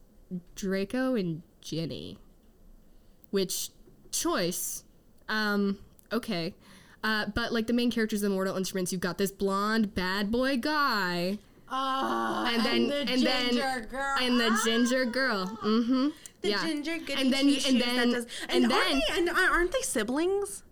Draco 0.55 1.15
and 1.15 1.41
Ginny. 1.61 2.17
Which 3.31 3.69
choice? 4.11 4.83
Um, 5.29 5.79
okay. 6.11 6.53
Uh, 7.03 7.27
but 7.27 7.53
like 7.53 7.67
the 7.67 7.73
main 7.73 7.91
characters 7.91 8.23
in 8.23 8.31
Mortal 8.31 8.57
Instruments, 8.57 8.91
you've 8.91 9.01
got 9.01 9.17
this 9.17 9.31
blonde 9.31 9.93
bad 9.93 10.31
boy 10.31 10.57
guy, 10.57 11.37
Oh, 11.69 12.45
and 12.47 12.63
then 12.63 12.87
the 12.87 12.99
and 13.11 13.21
then 13.23 13.87
girl. 13.89 14.15
and 14.21 14.39
the 14.39 14.59
ginger 14.63 15.05
girl. 15.05 15.47
Mm-hmm. 15.63 16.09
the 16.41 16.49
yeah. 16.49 16.63
ginger 16.63 16.97
goody 16.99 17.13
and 17.13 17.33
then 17.33 17.47
and 17.47 17.81
then 17.81 17.99
and, 18.13 18.27
and, 18.49 18.71
then 18.71 19.01
and 19.15 19.29
aren't 19.29 19.71
they 19.71 19.81
siblings? 19.81 20.63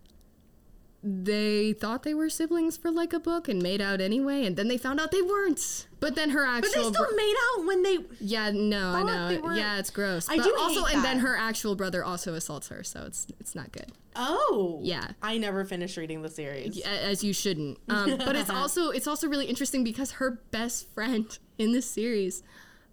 They 1.04 1.74
thought 1.74 2.04
they 2.04 2.14
were 2.14 2.30
siblings 2.30 2.78
for 2.78 2.90
like 2.90 3.12
a 3.12 3.20
book 3.20 3.50
and 3.50 3.62
made 3.62 3.82
out 3.82 4.00
anyway, 4.00 4.46
and 4.46 4.56
then 4.56 4.70
they 4.70 4.78
found 4.78 5.00
out 5.02 5.12
they 5.12 5.22
weren't. 5.22 5.88
But 6.00 6.16
then 6.16 6.30
her 6.32 6.46
actual, 6.46 6.62
But 6.62 6.76
they 6.76 6.90
still 6.90 7.06
bro- 7.08 7.16
made 7.16 7.36
out 7.58 7.66
when 7.66 7.84
they. 7.84 7.98
yeah 8.20 8.52
no 8.52 8.92
I 8.92 9.04
know 9.04 9.54
yeah 9.54 9.80
it's 9.80 9.90
gross. 9.90 10.30
I 10.30 10.38
but 10.38 10.44
do 10.46 10.56
also 10.58 10.86
and 10.86 11.04
then 11.04 11.20
her 11.20 11.36
actual 11.36 11.76
brother 11.76 12.04
also 12.06 12.34
assaults 12.36 12.70
her, 12.70 12.84
so 12.84 13.04
it's 13.06 13.28
it's 13.40 13.54
not 13.56 13.72
good. 13.74 13.92
Oh, 14.16 14.80
Yeah. 14.84 15.08
I 15.22 15.38
never 15.40 15.66
finished 15.66 15.98
reading 15.98 16.22
the 16.22 16.30
series. 16.30 16.80
as 16.82 17.24
you 17.24 17.34
shouldn't. 17.34 17.80
Um, 17.90 18.18
but 18.18 18.36
it's 18.36 18.50
also 18.62 18.90
it's 18.90 19.08
also 19.08 19.28
really 19.28 19.48
interesting 19.48 19.84
because 19.84 20.12
her 20.14 20.42
best 20.52 20.88
friend 20.94 21.38
in 21.58 21.72
this 21.74 21.90
series, 21.90 22.44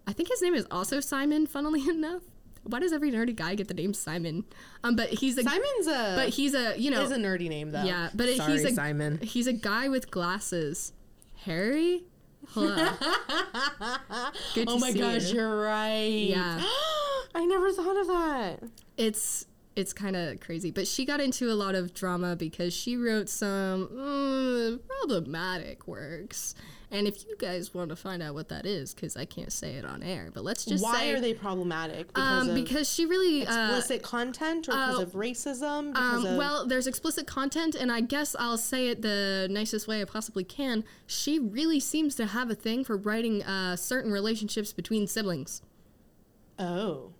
I 0.06 0.12
think 0.12 0.28
his 0.30 0.40
name 0.42 0.54
is 0.54 0.66
also 0.70 0.98
Simon. 1.00 1.46
Funnily 1.46 1.86
enough, 1.88 2.22
why 2.64 2.78
does 2.80 2.92
every 2.92 3.10
nerdy 3.10 3.34
guy 3.34 3.54
get 3.54 3.68
the 3.68 3.74
name 3.74 3.94
Simon? 3.94 4.44
Um, 4.84 4.96
but 4.96 5.08
he's 5.08 5.38
a 5.38 5.42
Simon's 5.42 5.86
a. 5.86 6.14
but 6.16 6.28
he's 6.30 6.54
a 6.54 6.78
you 6.78 6.90
know 6.90 7.02
is 7.02 7.10
a 7.10 7.16
nerdy 7.16 7.48
name 7.48 7.70
though. 7.72 7.84
yeah, 7.84 8.10
but 8.14 8.28
Sorry, 8.36 8.52
he's 8.52 8.64
a 8.64 8.70
Simon. 8.74 9.18
He's 9.22 9.46
a 9.46 9.52
guy 9.52 9.88
with 9.88 10.10
glasses. 10.10 10.92
Harry. 11.44 12.04
Hello. 12.50 12.74
Good 14.54 14.66
to 14.68 14.74
Oh 14.74 14.78
my 14.78 14.92
gosh, 14.92 15.30
you. 15.30 15.36
you're 15.36 15.60
right. 15.62 16.04
Yeah. 16.04 16.62
I 17.34 17.44
never 17.46 17.72
thought 17.72 17.96
of 18.00 18.06
that. 18.08 18.62
it's 18.96 19.46
it's 19.76 19.92
kind 19.92 20.16
of 20.16 20.40
crazy 20.40 20.72
but 20.72 20.86
she 20.86 21.04
got 21.04 21.20
into 21.20 21.50
a 21.50 21.54
lot 21.54 21.76
of 21.76 21.94
drama 21.94 22.34
because 22.34 22.74
she 22.74 22.96
wrote 22.96 23.28
some 23.28 23.86
mm, 23.86 24.80
problematic 24.84 25.86
works 25.86 26.56
and 26.90 27.06
if 27.06 27.24
you 27.26 27.36
guys 27.36 27.72
want 27.72 27.90
to 27.90 27.96
find 27.96 28.22
out 28.22 28.34
what 28.34 28.48
that 28.48 28.66
is 28.66 28.94
because 28.94 29.16
i 29.16 29.24
can't 29.24 29.52
say 29.52 29.74
it 29.74 29.84
on 29.84 30.02
air 30.02 30.30
but 30.32 30.44
let's 30.44 30.64
just 30.64 30.82
Why 30.82 31.00
say 31.00 31.12
are 31.12 31.20
they 31.20 31.34
problematic? 31.34 32.08
Because 32.08 32.48
um, 32.48 32.54
because 32.54 32.92
she 32.92 33.06
really 33.06 33.46
uh, 33.46 33.76
explicit 33.76 34.02
content 34.02 34.68
or 34.68 34.72
because 34.72 34.98
uh, 34.98 35.02
of 35.02 35.12
racism? 35.12 35.92
Because 35.92 36.24
um, 36.24 36.26
of, 36.26 36.36
well, 36.36 36.66
there's 36.66 36.86
explicit 36.86 37.26
content, 37.26 37.74
and 37.74 37.90
I 37.90 38.00
guess 38.00 38.36
I'll 38.38 38.58
say 38.58 38.88
it 38.88 39.02
the 39.02 39.48
nicest 39.50 39.88
way 39.88 40.00
I 40.00 40.04
possibly 40.04 40.44
can. 40.44 40.84
She 41.06 41.38
really 41.38 41.80
seems 41.80 42.14
to 42.16 42.26
have 42.26 42.50
a 42.50 42.54
thing 42.54 42.84
for 42.84 42.96
writing 42.96 43.42
uh, 43.42 43.76
certain 43.76 44.12
relationships 44.12 44.72
between 44.72 45.06
siblings. 45.06 45.62
oh, 46.58 47.12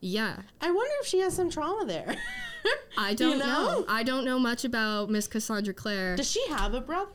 Yeah, 0.00 0.42
I 0.60 0.70
wonder 0.70 0.94
if 1.00 1.06
she 1.06 1.20
has 1.20 1.34
some 1.34 1.50
trauma 1.50 1.84
there. 1.86 2.16
I 2.98 3.14
don't 3.14 3.38
know? 3.38 3.46
know? 3.80 3.84
I 3.88 4.02
don't 4.02 4.24
know 4.24 4.38
much 4.38 4.64
about 4.64 5.08
Miss 5.10 5.26
Cassandra 5.26 5.72
Clare. 5.72 6.16
Does 6.16 6.30
she 6.30 6.44
have 6.48 6.74
a 6.74 6.80
brother? 6.80 7.10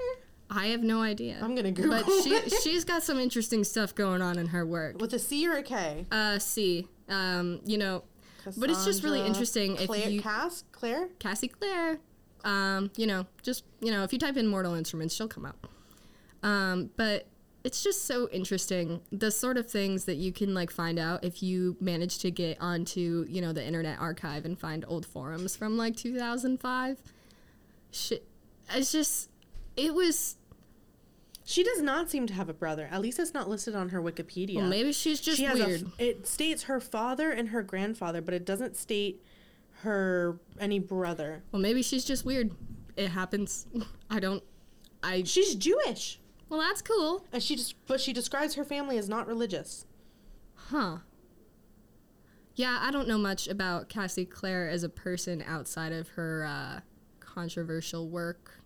I 0.50 0.68
have 0.68 0.84
no 0.84 1.02
idea. 1.02 1.38
I'm 1.42 1.56
gonna 1.56 1.72
Google. 1.72 1.92
but 2.04 2.06
she 2.24 2.50
she's 2.64 2.84
got 2.86 3.04
some 3.04 3.20
interesting 3.20 3.64
stuff 3.64 3.96
going 3.96 4.22
on 4.22 4.38
in 4.38 4.48
her 4.48 4.66
work. 4.66 5.00
with 5.02 5.14
a 5.14 5.20
C 5.20 5.48
or 5.48 5.58
a 5.58 5.64
K. 5.64 6.06
Uh, 6.12 6.38
C. 6.40 6.88
um, 7.10 7.62
you 7.66 7.78
know, 7.78 8.04
but 8.58 8.70
it's 8.70 8.86
just 8.86 9.04
really 9.04 9.20
Cassandra 9.20 9.28
interesting 9.28 9.76
if 9.78 10.12
you 10.12 10.22
Cass 10.22 10.64
Claire. 10.72 11.10
Cassie 11.20 11.48
Claire, 11.48 12.00
Um, 12.44 12.92
you 12.96 13.08
know, 13.08 13.26
just 13.42 13.64
you 13.82 13.92
know, 13.92 14.04
if 14.04 14.14
you 14.14 14.20
type 14.20 14.38
in 14.38 14.46
Mortal 14.48 14.76
Instruments, 14.76 15.16
she'll 15.16 15.28
come 15.28 15.46
up. 15.46 15.68
Um, 16.44 16.92
but 16.96 17.26
it's 17.64 17.82
just 17.84 18.06
so 18.06 18.30
interesting 18.30 19.02
the 19.12 19.32
sort 19.32 19.58
of 19.58 19.68
things 19.68 20.06
that 20.06 20.18
you 20.18 20.32
can 20.32 20.54
like 20.54 20.70
find 20.70 21.00
out 21.00 21.24
if 21.26 21.42
you 21.42 21.76
manage 21.80 22.20
to 22.20 22.30
get 22.30 22.62
onto 22.62 23.26
you 23.28 23.42
know 23.42 23.52
the 23.52 23.66
Internet 23.66 24.00
Archive 24.00 24.46
and 24.46 24.60
find 24.60 24.86
old 24.88 25.08
forums 25.08 25.56
from 25.56 25.76
like 25.76 25.96
2005. 25.96 27.00
Shit, 27.92 28.28
it's 28.70 28.92
just 28.92 29.30
it 29.78 29.94
was. 29.94 30.38
She 31.48 31.64
does 31.64 31.82
not 31.82 32.10
seem 32.10 32.26
to 32.28 32.34
have 32.34 32.50
a 32.50 32.54
brother. 32.54 32.88
At 32.92 33.02
least 33.02 33.20
it's 33.20 33.34
not 33.34 33.48
listed 33.48 33.76
on 33.76 33.90
her 33.90 34.02
Wikipedia. 34.02 34.56
Well, 34.56 34.68
maybe 34.68 34.92
she's 34.92 35.22
just 35.22 35.38
she 35.38 35.48
weird. 35.48 35.86
a. 36.00 36.10
It 36.10 36.28
states 36.28 36.64
her 36.64 36.80
father 36.80 37.30
and 37.32 37.50
her 37.50 37.62
grandfather, 37.62 38.22
but 38.22 38.34
it 38.34 38.46
doesn't 38.46 38.76
state 38.76 39.24
her 39.82 40.40
any 40.60 40.80
brother. 40.80 41.44
well, 41.52 41.62
maybe 41.62 41.82
she's 41.84 42.04
just 42.06 42.26
weird. 42.26 42.52
It 42.96 43.10
happens. 43.10 43.68
I 44.10 44.20
don't. 44.20 44.44
I. 45.04 45.22
She's 45.24 45.54
Jewish, 45.54 46.20
Well, 46.50 46.60
that's 46.60 46.82
cool. 46.82 47.26
and 47.32 47.44
she 47.44 47.56
just 47.56 47.76
but 47.86 48.02
she 48.02 48.12
describes 48.14 48.56
her 48.56 48.64
family 48.64 48.98
as 48.98 49.08
not 49.08 49.28
religious. 49.28 49.86
Huh. 50.56 50.98
Yeah, 52.56 52.80
I 52.82 52.90
don't 52.90 53.08
know 53.08 53.18
much 53.18 53.48
about 53.50 53.90
Cassie 53.90 54.26
Clare 54.26 54.68
as 54.70 54.82
a 54.84 54.90
person 54.90 55.44
outside 55.46 55.92
of 55.92 56.08
her 56.10 56.46
uh, 56.50 56.80
controversial 57.20 58.08
work. 58.10 58.62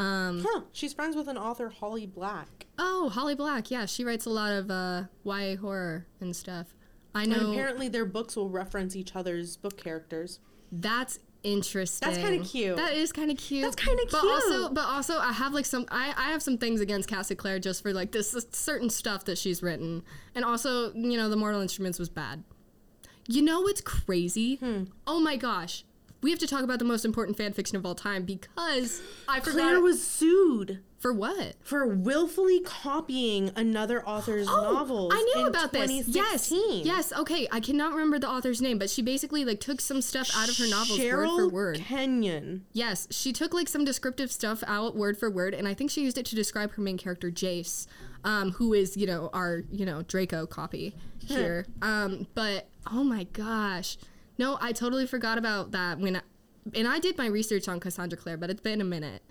Um, 0.00 0.44
Huh? 0.46 0.62
She's 0.72 0.92
friends 0.92 1.14
with 1.16 1.28
an 1.28 1.36
author, 1.36 1.68
Holly 1.68 2.06
Black. 2.06 2.66
oh, 2.78 3.08
Holly 3.10 3.34
Black. 3.34 3.70
Yeah, 3.70 3.86
she 3.86 4.04
writes 4.04 4.26
a 4.26 4.30
lot 4.30 4.52
of 4.52 4.70
uh, 4.70 5.04
YA 5.24 5.56
horror 5.56 6.06
and 6.20 6.34
stuff. 6.34 6.74
I 7.14 7.22
And 7.24 7.32
know 7.32 7.50
apparently 7.52 7.88
their 7.88 8.04
books 8.06 8.36
will 8.36 8.48
reference 8.48 8.94
each 8.96 9.14
other's 9.16 9.56
book 9.56 9.76
characters. 9.76 10.40
that's 10.72 11.18
interesting. 11.42 12.06
That's 12.06 12.20
kinda 12.22 12.44
cute. 12.44 12.76
That 12.76 12.92
is 12.92 13.12
kind 13.12 13.30
of 13.30 13.36
cute. 13.38 13.62
That's 13.64 13.74
kinda 13.76 14.02
cute. 14.02 14.12
But 14.12 14.20
cute. 14.20 14.32
also, 14.32 14.68
but 14.74 14.84
also, 14.84 15.18
I 15.18 15.32
have 15.32 15.52
like 15.54 15.64
some. 15.66 15.86
I, 15.90 16.12
I 16.16 16.30
have 16.32 16.42
some 16.42 16.58
things 16.58 16.80
against 16.82 17.08
Cassie 17.08 17.34
Clare 17.34 17.58
just 17.58 17.82
for 17.82 17.92
like 17.94 18.12
this 18.12 18.36
certain 18.52 18.90
stuff 18.90 19.24
that 19.24 19.38
she's 19.38 19.62
written, 19.62 20.02
and 20.34 20.44
also, 20.44 20.92
you 20.94 21.16
know, 21.16 21.28
the 21.30 21.36
Mortal 21.36 21.60
Instruments 21.62 21.98
was 21.98 22.08
bad. 22.10 22.44
You 23.26 23.40
know 23.42 23.62
what's 23.62 23.80
crazy? 23.80 24.56
Hmm. 24.56 24.84
Oh 25.06 25.18
my 25.20 25.36
gosh. 25.36 25.84
We 26.22 26.30
have 26.30 26.38
to 26.40 26.46
talk 26.46 26.62
about 26.62 26.78
the 26.78 26.84
most 26.84 27.04
important 27.04 27.36
fan 27.36 27.52
fiction 27.52 27.76
of 27.76 27.86
all 27.86 27.94
time 27.94 28.24
because 28.24 29.00
I 29.28 29.40
forgot 29.40 29.52
Claire 29.52 29.80
was 29.80 30.06
sued 30.06 30.80
for 30.98 31.14
what? 31.14 31.54
for 31.62 31.86
willfully 31.86 32.60
copying 32.60 33.50
another 33.56 34.06
author's 34.06 34.46
novels. 34.46 35.12
Oh, 35.14 35.16
I 35.16 35.22
knew 35.34 35.46
about 35.46 35.72
this. 35.72 35.90
Yes, 36.08 36.48
2016. 36.50 36.86
yes. 36.86 37.12
Okay, 37.14 37.48
I 37.50 37.60
cannot 37.60 37.92
remember 37.92 38.18
the 38.18 38.28
author's 38.28 38.60
name, 38.60 38.78
but 38.78 38.90
she 38.90 39.00
basically 39.00 39.46
like 39.46 39.60
took 39.60 39.80
some 39.80 40.02
stuff 40.02 40.30
out 40.36 40.50
of 40.50 40.58
her 40.58 40.68
novels 40.68 40.98
Cheryl 40.98 41.38
word 41.38 41.48
for 41.48 41.48
word. 41.48 41.78
Kenyon. 41.78 42.66
Yes, 42.74 43.08
she 43.10 43.32
took 43.32 43.54
like 43.54 43.68
some 43.68 43.84
descriptive 43.84 44.30
stuff 44.30 44.62
out 44.66 44.94
word 44.94 45.16
for 45.16 45.30
word, 45.30 45.54
and 45.54 45.66
I 45.66 45.72
think 45.72 45.90
she 45.90 46.02
used 46.02 46.18
it 46.18 46.26
to 46.26 46.34
describe 46.34 46.72
her 46.72 46.82
main 46.82 46.98
character 46.98 47.30
Jace, 47.30 47.86
um, 48.24 48.52
who 48.52 48.74
is 48.74 48.94
you 48.96 49.06
know 49.06 49.30
our 49.32 49.62
you 49.72 49.86
know 49.86 50.02
Draco 50.02 50.46
copy 50.46 50.94
here. 51.24 51.64
um, 51.80 52.26
but 52.34 52.68
oh 52.92 53.04
my 53.04 53.24
gosh, 53.24 53.96
no, 54.40 54.56
I 54.58 54.72
totally 54.72 55.06
forgot 55.06 55.36
about 55.36 55.70
that 55.72 55.98
when, 55.98 56.16
I, 56.16 56.22
and 56.74 56.88
I 56.88 56.98
did 56.98 57.18
my 57.18 57.26
research 57.26 57.68
on 57.68 57.78
Cassandra 57.78 58.18
Clare, 58.18 58.38
but 58.38 58.48
it's 58.48 58.62
been 58.62 58.80
a 58.80 58.84
minute. 58.84 59.22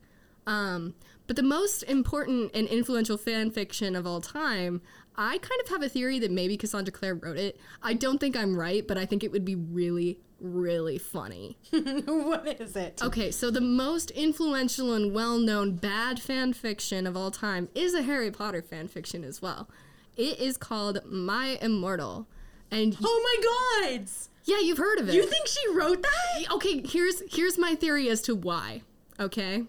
Um, 0.45 0.93
but 1.25 1.35
the 1.35 1.41
most 1.41 1.81
important 1.83 2.51
and 2.53 2.67
influential 2.67 3.17
fan 3.17 3.49
fiction 3.49 3.95
of 3.95 4.05
all 4.05 4.21
time, 4.21 4.83
I 5.15 5.39
kind 5.39 5.59
of 5.63 5.69
have 5.69 5.81
a 5.81 5.89
theory 5.89 6.19
that 6.19 6.29
maybe 6.29 6.57
Cassandra 6.57 6.91
Clare 6.91 7.15
wrote 7.15 7.37
it. 7.37 7.59
I 7.81 7.95
don't 7.95 8.19
think 8.19 8.37
I'm 8.37 8.55
right, 8.55 8.87
but 8.87 8.99
I 8.99 9.07
think 9.07 9.23
it 9.23 9.31
would 9.31 9.43
be 9.43 9.55
really, 9.55 10.19
really 10.39 10.99
funny. 10.99 11.57
what 11.71 12.61
is 12.61 12.75
it? 12.75 13.01
Okay, 13.01 13.31
so 13.31 13.49
the 13.49 13.61
most 13.61 14.11
influential 14.11 14.93
and 14.93 15.11
well-known 15.11 15.75
bad 15.75 16.21
fan 16.21 16.53
fiction 16.53 17.07
of 17.07 17.17
all 17.17 17.31
time 17.31 17.67
is 17.73 17.95
a 17.95 18.03
Harry 18.03 18.29
Potter 18.29 18.61
fan 18.61 18.87
fiction 18.87 19.23
as 19.23 19.41
well. 19.41 19.67
It 20.15 20.39
is 20.39 20.55
called 20.55 20.99
My 21.03 21.57
Immortal. 21.61 22.27
And 22.69 22.95
Oh 23.03 23.21
my 23.23 23.89
god! 23.97 24.07
Yeah, 24.49 24.59
you've 24.59 24.77
heard 24.77 24.99
of 24.99 25.09
it. 25.09 25.15
You 25.15 25.25
think 25.25 25.47
she 25.47 25.73
wrote 25.73 26.01
that? 26.01 26.51
okay, 26.53 26.81
here's 26.85 27.21
here's 27.33 27.57
my 27.57 27.75
theory 27.75 28.09
as 28.09 28.21
to 28.23 28.35
why. 28.35 28.81
Okay? 29.19 29.63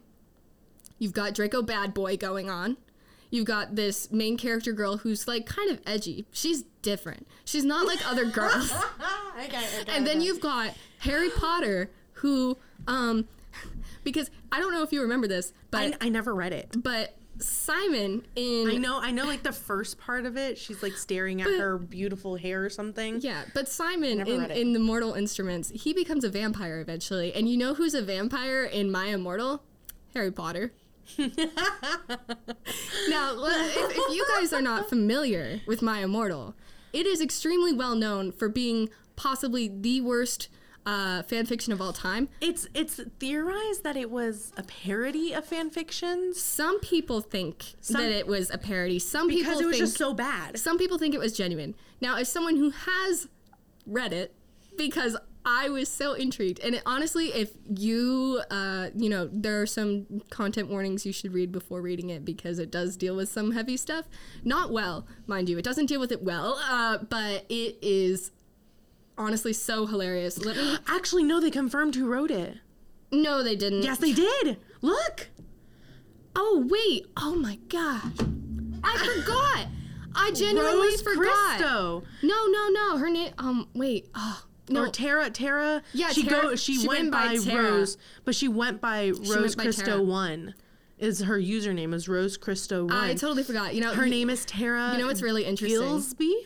You've 0.99 1.13
got 1.13 1.35
Draco 1.35 1.63
Bad 1.63 1.93
Boy 1.95 2.17
going 2.17 2.49
on. 2.51 2.77
You've 3.31 3.47
got 3.47 3.77
this 3.77 4.11
main 4.11 4.37
character 4.37 4.73
girl 4.73 4.99
who's 4.99 5.29
like 5.29 5.47
kind 5.47 5.71
of 5.71 5.81
edgy. 5.87 6.27
She's 6.33 6.65
different. 6.83 7.27
She's 7.45 7.65
not 7.65 7.87
like 7.87 8.07
other 8.09 8.25
girls. 8.31 8.73
okay, 9.43 9.47
okay. 9.81 9.93
and 9.93 10.07
then 10.07 10.21
you've 10.21 10.41
got 10.41 10.75
Harry 11.01 11.31
Potter 11.31 11.91
who 12.15 12.57
um 12.87 13.27
because 14.05 14.31
I 14.53 14.61
don't 14.61 14.73
know 14.73 14.83
if 14.83 14.93
you 14.93 15.03
remember 15.03 15.27
this, 15.29 15.53
but 15.71 15.97
I, 16.01 16.07
I 16.07 16.09
never 16.09 16.35
read 16.35 16.53
it. 16.53 16.77
but 16.83 17.15
Simon 17.41 18.27
in 18.37 18.69
I 18.71 18.77
know, 18.77 19.01
I 19.01 19.11
know, 19.11 19.25
like 19.25 19.43
the 19.43 19.53
first 19.53 19.99
part 19.99 20.27
of 20.27 20.37
it, 20.37 20.59
she's 20.59 20.83
like 20.83 20.93
staring 20.95 21.41
at 21.41 21.47
But- 21.49 21.59
her 21.59 21.79
beautiful 21.79 22.37
hair 22.37 22.65
or 22.65 22.71
something. 22.71 23.21
yeah, 23.21 23.45
but 23.55 23.69
Simon 23.69 24.21
in, 24.27 24.51
in 24.51 24.73
the 24.73 24.79
Mortal 24.79 25.15
Instruments, 25.15 25.71
he 25.75 25.93
becomes 25.93 26.23
a 26.25 26.29
vampire 26.29 26.81
eventually. 26.81 27.33
And 27.35 27.49
you 27.49 27.57
know 27.57 27.75
who's 27.75 27.95
a 27.95 28.03
vampire 28.03 28.65
in 28.65 28.91
My 28.91 29.07
Immortal? 29.07 29.63
Harry 30.15 30.33
Potter. 30.33 30.73
now, 31.19 31.29
if, 33.37 33.97
if 33.97 34.15
you 34.15 34.25
guys 34.37 34.53
are 34.53 34.63
not 34.63 34.89
familiar 34.89 35.61
with 35.67 35.83
My 35.83 36.01
Immortal, 36.01 36.55
it 36.93 37.07
is 37.07 37.21
extremely 37.21 37.73
well 37.73 37.95
known 37.97 38.33
for 38.33 38.49
being 38.49 38.91
possibly 39.17 39.69
the 39.69 40.01
worst 40.01 40.49
uh, 40.87 41.23
fan 41.25 41.47
fiction 41.47 41.73
of 41.73 41.81
all 41.81 41.93
time. 41.93 42.29
It's 42.41 42.67
it's 42.75 43.01
theorized 43.19 43.85
that 43.85 43.97
it 43.97 44.11
was 44.11 44.53
a 44.57 44.63
parody 44.63 45.33
of 45.33 45.45
fan 45.45 45.71
fictions 45.71 46.41
Some 46.41 46.81
people 46.81 47.21
think 47.21 47.75
Some- 47.81 48.01
that 48.01 48.11
it 48.11 48.27
was 48.27 48.51
a 48.51 48.59
parody. 48.59 48.99
Some 48.99 49.29
people 49.29 49.43
because 49.45 49.61
it 49.61 49.67
was 49.67 49.77
think 49.77 49.87
just 49.89 49.99
so 49.99 50.15
bad. 50.15 50.59
some 50.59 50.79
people 50.79 50.99
think 50.99 51.15
it 51.15 51.21
was 51.21 51.37
genuine. 51.37 51.75
Now, 52.01 52.17
as 52.17 52.31
someone 52.31 52.57
who 52.57 52.71
has 52.71 53.29
read 53.87 54.13
it, 54.13 54.35
because 54.77 55.17
I 55.45 55.69
was 55.71 55.89
so 55.89 56.13
intrigued, 56.13 56.61
and 56.61 56.75
it, 56.75 56.83
honestly, 56.85 57.29
if 57.29 57.53
you, 57.75 58.43
uh, 58.51 58.91
you 58.95 59.09
know, 59.09 59.29
there 59.33 59.61
are 59.63 59.67
some 59.67 60.21
content 60.29 60.69
warnings 60.69 61.07
you 61.07 61.13
should 61.13 61.33
read 61.33 61.51
before 61.51 61.81
reading 61.81 62.11
it 62.11 62.25
because 62.25 62.59
it 62.59 62.71
does 62.71 62.97
deal 62.97 63.17
with 63.17 63.31
some 63.31 63.53
heavy 63.53 63.77
stuff. 63.79 64.07
Not 64.45 64.71
well, 64.71 65.07
mind 65.27 65.49
you. 65.49 65.57
It 65.57 65.65
doesn't 65.65 65.87
deal 65.87 65.99
with 66.01 66.13
it 66.13 66.23
well, 66.23 66.61
uh, 66.69 66.99
but 66.99 67.47
it 67.49 67.79
is 67.81 68.33
honestly 69.21 69.53
so 69.53 69.87
hilarious. 69.87 70.39
Let 70.45 70.57
me. 70.57 70.77
Actually, 70.89 71.23
no, 71.23 71.41
they 71.41 71.51
confirmed 71.51 71.95
who 71.95 72.09
wrote 72.09 72.31
it. 72.31 72.57
No, 73.13 73.43
they 73.43 73.57
didn't. 73.57 73.83
Yes, 73.83 73.99
they 73.99 74.13
did. 74.13 74.57
Look. 74.81 75.29
Oh 76.37 76.67
wait. 76.69 77.07
Oh 77.17 77.35
my 77.37 77.57
gosh. 77.69 78.03
I 78.83 78.97
forgot. 79.17 79.67
I 80.15 80.31
genuinely 80.35 80.89
Rose 80.89 81.03
forgot. 81.03 81.59
Christo. 81.59 82.03
No, 82.23 82.47
no, 82.47 82.69
no. 82.69 82.99
Her 82.99 83.11
name. 83.11 83.33
Um. 83.39 83.69
Wait. 83.75 84.09
Oh. 84.15 84.45
No. 84.69 84.85
Or 84.85 84.89
Tara, 84.89 85.31
Tara. 85.31 85.83
Yeah, 85.93 86.11
she 86.11 86.23
Tara- 86.23 86.43
go. 86.43 86.55
She, 86.55 86.77
she 86.77 86.87
went, 86.87 87.11
went 87.11 87.13
by 87.13 87.37
Tara. 87.39 87.73
Rose, 87.73 87.99
but 88.25 88.37
she 88.37 88.47
went 88.47 88.81
by 88.81 89.09
Rose 89.09 89.29
went 89.29 89.57
by 89.57 89.63
Christo 89.65 89.85
Tara. 89.85 90.03
one. 90.03 90.55
Is 90.97 91.21
her 91.23 91.39
username 91.39 91.93
is 91.93 92.09
Rose 92.09 92.37
Christo 92.37 92.85
one? 92.85 92.93
I 92.95 93.15
totally 93.15 93.43
forgot. 93.43 93.75
You 93.75 93.81
know, 93.81 93.93
her 93.95 94.05
you- 94.05 94.11
name 94.11 94.31
is 94.31 94.45
Tara. 94.45 94.93
You 94.93 94.99
know 94.99 95.07
what's 95.07 95.23
really 95.23 95.45
interesting? 95.45 95.81
Gilesbie. 95.81 96.43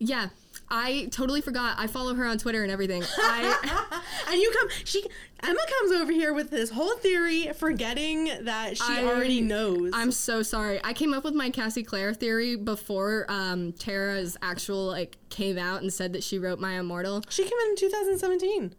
Yeah, 0.00 0.30
I 0.70 1.08
totally 1.10 1.40
forgot. 1.40 1.76
I 1.78 1.86
follow 1.86 2.14
her 2.14 2.24
on 2.26 2.36
Twitter 2.38 2.62
and 2.62 2.70
everything. 2.70 3.02
I 3.18 4.02
And 4.30 4.40
you 4.40 4.50
come. 4.56 4.68
She 4.84 5.02
Emma 5.42 5.58
comes 5.78 5.92
over 5.92 6.12
here 6.12 6.32
with 6.34 6.50
this 6.50 6.68
whole 6.70 6.96
theory, 6.96 7.50
forgetting 7.56 8.24
that 8.44 8.76
she 8.76 8.82
I- 8.98 9.04
already 9.04 9.40
knows. 9.40 9.92
I'm 9.94 10.10
so 10.12 10.42
sorry. 10.42 10.80
I 10.84 10.92
came 10.92 11.14
up 11.14 11.24
with 11.24 11.34
my 11.34 11.48
Cassie 11.50 11.82
Clare 11.84 12.12
theory 12.12 12.56
before 12.56 13.24
um, 13.28 13.72
Tara's 13.72 14.36
actual 14.42 14.86
like 14.86 15.16
came 15.30 15.56
out 15.56 15.80
and 15.82 15.92
said 15.92 16.12
that 16.12 16.22
she 16.22 16.38
wrote 16.38 16.58
My 16.58 16.78
Immortal. 16.78 17.22
she 17.28 17.44
came 17.44 17.58
in 17.66 17.70
in 17.70 17.76
2017, 17.76 18.74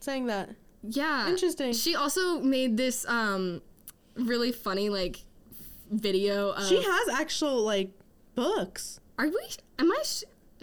saying 0.00 0.26
that. 0.26 0.50
Yeah, 0.88 1.28
Interesting. 1.28 1.72
She 1.72 1.96
also 1.96 2.38
made 2.40 2.76
this 2.76 3.04
um, 3.08 3.60
really 4.14 4.52
funny 4.52 4.88
like 4.88 5.24
video. 5.90 6.50
Of, 6.50 6.66
She 6.66 6.80
has 6.82 7.08
actual 7.08 7.62
like 7.62 7.90
books. 8.36 9.00
Are 9.18 9.26
we? 9.26 9.48
Am 9.78 9.90
I? 9.90 10.02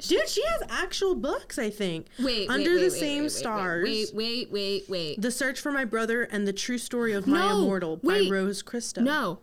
Dude, 0.02 0.28
she 0.28 0.41
has 0.44 0.64
actual 0.70 1.14
books, 1.16 1.60
I 1.60 1.70
think. 1.70 2.08
wait, 2.20 2.50
Under 2.50 2.72
wait, 2.72 2.78
the 2.78 2.84
wait, 2.86 2.91
same 2.91 3.24
wait, 3.24 3.32
stars. 3.32 3.84
Wait, 3.84 4.10
wait, 4.14 4.52
wait, 4.52 4.89
wait. 4.89 5.22
The 5.22 5.30
Search 5.32 5.60
for 5.60 5.72
My 5.72 5.86
Brother 5.86 6.24
and 6.24 6.48
the 6.48 6.54
True 6.54 6.78
Story 6.80 7.14
of 7.14 7.28
My 7.28 7.39
No, 7.50 7.58
Immortal 7.60 7.98
by 7.98 8.08
wait. 8.08 8.32
Rose 8.32 8.62
Christo. 8.64 9.02
No, 9.02 9.39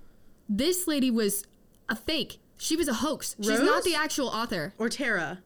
this 0.49 0.89
lady 0.89 1.11
was 1.11 1.45
a 1.89 1.95
fake. 1.95 2.41
She 2.59 2.77
was 2.77 2.89
a 2.89 2.95
hoax. 2.95 3.37
She's 3.41 3.49
Rose? 3.51 3.61
not 3.63 3.85
the 3.85 3.95
actual 3.95 4.29
author. 4.29 4.75
Or 4.77 4.89
Tara. 4.89 5.39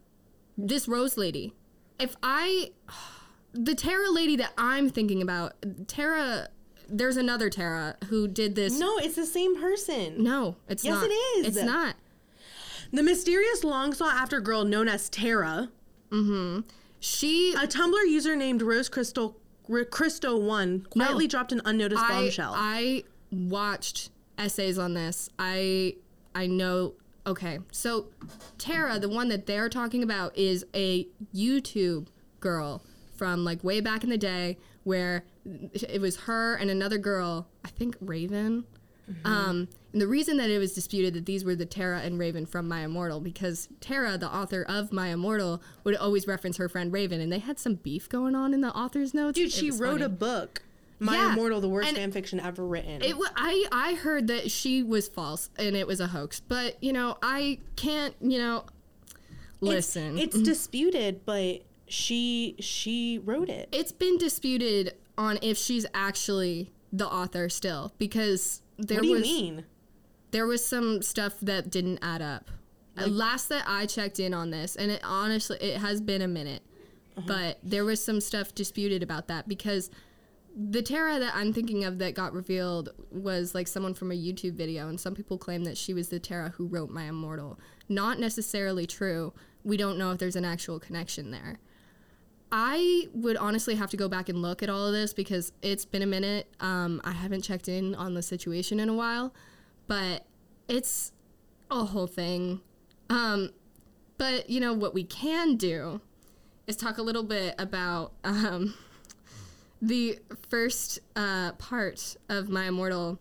this 0.56 0.88
Rose 0.88 1.16
lady. 1.18 1.52
If 2.00 2.16
I, 2.22 2.72
the 3.52 3.74
Tara 3.74 4.10
lady 4.10 4.36
that 4.36 4.52
I'm 4.56 4.88
thinking 4.88 5.20
about, 5.22 5.52
Tara, 5.86 6.48
there's 6.88 7.16
another 7.18 7.50
Tara 7.50 7.96
who 8.08 8.26
did 8.26 8.54
this. 8.54 8.78
No, 8.78 8.96
it's 8.98 9.16
the 9.16 9.26
same 9.26 9.60
person. 9.60 10.22
No, 10.24 10.56
it's 10.68 10.82
Yes, 10.84 10.94
not. 10.94 11.02
Yes, 11.02 11.10
it 11.10 11.38
is. 11.46 11.56
It's 11.58 11.66
not. 11.66 11.94
The 12.94 13.02
mysterious 13.02 13.64
long 13.64 13.92
sought 13.92 14.14
after 14.14 14.40
girl 14.40 14.64
known 14.64 14.86
as 14.86 15.08
Tara, 15.08 15.68
mm-hmm. 16.10 16.60
She, 17.00 17.52
a 17.54 17.66
Tumblr 17.66 18.08
user 18.08 18.36
named 18.36 18.62
Rose 18.62 18.88
Crystal 18.88 19.36
Christo 19.90 20.38
One, 20.38 20.86
quietly 20.88 21.26
dropped 21.26 21.50
an 21.50 21.60
unnoticed 21.64 22.00
I, 22.00 22.08
bombshell. 22.08 22.52
I 22.56 23.02
watched 23.32 24.10
essays 24.38 24.78
on 24.78 24.94
this. 24.94 25.28
I, 25.38 25.96
I 26.36 26.46
know. 26.46 26.94
Okay, 27.26 27.58
so 27.72 28.06
Tara, 28.58 29.00
the 29.00 29.08
one 29.08 29.28
that 29.28 29.46
they're 29.46 29.68
talking 29.68 30.04
about, 30.04 30.34
is 30.38 30.64
a 30.72 31.08
YouTube 31.34 32.06
girl 32.38 32.82
from 33.16 33.44
like 33.44 33.64
way 33.64 33.80
back 33.80 34.04
in 34.04 34.08
the 34.08 34.16
day, 34.16 34.56
where 34.84 35.24
it 35.44 36.00
was 36.00 36.16
her 36.20 36.54
and 36.54 36.70
another 36.70 36.98
girl. 36.98 37.48
I 37.64 37.68
think 37.68 37.96
Raven. 38.00 38.64
Um, 39.24 39.68
and 39.92 40.00
the 40.00 40.06
reason 40.06 40.38
that 40.38 40.48
it 40.50 40.58
was 40.58 40.72
disputed 40.74 41.14
that 41.14 41.26
these 41.26 41.44
were 41.44 41.54
the 41.54 41.66
Tara 41.66 42.00
and 42.00 42.18
Raven 42.18 42.46
from 42.46 42.66
My 42.68 42.80
Immortal 42.84 43.20
because 43.20 43.68
Tara, 43.80 44.16
the 44.18 44.28
author 44.34 44.62
of 44.66 44.92
My 44.92 45.08
Immortal, 45.08 45.62
would 45.84 45.96
always 45.96 46.26
reference 46.26 46.56
her 46.56 46.68
friend 46.68 46.92
Raven, 46.92 47.20
and 47.20 47.30
they 47.32 47.38
had 47.38 47.58
some 47.58 47.74
beef 47.74 48.08
going 48.08 48.34
on 48.34 48.54
in 48.54 48.60
the 48.60 48.74
author's 48.74 49.12
notes. 49.14 49.36
Dude, 49.36 49.48
It 49.48 49.52
she 49.52 49.70
wrote 49.70 49.92
funny. 50.00 50.04
a 50.04 50.08
book. 50.08 50.62
My 51.00 51.16
Yeah, 51.16 51.32
Immortal, 51.34 51.60
the 51.60 51.68
worst 51.68 51.90
fan 51.94 52.12
fiction 52.12 52.40
ever 52.40 52.64
written. 52.66 53.02
It 53.02 53.18
wa 53.18 53.26
I 53.36 53.66
I 53.72 53.94
heard 53.94 54.28
that 54.28 54.50
she 54.50 54.82
was 54.82 55.08
false 55.08 55.50
and 55.58 55.76
it 55.76 55.86
was 55.86 56.00
a 56.00 56.06
hoax, 56.06 56.40
but 56.40 56.82
you 56.82 56.92
know 56.92 57.18
I 57.22 57.58
can't 57.76 58.14
you 58.20 58.38
know 58.38 58.64
listen. 59.60 60.18
It's 60.18 60.38
disputed, 60.40 61.24
but 61.26 61.62
she 61.86 62.56
she 62.60 63.18
wrote 63.18 63.48
it. 63.50 63.68
it's 63.72 63.92
been 63.92 64.16
disputed 64.18 64.94
on 65.18 65.38
if 65.42 65.58
she's 65.58 65.84
actually 65.94 66.70
the 66.92 67.06
author 67.06 67.48
still 67.48 67.92
because 67.98 68.62
there 68.78 68.98
What 68.98 69.02
do 69.02 69.08
you 69.08 69.14
was 69.14 69.22
mean? 69.22 69.64
there 70.30 70.46
was 70.46 70.64
some 70.64 71.02
stuff 71.02 71.34
that 71.42 71.70
didn't 71.70 71.98
add 72.02 72.22
up. 72.22 72.50
Uh, 72.96 73.06
Last 73.06 73.48
that 73.48 73.64
I 73.66 73.86
checked 73.86 74.20
in 74.20 74.32
on 74.34 74.50
this, 74.50 74.76
and 74.76 74.90
it 74.90 75.00
honestly 75.04 75.56
it 75.60 75.78
has 75.78 76.00
been 76.00 76.22
a 76.22 76.28
minute, 76.28 76.62
Uh-huh. 77.16 77.26
but 77.26 77.58
there 77.62 77.84
was 77.84 78.02
some 78.04 78.20
stuff 78.20 78.54
disputed 78.54 79.02
about 79.02 79.28
that 79.28 79.48
because 79.48 79.90
the 80.56 80.82
Tara 80.82 81.18
that 81.18 81.34
I'm 81.34 81.52
thinking 81.52 81.82
of 81.84 81.98
that 81.98 82.14
got 82.14 82.32
revealed 82.32 82.90
was 83.10 83.54
like 83.56 83.66
someone 83.66 83.94
from 83.94 84.12
a 84.12 84.14
YouTube 84.14 84.54
video, 84.54 84.88
and 84.88 85.00
some 85.00 85.14
people 85.14 85.36
claim 85.38 85.64
that 85.64 85.76
she 85.76 85.92
was 85.92 86.08
the 86.10 86.20
Tara 86.20 86.50
who 86.50 86.66
wrote 86.66 86.90
My 86.90 87.04
Immortal. 87.04 87.58
Not 87.88 88.20
necessarily 88.20 88.86
true. 88.86 89.32
We 89.64 89.76
don't 89.76 89.98
know 89.98 90.12
if 90.12 90.18
there's 90.18 90.36
an 90.36 90.44
actual 90.44 90.78
connection 90.78 91.32
there. 91.32 91.58
I 92.52 93.08
would 93.14 93.36
honestly 93.36 93.74
have 93.74 93.90
to 93.90 93.96
go 93.96 94.08
back 94.08 94.28
and 94.28 94.40
look 94.40 94.62
at 94.62 94.70
all 94.70 94.86
of 94.86 94.92
this 94.92 95.12
because 95.12 95.52
it's 95.62 95.84
been 95.84 96.02
a 96.02 96.06
minute. 96.06 96.46
Um, 96.60 97.00
I 97.04 97.12
haven't 97.12 97.42
checked 97.42 97.68
in 97.68 97.94
on 97.94 98.14
the 98.14 98.22
situation 98.22 98.78
in 98.78 98.88
a 98.88 98.94
while, 98.94 99.34
but 99.86 100.24
it's 100.68 101.12
a 101.70 101.84
whole 101.84 102.06
thing. 102.06 102.60
Um, 103.10 103.50
but 104.18 104.48
you 104.48 104.60
know 104.60 104.72
what 104.72 104.94
we 104.94 105.04
can 105.04 105.56
do 105.56 106.00
is 106.66 106.76
talk 106.76 106.98
a 106.98 107.02
little 107.02 107.24
bit 107.24 107.54
about 107.58 108.12
um, 108.22 108.74
the 109.82 110.18
first 110.48 111.00
uh, 111.16 111.52
part 111.52 112.16
of 112.28 112.48
my 112.48 112.66
immortal, 112.66 113.18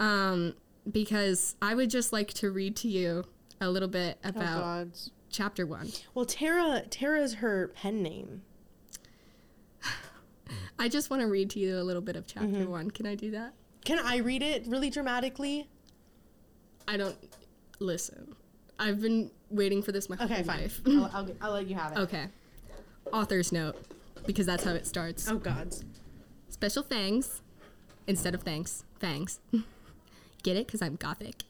um, 0.00 0.54
because 0.90 1.56
I 1.62 1.74
would 1.74 1.90
just 1.90 2.12
like 2.12 2.32
to 2.34 2.50
read 2.50 2.76
to 2.76 2.88
you 2.88 3.24
a 3.60 3.70
little 3.70 3.88
bit 3.88 4.18
about 4.24 4.60
gods. 4.60 5.10
chapter 5.30 5.64
one. 5.64 5.90
Well, 6.14 6.24
Tara 6.26 6.82
Tara's 6.90 7.34
her 7.34 7.68
pen 7.68 8.02
name. 8.02 8.42
I 10.78 10.88
just 10.88 11.10
want 11.10 11.22
to 11.22 11.28
read 11.28 11.50
to 11.50 11.58
you 11.58 11.78
a 11.78 11.82
little 11.84 12.02
bit 12.02 12.16
of 12.16 12.26
chapter 12.26 12.48
mm-hmm. 12.48 12.70
one. 12.70 12.90
Can 12.90 13.06
I 13.06 13.14
do 13.14 13.30
that? 13.32 13.52
Can 13.84 13.98
I 13.98 14.18
read 14.18 14.42
it 14.42 14.66
really 14.66 14.90
dramatically? 14.90 15.68
I 16.88 16.96
don't 16.96 17.16
listen. 17.78 18.34
I've 18.78 19.00
been 19.00 19.30
waiting 19.50 19.82
for 19.82 19.92
this 19.92 20.08
my 20.08 20.16
Okay, 20.16 20.34
whole 20.34 20.44
fine. 20.44 20.60
life. 20.60 20.80
I'll, 20.86 21.10
I'll, 21.12 21.28
I'll 21.40 21.52
let 21.52 21.68
you 21.68 21.76
have 21.76 21.92
it. 21.92 21.98
okay. 21.98 22.26
Author's 23.12 23.52
note, 23.52 23.76
because 24.26 24.46
that's 24.46 24.64
how 24.64 24.72
it 24.72 24.86
starts. 24.86 25.28
Oh 25.28 25.36
gods. 25.36 25.84
Special 26.48 26.82
thanks 26.82 27.42
instead 28.06 28.34
of 28.34 28.42
thanks. 28.42 28.84
Fangs. 28.98 29.40
Get 30.42 30.56
it? 30.56 30.66
Because 30.66 30.82
I'm 30.82 30.96
gothic. 30.96 31.42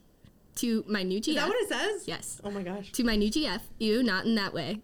To 0.55 0.83
my 0.87 1.01
new 1.03 1.19
GF. 1.19 1.29
Is 1.29 1.35
that 1.35 1.47
what 1.47 1.57
it 1.57 1.69
says? 1.69 2.07
Yes. 2.07 2.41
Oh 2.43 2.51
my 2.51 2.61
gosh. 2.61 2.91
To 2.91 3.03
my 3.03 3.15
new 3.15 3.31
GF, 3.31 3.61
ew, 3.79 4.03
not 4.03 4.25
in 4.25 4.35
that 4.35 4.53
way. 4.53 4.81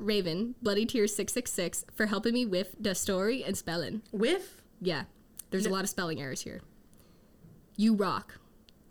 Raven, 0.00 0.54
Bloody 0.62 0.86
Tears 0.86 1.14
666, 1.14 1.84
for 1.94 2.06
helping 2.06 2.34
me 2.34 2.46
with 2.46 2.74
the 2.78 2.94
story 2.94 3.44
and 3.44 3.56
spelling. 3.56 4.02
Whiff. 4.12 4.62
Yeah, 4.80 5.04
there's 5.50 5.66
a 5.66 5.70
lot 5.70 5.84
of 5.84 5.90
spelling 5.90 6.20
errors 6.20 6.42
here. 6.42 6.60
You 7.76 7.94
rock. 7.94 8.38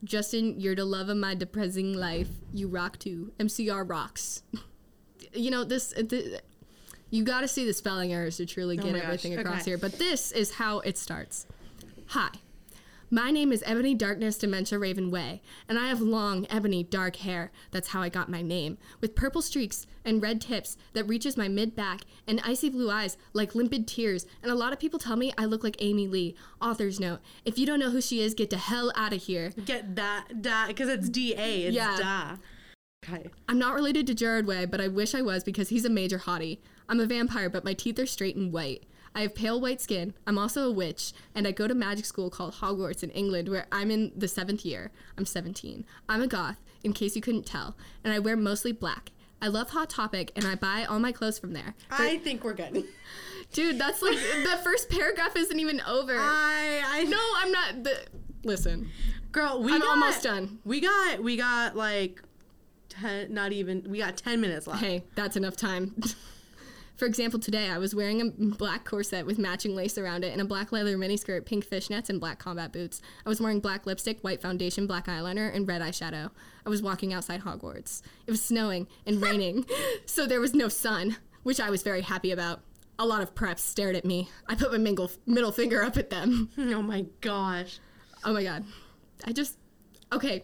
Justin, 0.03 0.59
you're 0.59 0.75
the 0.75 0.85
love 0.85 1.09
of 1.09 1.17
my 1.17 1.35
depressing 1.35 1.93
life. 1.93 2.29
You 2.53 2.67
rock 2.67 2.99
too. 2.99 3.33
MCR 3.39 3.89
rocks. 3.89 4.43
you 5.33 5.51
know, 5.51 5.63
this. 5.63 5.93
Uh, 5.97 6.03
th- 6.03 6.41
you 7.11 7.23
got 7.23 7.41
to 7.41 7.47
see 7.47 7.65
the 7.65 7.73
spelling 7.73 8.13
errors 8.13 8.37
to 8.37 8.45
truly 8.45 8.77
oh 8.77 8.83
get 8.83 8.89
Oh 8.89 8.93
my 8.93 8.99
gosh, 8.99 9.07
everything 9.07 9.39
across 9.39 9.61
okay. 9.61 9.71
here. 9.71 9.77
But 9.77 9.93
this 9.93 10.31
is 10.31 10.53
how 10.53 10.79
it 10.79 10.97
starts. 10.97 11.47
Hi. 12.07 12.29
My 13.11 13.31
name 13.31 13.51
is 13.51 13.63
Ebony 13.65 13.95
Darkness 13.95 14.37
Dementia 14.37 14.77
Raven 14.77 15.09
Way, 15.09 15.41
and 15.67 15.79
I 15.79 15.87
have 15.87 15.99
long, 15.99 16.45
ebony, 16.47 16.83
dark 16.83 17.15
hair. 17.15 17.51
That's 17.71 17.87
how 17.87 18.03
I 18.03 18.09
got 18.09 18.29
my 18.29 18.43
name. 18.43 18.77
With 19.01 19.15
purple 19.15 19.41
streaks 19.41 19.87
and 20.05 20.21
red 20.21 20.39
tips 20.39 20.77
that 20.93 21.05
reaches 21.05 21.35
my 21.35 21.47
mid 21.47 21.75
back, 21.75 22.01
and 22.27 22.39
icy 22.43 22.69
blue 22.69 22.91
eyes 22.91 23.17
like 23.33 23.55
limpid 23.55 23.87
tears. 23.87 24.27
And 24.43 24.51
a 24.51 24.55
lot 24.55 24.73
of 24.73 24.79
people 24.79 24.99
tell 24.99 25.15
me 25.15 25.33
I 25.39 25.45
look 25.45 25.63
like 25.63 25.77
Amy 25.79 26.07
Lee. 26.07 26.35
Author's 26.61 26.99
note 26.99 27.19
If 27.45 27.57
you 27.57 27.65
don't 27.65 27.79
know 27.79 27.89
who 27.89 28.01
she 28.01 28.21
is, 28.21 28.35
get 28.35 28.51
the 28.51 28.57
hell 28.57 28.91
out 28.95 29.11
of 29.13 29.23
here. 29.23 29.53
Get 29.65 29.95
that, 29.95 30.43
da, 30.43 30.67
because 30.67 30.89
it's 30.89 31.09
D 31.09 31.33
A. 31.33 31.63
It's 31.63 31.75
Yeah. 31.75 31.97
da. 31.97 32.35
Okay. 33.03 33.29
I'm 33.47 33.57
not 33.57 33.73
related 33.73 34.05
to 34.07 34.13
Gerard 34.13 34.45
Way, 34.45 34.65
but 34.65 34.81
I 34.81 34.87
wish 34.87 35.15
I 35.15 35.23
was 35.23 35.43
because 35.43 35.69
he's 35.69 35.85
a 35.85 35.89
major 35.89 36.19
hottie. 36.19 36.59
I'm 36.87 36.99
a 36.99 37.07
vampire, 37.07 37.49
but 37.49 37.65
my 37.65 37.73
teeth 37.73 37.97
are 37.97 38.05
straight 38.05 38.35
and 38.35 38.53
white. 38.53 38.83
I 39.15 39.21
have 39.21 39.35
pale 39.35 39.59
white 39.59 39.81
skin. 39.81 40.13
I'm 40.27 40.37
also 40.37 40.67
a 40.67 40.71
witch, 40.71 41.13
and 41.33 41.47
I 41.47 41.51
go 41.51 41.67
to 41.67 41.73
magic 41.73 42.05
school 42.05 42.29
called 42.29 42.55
Hogwarts 42.55 43.03
in 43.03 43.09
England, 43.11 43.49
where 43.49 43.65
I'm 43.71 43.91
in 43.91 44.11
the 44.15 44.27
seventh 44.27 44.65
year. 44.65 44.91
I'm 45.17 45.25
17. 45.25 45.85
I'm 46.07 46.21
a 46.21 46.27
goth, 46.27 46.57
in 46.83 46.93
case 46.93 47.15
you 47.15 47.21
couldn't 47.21 47.45
tell, 47.45 47.75
and 48.03 48.13
I 48.13 48.19
wear 48.19 48.35
mostly 48.35 48.71
black. 48.71 49.11
I 49.41 49.47
love 49.47 49.69
Hot 49.69 49.89
Topic, 49.89 50.31
and 50.35 50.45
I 50.45 50.55
buy 50.55 50.85
all 50.85 50.99
my 50.99 51.11
clothes 51.11 51.39
from 51.39 51.53
there. 51.53 51.75
I 51.89 52.17
think 52.17 52.43
we're 52.43 52.53
good. 52.53 52.83
Dude, 53.53 53.79
that's 53.79 54.01
like 54.01 54.17
the 54.17 54.59
first 54.63 54.89
paragraph 54.89 55.35
isn't 55.35 55.59
even 55.59 55.81
over. 55.81 56.13
I, 56.15 56.81
I 56.85 57.03
no, 57.05 57.19
I'm 57.37 57.51
not. 57.51 57.83
The, 57.83 58.05
listen, 58.43 58.89
girl, 59.31 59.63
we 59.63 59.73
I'm 59.73 59.79
got, 59.79 59.89
almost 59.89 60.23
done. 60.23 60.59
We 60.65 60.81
got, 60.81 61.23
we 61.23 61.35
got 61.37 61.75
like, 61.75 62.21
ten, 62.89 63.33
not 63.33 63.51
even. 63.53 63.85
We 63.89 63.97
got 63.99 64.17
ten 64.17 64.39
minutes 64.41 64.67
left. 64.67 64.83
Hey, 64.83 65.03
that's 65.15 65.35
enough 65.35 65.55
time. 65.55 65.95
For 66.99 67.05
example, 67.05 67.39
today 67.39 67.69
I 67.69 67.77
was 67.77 67.95
wearing 67.95 68.19
a 68.19 68.25
black 68.25 68.83
corset 68.83 69.25
with 69.25 69.39
matching 69.39 69.73
lace 69.73 69.97
around 69.97 70.25
it 70.25 70.33
and 70.33 70.41
a 70.41 70.45
black 70.45 70.73
leather 70.73 70.97
miniskirt, 70.97 71.45
pink 71.45 71.65
fishnets, 71.65 72.09
and 72.09 72.19
black 72.19 72.39
combat 72.39 72.73
boots. 72.73 73.01
I 73.25 73.29
was 73.29 73.39
wearing 73.39 73.61
black 73.61 73.85
lipstick, 73.85 74.19
white 74.19 74.41
foundation, 74.41 74.85
black 74.85 75.07
eyeliner, 75.07 75.49
and 75.55 75.65
red 75.65 75.81
eyeshadow. 75.81 76.29
I 76.65 76.69
was 76.69 76.81
walking 76.81 77.13
outside 77.13 77.43
Hogwarts. 77.43 78.01
It 78.27 78.31
was 78.31 78.41
snowing 78.41 78.85
and 79.05 79.21
raining, 79.23 79.65
so 80.05 80.27
there 80.27 80.41
was 80.41 80.53
no 80.53 80.67
sun, 80.67 81.15
which 81.43 81.61
I 81.61 81.69
was 81.69 81.83
very 81.83 82.01
happy 82.01 82.33
about. 82.33 82.63
A 83.01 83.05
lot 83.05 83.21
of 83.21 83.33
preps 83.33 83.59
stared 83.59 83.95
at 83.95 84.03
me. 84.03 84.27
I 84.45 84.55
put 84.55 84.73
my 84.73 84.77
mingle, 84.77 85.09
middle 85.25 85.53
finger 85.53 85.81
up 85.81 85.95
at 85.95 86.09
them. 86.09 86.49
Oh 86.57 86.81
my 86.81 87.05
gosh. 87.21 87.79
Oh 88.25 88.33
my 88.33 88.43
god. 88.43 88.65
I 89.25 89.31
just. 89.31 89.57
Okay. 90.11 90.43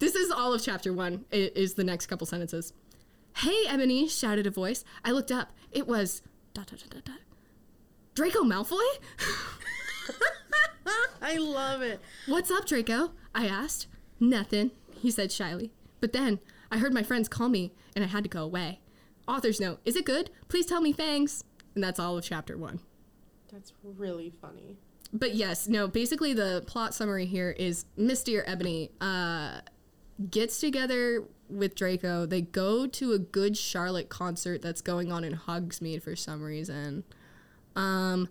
This 0.00 0.16
is 0.16 0.32
all 0.32 0.52
of 0.52 0.60
chapter 0.64 0.92
one, 0.92 1.26
it 1.30 1.56
is 1.56 1.74
the 1.74 1.84
next 1.84 2.06
couple 2.08 2.26
sentences. 2.26 2.72
Hey, 3.36 3.64
Ebony, 3.66 4.08
shouted 4.08 4.46
a 4.46 4.50
voice. 4.50 4.84
I 5.04 5.10
looked 5.10 5.32
up. 5.32 5.52
It 5.72 5.86
was. 5.86 6.22
Dot, 6.54 6.66
dot, 6.68 6.80
dot, 6.80 6.90
dot, 6.90 7.04
dot. 7.04 7.18
Draco 8.14 8.40
Malfoy? 8.40 8.78
I 11.22 11.36
love 11.36 11.82
it. 11.82 12.00
What's 12.26 12.50
up, 12.50 12.66
Draco? 12.66 13.12
I 13.34 13.46
asked. 13.46 13.86
Nothing, 14.20 14.70
he 14.92 15.10
said 15.10 15.32
shyly. 15.32 15.72
But 16.00 16.12
then 16.12 16.40
I 16.70 16.78
heard 16.78 16.92
my 16.92 17.02
friends 17.02 17.28
call 17.28 17.48
me, 17.48 17.72
and 17.96 18.04
I 18.04 18.08
had 18.08 18.24
to 18.24 18.28
go 18.28 18.42
away. 18.42 18.80
Author's 19.26 19.60
note 19.60 19.80
Is 19.84 19.96
it 19.96 20.04
good? 20.04 20.30
Please 20.48 20.66
tell 20.66 20.80
me 20.80 20.92
fangs. 20.92 21.44
And 21.74 21.82
that's 21.82 21.98
all 21.98 22.18
of 22.18 22.24
chapter 22.24 22.56
one. 22.58 22.80
That's 23.50 23.72
really 23.82 24.30
funny. 24.30 24.76
but 25.12 25.34
yes, 25.34 25.68
no, 25.68 25.88
basically 25.88 26.34
the 26.34 26.62
plot 26.66 26.94
summary 26.94 27.26
here 27.26 27.50
is 27.50 27.86
Misty 27.96 28.36
or 28.36 28.44
Ebony 28.46 28.90
uh, 29.00 29.60
gets 30.30 30.60
together 30.60 31.24
with 31.52 31.74
Draco. 31.74 32.26
They 32.26 32.40
go 32.40 32.86
to 32.86 33.12
a 33.12 33.18
Good 33.18 33.56
Charlotte 33.56 34.08
concert 34.08 34.62
that's 34.62 34.80
going 34.80 35.12
on 35.12 35.24
in 35.24 35.36
Hogsmeade 35.36 36.02
for 36.02 36.16
some 36.16 36.42
reason. 36.42 37.04
Um, 37.76 38.28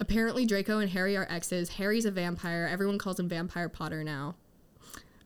apparently, 0.00 0.46
Draco 0.46 0.78
and 0.78 0.90
Harry 0.90 1.16
are 1.16 1.26
exes. 1.30 1.70
Harry's 1.70 2.04
a 2.04 2.10
vampire. 2.10 2.68
Everyone 2.70 2.98
calls 2.98 3.18
him 3.18 3.28
Vampire 3.28 3.68
Potter 3.68 4.04
now. 4.04 4.34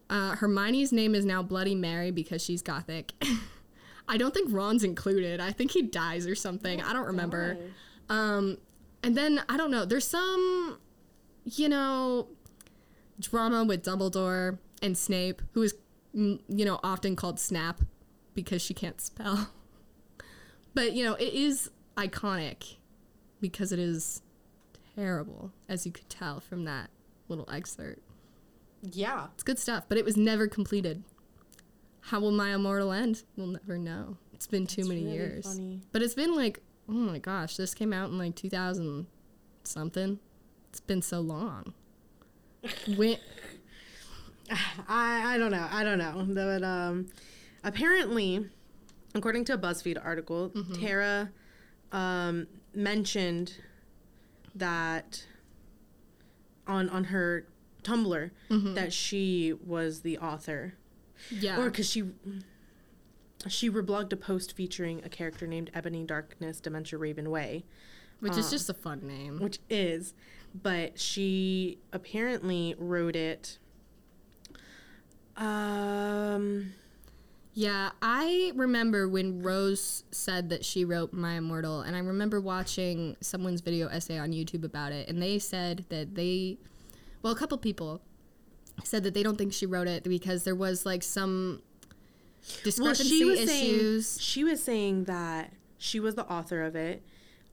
Uh, 0.08 0.34
Hermione's 0.36 0.92
name 0.92 1.14
is 1.14 1.24
now 1.24 1.42
Bloody 1.42 1.74
Mary 1.74 2.10
because 2.10 2.42
she's 2.42 2.62
gothic. 2.62 3.12
I 4.08 4.16
don't 4.16 4.34
think 4.34 4.48
Ron's 4.52 4.82
included. 4.82 5.40
I 5.40 5.52
think 5.52 5.70
he 5.70 5.82
dies 5.82 6.26
or 6.26 6.34
something. 6.34 6.82
I 6.82 6.92
don't 6.92 7.06
remember. 7.06 7.56
Um, 8.08 8.58
and 9.04 9.16
then 9.16 9.40
I 9.48 9.56
don't 9.56 9.70
know. 9.70 9.84
There's 9.84 10.06
some, 10.06 10.78
you 11.44 11.68
know, 11.68 12.26
drama 13.20 13.64
with 13.64 13.84
Dumbledore 13.84 14.58
and 14.82 14.98
Snape, 14.98 15.42
who 15.52 15.62
is, 15.62 15.74
you 16.12 16.38
know, 16.48 16.80
often 16.82 17.16
called 17.16 17.38
Snap 17.38 17.80
because 18.34 18.62
she 18.62 18.74
can't 18.74 19.00
spell. 19.00 19.50
But 20.72 20.92
you 20.92 21.02
know, 21.02 21.14
it 21.14 21.34
is 21.34 21.68
iconic 21.96 22.76
because 23.40 23.72
it 23.72 23.80
is 23.80 24.22
terrible, 24.94 25.52
as 25.68 25.84
you 25.84 25.90
could 25.90 26.08
tell 26.08 26.38
from 26.38 26.64
that 26.64 26.90
little 27.28 27.48
excerpt. 27.50 28.00
Yeah. 28.82 29.26
It's 29.34 29.42
good 29.42 29.58
stuff, 29.58 29.84
but 29.88 29.98
it 29.98 30.04
was 30.04 30.16
never 30.16 30.46
completed. 30.46 31.02
How 32.02 32.20
will 32.20 32.30
my 32.30 32.54
immortal 32.54 32.92
end? 32.92 33.24
We'll 33.36 33.48
never 33.48 33.78
know. 33.78 34.16
It's 34.32 34.46
been 34.46 34.66
too 34.66 34.82
That's 34.82 34.88
many 34.88 35.04
really 35.04 35.16
years. 35.16 35.44
funny. 35.44 35.80
But 35.92 36.02
it's 36.02 36.14
been 36.14 36.34
like, 36.34 36.60
oh 36.88 36.92
my 36.92 37.18
gosh, 37.18 37.56
this 37.56 37.74
came 37.74 37.92
out 37.92 38.10
in 38.10 38.18
like 38.18 38.36
2000 38.36 39.06
something. 39.64 40.18
It's 40.70 40.80
been 40.80 41.02
so 41.02 41.20
long. 41.20 41.74
when, 42.96 43.18
I 44.88 45.34
I 45.34 45.38
don't 45.38 45.50
know. 45.50 45.66
I 45.70 45.84
don't 45.84 45.98
know. 45.98 46.26
But 46.34 46.62
um, 46.62 47.06
apparently, 47.64 48.46
according 49.14 49.44
to 49.46 49.54
a 49.54 49.58
BuzzFeed 49.58 49.98
article, 50.04 50.52
Tara 50.80 51.30
um 51.92 52.46
mentioned 52.74 53.54
that 54.54 55.26
on 56.66 56.88
on 56.88 57.04
her 57.04 57.46
Tumblr 57.82 58.30
that 58.74 58.92
she 58.92 59.54
was 59.64 60.02
the 60.02 60.18
author, 60.18 60.74
yeah. 61.30 61.58
or 61.58 61.64
because 61.70 61.88
she. 61.88 62.04
She 63.48 63.70
reblogged 63.70 64.12
a 64.12 64.16
post 64.16 64.54
featuring 64.54 65.02
a 65.02 65.08
character 65.08 65.46
named 65.46 65.70
Ebony 65.72 66.04
Darkness 66.04 66.60
Dementia 66.60 66.98
Raven 66.98 67.30
Way, 67.30 67.64
which 68.18 68.36
is 68.36 68.50
just 68.50 68.68
a 68.68 68.74
fun 68.74 69.00
name. 69.02 69.38
which 69.38 69.60
is, 69.70 70.12
but 70.54 71.00
she 71.00 71.78
apparently 71.90 72.74
wrote 72.76 73.16
it. 73.16 73.58
Um, 75.40 76.72
Yeah, 77.54 77.90
I 78.00 78.52
remember 78.54 79.08
when 79.08 79.42
Rose 79.42 80.04
said 80.12 80.50
that 80.50 80.64
she 80.64 80.84
wrote 80.84 81.12
My 81.12 81.34
Immortal, 81.34 81.80
and 81.80 81.96
I 81.96 81.98
remember 81.98 82.40
watching 82.40 83.16
someone's 83.20 83.60
video 83.60 83.88
essay 83.88 84.18
on 84.18 84.30
YouTube 84.32 84.64
about 84.64 84.92
it, 84.92 85.08
and 85.08 85.20
they 85.20 85.38
said 85.38 85.84
that 85.88 86.14
they, 86.14 86.58
well, 87.22 87.32
a 87.32 87.36
couple 87.36 87.58
people 87.58 88.00
said 88.84 89.02
that 89.02 89.14
they 89.14 89.22
don't 89.22 89.36
think 89.36 89.52
she 89.52 89.66
wrote 89.66 89.88
it 89.88 90.04
because 90.04 90.44
there 90.44 90.54
was 90.54 90.86
like 90.86 91.02
some 91.02 91.60
well, 91.60 92.58
discrepancy 92.64 93.04
she 93.08 93.24
was 93.24 93.40
issues. 93.40 94.06
saying 94.08 94.20
she 94.20 94.44
was 94.44 94.62
saying 94.62 95.04
that 95.04 95.52
she 95.76 96.00
was 96.00 96.14
the 96.14 96.26
author 96.26 96.62
of 96.62 96.76
it. 96.76 97.02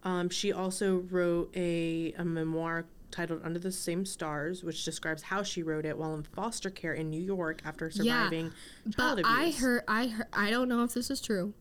Um, 0.04 0.30
she 0.30 0.54
also 0.54 0.98
wrote 1.10 1.52
a, 1.56 2.14
a 2.18 2.24
memoir 2.24 2.86
titled 3.18 3.42
Under 3.44 3.58
the 3.58 3.72
Same 3.72 4.06
Stars, 4.06 4.64
which 4.64 4.86
describes 4.86 5.24
how 5.24 5.42
she 5.42 5.64
wrote 5.64 5.86
it 5.86 5.98
while 5.98 6.14
in 6.14 6.24
foster 6.24 6.70
care 6.70 6.94
in 6.94 7.10
New 7.10 7.22
York 7.22 7.62
after 7.66 7.90
surviving 7.90 8.52
child 8.96 9.18
but 9.18 9.26
I 9.26 9.50
heard, 9.52 9.84
I 9.88 10.08
heard, 10.08 10.28
I 10.32 10.50
don't 10.52 10.70
know 10.70 10.84
if 10.84 10.94
this 10.94 11.10
is 11.10 11.20
true. 11.20 11.54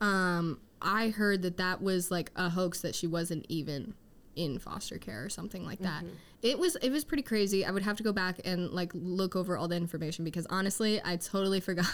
Um, 0.00 0.60
I 0.80 1.08
heard 1.08 1.42
that 1.42 1.56
that 1.56 1.82
was 1.82 2.10
like 2.10 2.30
a 2.36 2.50
hoax 2.50 2.82
that 2.82 2.94
she 2.94 3.06
wasn't 3.06 3.46
even 3.48 3.94
in 4.36 4.58
foster 4.58 4.98
care 4.98 5.24
or 5.24 5.28
something 5.28 5.64
like 5.64 5.80
that. 5.80 6.04
It 6.42 6.58
was 6.58 6.76
it 6.76 6.90
was 6.90 7.04
pretty 7.04 7.22
crazy. 7.22 7.64
I 7.64 7.70
would 7.70 7.82
have 7.82 7.96
to 7.96 8.02
go 8.02 8.12
back 8.12 8.40
and 8.44 8.70
like 8.70 8.92
look 8.94 9.34
over 9.34 9.56
all 9.56 9.66
the 9.66 9.76
information 9.76 10.24
because 10.24 10.46
honestly, 10.50 11.00
I 11.04 11.16
totally 11.16 11.60
forgot 11.68 11.88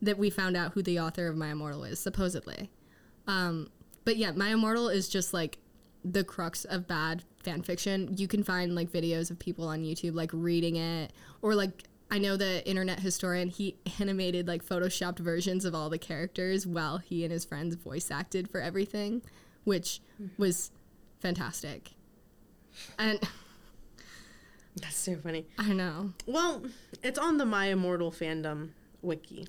that 0.00 0.16
we 0.16 0.30
found 0.30 0.56
out 0.56 0.72
who 0.72 0.82
the 0.82 1.00
author 1.00 1.26
of 1.26 1.36
My 1.36 1.50
Immortal 1.50 1.84
is 1.84 1.98
supposedly. 1.98 2.70
Um, 3.26 3.68
but 4.04 4.16
yeah, 4.16 4.30
My 4.30 4.50
Immortal 4.50 4.88
is 4.88 5.08
just 5.08 5.34
like 5.34 5.58
the 6.04 6.22
crux 6.22 6.64
of 6.64 6.86
bad 6.86 7.24
fan 7.46 7.62
fiction. 7.62 8.14
You 8.16 8.28
can 8.28 8.42
find 8.42 8.74
like 8.74 8.92
videos 8.92 9.30
of 9.30 9.38
people 9.38 9.66
on 9.68 9.82
YouTube 9.82 10.14
like 10.14 10.30
reading 10.32 10.76
it 10.76 11.12
or 11.40 11.54
like 11.54 11.84
I 12.10 12.18
know 12.18 12.36
the 12.36 12.66
internet 12.68 13.00
historian 13.00 13.48
he 13.48 13.76
animated 14.00 14.46
like 14.46 14.64
photoshopped 14.64 15.18
versions 15.18 15.64
of 15.64 15.74
all 15.74 15.88
the 15.88 15.98
characters 15.98 16.66
while 16.66 16.98
he 16.98 17.24
and 17.24 17.32
his 17.32 17.44
friends 17.44 17.74
voice 17.74 18.10
acted 18.10 18.50
for 18.50 18.60
everything, 18.60 19.22
which 19.64 20.00
mm-hmm. 20.20 20.40
was 20.40 20.70
fantastic. 21.20 21.92
And 22.98 23.18
That's 24.76 24.96
so 24.96 25.16
funny. 25.16 25.46
I 25.58 25.72
know. 25.72 26.12
Well, 26.26 26.62
it's 27.02 27.18
on 27.18 27.38
the 27.38 27.46
My 27.46 27.66
Immortal 27.66 28.12
fandom 28.12 28.70
wiki. 29.00 29.48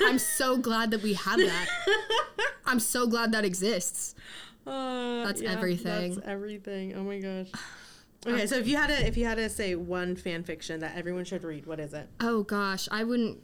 I'm 0.00 0.20
so 0.20 0.56
glad 0.56 0.92
that 0.92 1.02
we 1.02 1.14
have 1.14 1.38
that. 1.38 1.66
I'm 2.66 2.78
so 2.78 3.08
glad 3.08 3.32
that 3.32 3.44
exists. 3.44 4.14
Uh, 4.66 5.24
That's 5.24 5.42
everything. 5.42 6.14
That's 6.16 6.26
everything. 6.26 6.94
Oh 6.94 7.02
my 7.04 7.18
gosh. 7.18 7.48
Okay, 8.26 8.48
so 8.48 8.56
if 8.56 8.66
you 8.66 8.76
had 8.76 8.88
to 8.88 9.06
if 9.06 9.16
you 9.16 9.24
had 9.24 9.36
to 9.36 9.48
say 9.48 9.76
one 9.76 10.16
fan 10.16 10.42
fiction 10.42 10.80
that 10.80 10.96
everyone 10.96 11.24
should 11.24 11.44
read, 11.44 11.64
what 11.64 11.78
is 11.78 11.94
it? 11.94 12.08
Oh 12.18 12.42
gosh, 12.42 12.88
I 12.90 13.04
wouldn't. 13.04 13.38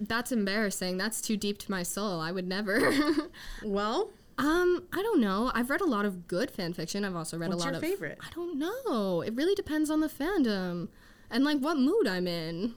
That's 0.00 0.32
embarrassing. 0.32 0.96
That's 0.96 1.20
too 1.20 1.36
deep 1.36 1.58
to 1.58 1.70
my 1.70 1.84
soul. 1.84 2.20
I 2.20 2.32
would 2.32 2.48
never. 2.48 2.92
Well, 3.64 4.10
Um, 4.36 4.88
I 4.92 5.02
don't 5.02 5.20
know. 5.20 5.52
I've 5.54 5.70
read 5.70 5.82
a 5.82 5.86
lot 5.86 6.04
of 6.04 6.26
good 6.26 6.50
fan 6.50 6.72
fiction. 6.72 7.04
I've 7.04 7.14
also 7.14 7.38
read 7.38 7.50
What's 7.50 7.62
a 7.62 7.66
lot 7.66 7.74
your 7.74 7.76
of 7.76 7.82
favorite? 7.82 8.18
I 8.20 8.30
don't 8.34 8.58
know. 8.58 9.20
It 9.20 9.34
really 9.36 9.54
depends 9.54 9.88
on 9.88 10.00
the 10.00 10.08
fandom 10.08 10.88
and 11.30 11.44
like 11.44 11.58
what 11.58 11.76
mood 11.76 12.08
I'm 12.08 12.26
in. 12.26 12.74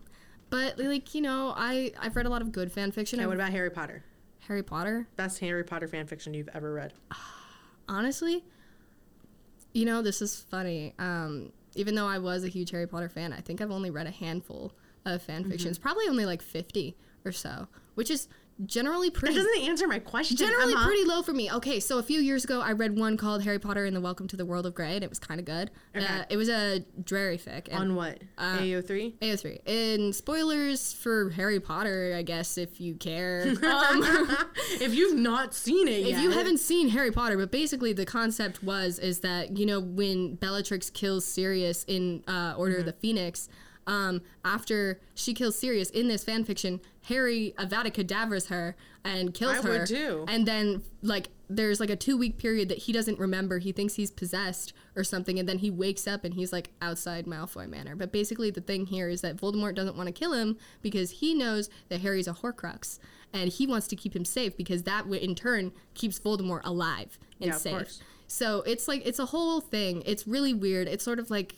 But 0.51 0.77
like, 0.77 1.15
you 1.15 1.21
know, 1.21 1.55
I 1.57 1.91
I've 1.99 2.15
read 2.15 2.27
a 2.27 2.29
lot 2.29 2.43
of 2.43 2.51
good 2.51 2.71
fan 2.71 2.91
fiction. 2.91 3.19
Okay, 3.19 3.25
what 3.25 3.35
about 3.35 3.49
Harry 3.51 3.71
Potter? 3.71 4.03
Harry 4.41 4.61
Potter? 4.61 5.07
Best 5.15 5.39
Harry 5.39 5.63
Potter 5.63 5.87
fan 5.87 6.05
fiction 6.05 6.35
you've 6.35 6.49
ever 6.53 6.71
read? 6.71 6.93
honestly, 7.91 8.43
you 9.73 9.85
know, 9.85 10.01
this 10.01 10.21
is 10.21 10.35
funny. 10.49 10.93
Um, 10.97 11.51
even 11.75 11.95
though 11.95 12.07
I 12.07 12.17
was 12.17 12.43
a 12.43 12.47
huge 12.47 12.71
Harry 12.71 12.87
Potter 12.87 13.09
fan, 13.09 13.31
I 13.33 13.39
think 13.41 13.61
I've 13.61 13.71
only 13.71 13.89
read 13.89 14.07
a 14.07 14.11
handful 14.11 14.73
of 15.05 15.21
fan 15.21 15.41
Mm-hmm. 15.41 15.51
fictions, 15.51 15.77
probably 15.77 16.07
only 16.07 16.25
like 16.25 16.41
50 16.41 16.95
or 17.25 17.31
so, 17.31 17.67
which 17.95 18.09
is 18.09 18.27
generally 18.65 19.09
pretty. 19.09 19.35
That 19.35 19.43
doesn't 19.43 19.67
answer 19.69 19.87
my 19.87 19.99
question. 19.99 20.37
generally 20.37 20.73
Emma. 20.73 20.83
pretty 20.83 21.03
low 21.05 21.21
for 21.21 21.33
me. 21.33 21.51
Okay, 21.51 21.79
so 21.79 21.97
a 21.97 22.03
few 22.03 22.19
years 22.19 22.43
ago, 22.43 22.61
I 22.61 22.71
read 22.73 22.97
one 22.97 23.17
called 23.17 23.43
Harry 23.43 23.59
Potter 23.59 23.85
and 23.85 23.95
the 23.95 24.01
Welcome 24.01 24.27
to 24.29 24.37
the 24.37 24.45
World 24.45 24.65
of 24.65 24.73
Grey, 24.75 24.95
and 24.95 25.03
it 25.03 25.09
was 25.09 25.19
kind 25.19 25.39
of 25.39 25.45
good. 25.45 25.71
Okay. 25.95 26.05
Uh, 26.05 26.23
it 26.29 26.37
was 26.37 26.49
a 26.49 26.83
Drarry 27.03 27.37
fic. 27.37 27.67
And 27.69 27.77
On 27.79 27.95
what? 27.95 28.19
Uh, 28.37 28.57
AO3? 28.59 29.13
AO3. 29.19 29.59
And 29.67 30.15
spoilers 30.15 30.93
for 30.93 31.29
Harry 31.31 31.59
Potter, 31.59 32.13
I 32.17 32.21
guess, 32.21 32.57
if 32.57 32.79
you 32.81 32.95
care. 32.95 33.53
Um, 33.63 34.03
if 34.81 34.93
you've 34.93 35.17
not 35.17 35.53
seen 35.53 35.87
it 35.87 36.01
yet. 36.05 36.17
if 36.17 36.23
you 36.23 36.31
haven't 36.31 36.59
seen 36.59 36.89
Harry 36.89 37.11
Potter, 37.11 37.37
but 37.37 37.51
basically 37.51 37.93
the 37.93 38.05
concept 38.05 38.61
was 38.63 38.99
is 38.99 39.19
that 39.21 39.57
you 39.57 39.65
know 39.65 39.79
when 39.79 40.35
Bellatrix 40.35 40.89
kills 40.89 41.25
Sirius 41.25 41.83
in 41.87 42.23
uh, 42.27 42.53
Order 42.57 42.71
Mm-hmm. 42.73 42.79
of 42.81 42.85
the 42.85 42.93
Phoenix, 42.93 43.49
um, 43.87 44.21
after 44.45 44.99
she 45.15 45.33
kills 45.33 45.57
Sirius 45.57 45.89
in 45.89 46.07
this 46.07 46.23
fan 46.23 46.43
fiction, 46.43 46.79
Harry 47.05 47.53
Avada 47.57 47.91
Kedavras 47.91 48.47
her 48.47 48.75
and 49.03 49.33
kills 49.33 49.57
I 49.57 49.61
her. 49.61 49.69
would 49.79 49.87
too. 49.87 50.25
And 50.27 50.45
then 50.47 50.83
like 51.01 51.29
there's 51.49 51.79
like 51.79 51.89
a 51.89 51.95
two 51.95 52.17
week 52.17 52.37
period 52.37 52.69
that 52.69 52.77
he 52.79 52.93
doesn't 52.93 53.19
remember. 53.19 53.57
He 53.57 53.71
thinks 53.71 53.95
he's 53.95 54.11
possessed 54.11 54.71
or 54.95 55.03
something, 55.03 55.37
and 55.39 55.49
then 55.49 55.57
he 55.57 55.69
wakes 55.71 56.07
up 56.07 56.23
and 56.23 56.33
he's 56.35 56.53
like 56.53 56.69
outside 56.81 57.25
Malfoy 57.25 57.67
Manor. 57.67 57.95
But 57.95 58.11
basically 58.11 58.51
the 58.51 58.61
thing 58.61 58.85
here 58.85 59.09
is 59.09 59.21
that 59.21 59.35
Voldemort 59.37 59.75
doesn't 59.75 59.97
want 59.97 60.07
to 60.07 60.13
kill 60.13 60.33
him 60.33 60.57
because 60.81 61.11
he 61.11 61.33
knows 61.33 61.69
that 61.89 62.01
Harry's 62.01 62.27
a 62.27 62.33
Horcrux. 62.33 62.99
And 63.33 63.49
he 63.49 63.65
wants 63.65 63.87
to 63.87 63.95
keep 63.95 64.13
him 64.13 64.25
safe 64.25 64.57
because 64.57 64.83
that 64.83 65.03
w- 65.03 65.21
in 65.21 65.35
turn 65.35 65.71
keeps 65.93 66.19
Voldemort 66.19 66.61
alive 66.65 67.17
and 67.39 67.47
Yeah, 67.47 67.55
of 67.55 67.61
safe. 67.61 67.71
course. 67.71 68.01
So 68.27 68.61
it's 68.63 68.87
like 68.89 69.01
it's 69.05 69.19
a 69.19 69.27
whole 69.27 69.61
thing. 69.61 70.03
It's 70.05 70.27
really 70.27 70.53
weird. 70.53 70.87
It's 70.89 71.03
sort 71.03 71.17
of 71.17 71.29
like 71.31 71.55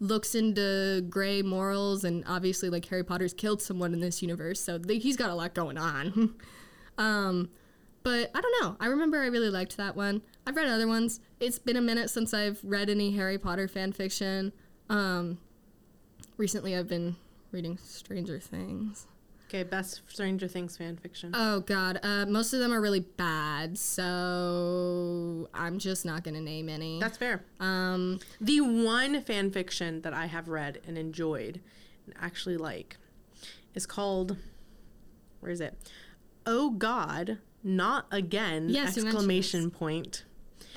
looks 0.00 0.34
into 0.34 1.02
gray 1.02 1.42
morals 1.42 2.04
and 2.04 2.24
obviously 2.26 2.70
like 2.70 2.86
Harry 2.86 3.04
Potter's 3.04 3.34
killed 3.34 3.60
someone 3.60 3.92
in 3.92 4.00
this 4.00 4.22
universe, 4.22 4.60
so 4.60 4.80
he's 4.88 5.16
got 5.16 5.30
a 5.30 5.34
lot 5.34 5.54
going 5.54 5.78
on. 5.78 6.34
um 6.98 7.50
but 8.02 8.30
I 8.34 8.40
don't 8.40 8.62
know. 8.62 8.76
I 8.80 8.86
remember 8.86 9.20
I 9.20 9.26
really 9.26 9.50
liked 9.50 9.76
that 9.76 9.94
one. 9.94 10.22
I've 10.46 10.56
read 10.56 10.68
other 10.68 10.88
ones. 10.88 11.20
It's 11.38 11.58
been 11.58 11.76
a 11.76 11.82
minute 11.82 12.08
since 12.08 12.32
I've 12.32 12.58
read 12.64 12.88
any 12.88 13.12
Harry 13.12 13.38
Potter 13.38 13.68
fan 13.68 13.92
fiction. 13.92 14.52
Um 14.88 15.38
recently 16.38 16.74
I've 16.74 16.88
been 16.88 17.16
reading 17.52 17.76
Stranger 17.76 18.40
Things. 18.40 19.06
Okay, 19.50 19.64
best 19.64 20.02
Stranger 20.06 20.46
Things 20.46 20.76
fan 20.76 20.96
fiction. 20.96 21.32
Oh 21.34 21.58
god, 21.58 21.98
uh, 22.04 22.24
most 22.26 22.52
of 22.52 22.60
them 22.60 22.72
are 22.72 22.80
really 22.80 23.00
bad, 23.00 23.76
so 23.76 25.48
I'm 25.52 25.80
just 25.80 26.04
not 26.04 26.22
gonna 26.22 26.40
name 26.40 26.68
any. 26.68 27.00
That's 27.00 27.18
fair. 27.18 27.42
um, 27.58 28.20
The 28.40 28.60
one 28.60 29.20
fan 29.22 29.50
fiction 29.50 30.02
that 30.02 30.12
I 30.12 30.26
have 30.26 30.46
read 30.48 30.80
and 30.86 30.96
enjoyed 30.96 31.60
and 32.06 32.14
actually 32.20 32.56
like 32.58 32.96
is 33.74 33.86
called 33.86 34.36
where 35.40 35.50
is 35.50 35.60
it? 35.60 35.76
Oh 36.46 36.70
God, 36.70 37.38
not 37.64 38.06
again! 38.12 38.68
Yes, 38.68 38.96
exclamation 38.96 39.72
point. 39.72 40.22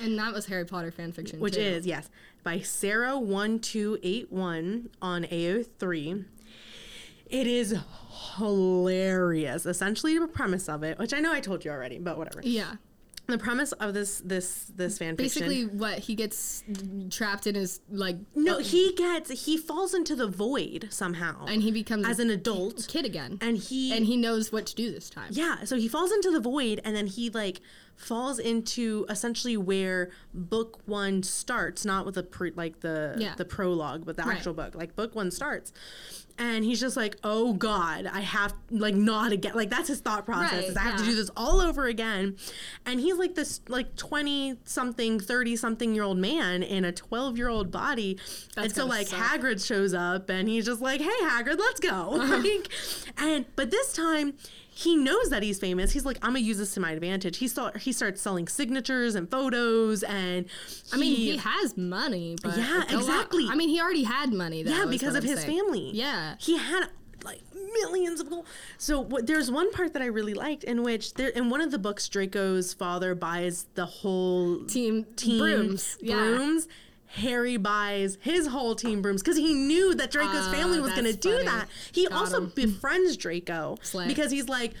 and 0.00 0.18
that 0.18 0.32
was 0.34 0.46
Harry 0.46 0.64
Potter 0.64 0.90
fan 0.90 1.12
fiction, 1.12 1.38
Which 1.38 1.54
too. 1.54 1.60
is 1.60 1.86
yes 1.86 2.10
by 2.42 2.58
Sarah 2.58 3.18
one 3.20 3.60
two 3.60 4.00
eight 4.02 4.32
one 4.32 4.90
on 5.00 5.24
AO 5.30 5.62
three. 5.78 6.24
It 7.34 7.46
is 7.48 7.74
hilarious. 8.36 9.66
Essentially, 9.66 10.18
the 10.18 10.28
premise 10.28 10.68
of 10.68 10.82
it, 10.84 10.98
which 10.98 11.12
I 11.12 11.20
know 11.20 11.32
I 11.32 11.40
told 11.40 11.64
you 11.64 11.70
already, 11.72 11.98
but 11.98 12.16
whatever. 12.16 12.40
yeah. 12.42 12.74
The 13.26 13.38
premise 13.38 13.72
of 13.72 13.94
this 13.94 14.20
this 14.22 14.70
this 14.76 14.98
fan 14.98 15.16
fiction. 15.16 15.48
Basically, 15.48 15.64
what 15.64 15.98
he 16.00 16.14
gets 16.14 16.62
trapped 17.08 17.46
in 17.46 17.56
is 17.56 17.80
like 17.88 18.16
No, 18.34 18.56
uh, 18.56 18.58
he 18.58 18.92
gets 18.92 19.46
he 19.46 19.56
falls 19.56 19.94
into 19.94 20.14
the 20.14 20.26
void 20.26 20.88
somehow 20.90 21.46
and 21.46 21.62
he 21.62 21.70
becomes 21.70 22.06
as 22.06 22.18
an 22.18 22.28
adult, 22.28 22.86
kid 22.86 23.06
again, 23.06 23.38
and 23.40 23.56
he 23.56 23.96
and 23.96 24.04
he 24.04 24.18
knows 24.18 24.52
what 24.52 24.66
to 24.66 24.74
do 24.74 24.92
this 24.92 25.08
time. 25.08 25.28
yeah, 25.30 25.64
so 25.64 25.76
he 25.76 25.88
falls 25.88 26.12
into 26.12 26.30
the 26.32 26.40
void, 26.40 26.82
and 26.84 26.94
then 26.94 27.06
he 27.06 27.30
like 27.30 27.62
falls 27.96 28.38
into 28.38 29.06
essentially 29.08 29.56
where 29.56 30.10
book 30.34 30.80
one 30.84 31.22
starts, 31.22 31.82
not 31.86 32.04
with 32.04 32.16
the 32.16 32.22
pre, 32.24 32.50
like 32.50 32.80
the 32.80 33.14
Yeah. 33.16 33.36
the 33.36 33.46
prologue, 33.46 34.04
but 34.04 34.16
the 34.18 34.22
Right. 34.24 34.36
actual 34.36 34.52
book, 34.52 34.74
like 34.74 34.94
book 34.96 35.14
one 35.14 35.30
starts. 35.30 35.72
And 36.36 36.64
he's 36.64 36.80
just 36.80 36.96
like, 36.96 37.16
oh 37.22 37.52
God, 37.52 38.06
I 38.12 38.20
have 38.20 38.54
like 38.70 38.94
not 38.96 39.30
again. 39.30 39.52
Like 39.54 39.70
that's 39.70 39.88
his 39.88 40.00
thought 40.00 40.24
process. 40.26 40.52
Right, 40.52 40.64
is 40.64 40.76
I 40.76 40.80
have 40.80 40.96
to 40.96 41.04
do 41.04 41.14
this 41.14 41.30
all 41.36 41.60
over 41.60 41.86
again. 41.86 42.36
And 42.84 42.98
he's 42.98 43.16
like 43.16 43.36
this 43.36 43.60
like 43.68 43.94
twenty 43.94 44.58
something, 44.64 45.20
thirty 45.20 45.54
something 45.54 45.94
year 45.94 46.02
old 46.02 46.18
man 46.18 46.64
in 46.64 46.84
a 46.84 46.90
twelve 46.92 47.38
year 47.38 47.48
old 47.48 47.70
body. 47.70 48.18
that's 48.54 48.66
and 48.66 48.74
so 48.74 48.86
like 48.86 49.06
suck. 49.06 49.20
Hagrid 49.20 49.64
shows 49.64 49.94
up 49.94 50.28
and 50.28 50.48
he's 50.48 50.66
just 50.66 50.80
like, 50.80 51.00
hey 51.00 51.20
Hagrid, 51.22 51.58
let's 51.58 51.78
go. 51.78 52.14
Uh-huh. 52.14 52.38
like, 52.44 52.68
and 53.16 53.44
but 53.54 53.70
this 53.70 53.92
time 53.92 54.34
he 54.76 54.96
knows 54.96 55.30
that 55.30 55.42
he's 55.44 55.58
famous. 55.60 55.92
He's 55.92 56.04
like, 56.04 56.18
I'm 56.22 56.30
gonna 56.30 56.40
use 56.40 56.58
this 56.58 56.74
to 56.74 56.80
my 56.80 56.90
advantage. 56.90 57.36
He 57.38 57.46
start 57.48 57.78
he 57.78 57.92
starts 57.92 58.20
selling 58.20 58.48
signatures 58.48 59.14
and 59.14 59.30
photos 59.30 60.02
and 60.02 60.46
I 60.92 60.96
mean, 60.96 61.14
he 61.14 61.36
has 61.36 61.76
money, 61.76 62.36
but 62.42 62.56
Yeah, 62.58 62.82
exactly. 62.90 63.46
I 63.48 63.54
mean, 63.54 63.68
he 63.68 63.80
already 63.80 64.02
had 64.04 64.32
money. 64.32 64.62
Though, 64.64 64.72
yeah 64.72 64.86
because 64.86 65.14
of 65.14 65.22
I'm 65.24 65.30
his 65.30 65.40
saying. 65.42 65.58
family. 65.60 65.90
Yeah. 65.94 66.34
he 66.40 66.56
had 66.58 66.88
like 67.24 67.40
millions 67.72 68.20
of 68.20 68.28
gold. 68.28 68.46
So 68.76 69.00
what, 69.00 69.26
there's 69.26 69.50
one 69.50 69.70
part 69.72 69.92
that 69.94 70.02
I 70.02 70.06
really 70.06 70.34
liked 70.34 70.64
in 70.64 70.82
which 70.82 71.14
there 71.14 71.28
in 71.28 71.48
one 71.50 71.60
of 71.60 71.70
the 71.70 71.78
books 71.78 72.08
Draco's 72.08 72.74
father 72.74 73.14
buys 73.14 73.66
the 73.74 73.86
whole 73.86 74.64
Team, 74.64 75.04
team 75.16 75.38
brooms. 75.38 75.96
Yeah. 76.00 76.16
brooms. 76.16 76.68
Harry 77.14 77.56
buys 77.56 78.18
his 78.20 78.46
whole 78.48 78.74
team 78.74 79.02
brooms 79.02 79.22
because 79.22 79.36
he 79.36 79.54
knew 79.54 79.94
that 79.94 80.10
Draco's 80.10 80.46
Ah, 80.48 80.52
family 80.52 80.80
was 80.80 80.92
going 80.92 81.04
to 81.04 81.16
do 81.16 81.42
that. 81.44 81.68
He 81.92 82.06
Got 82.08 82.18
also 82.18 82.38
him. 82.42 82.52
befriends 82.54 83.16
Draco 83.16 83.76
Slay. 83.82 84.06
because 84.08 84.30
he's 84.30 84.48
like, 84.48 84.72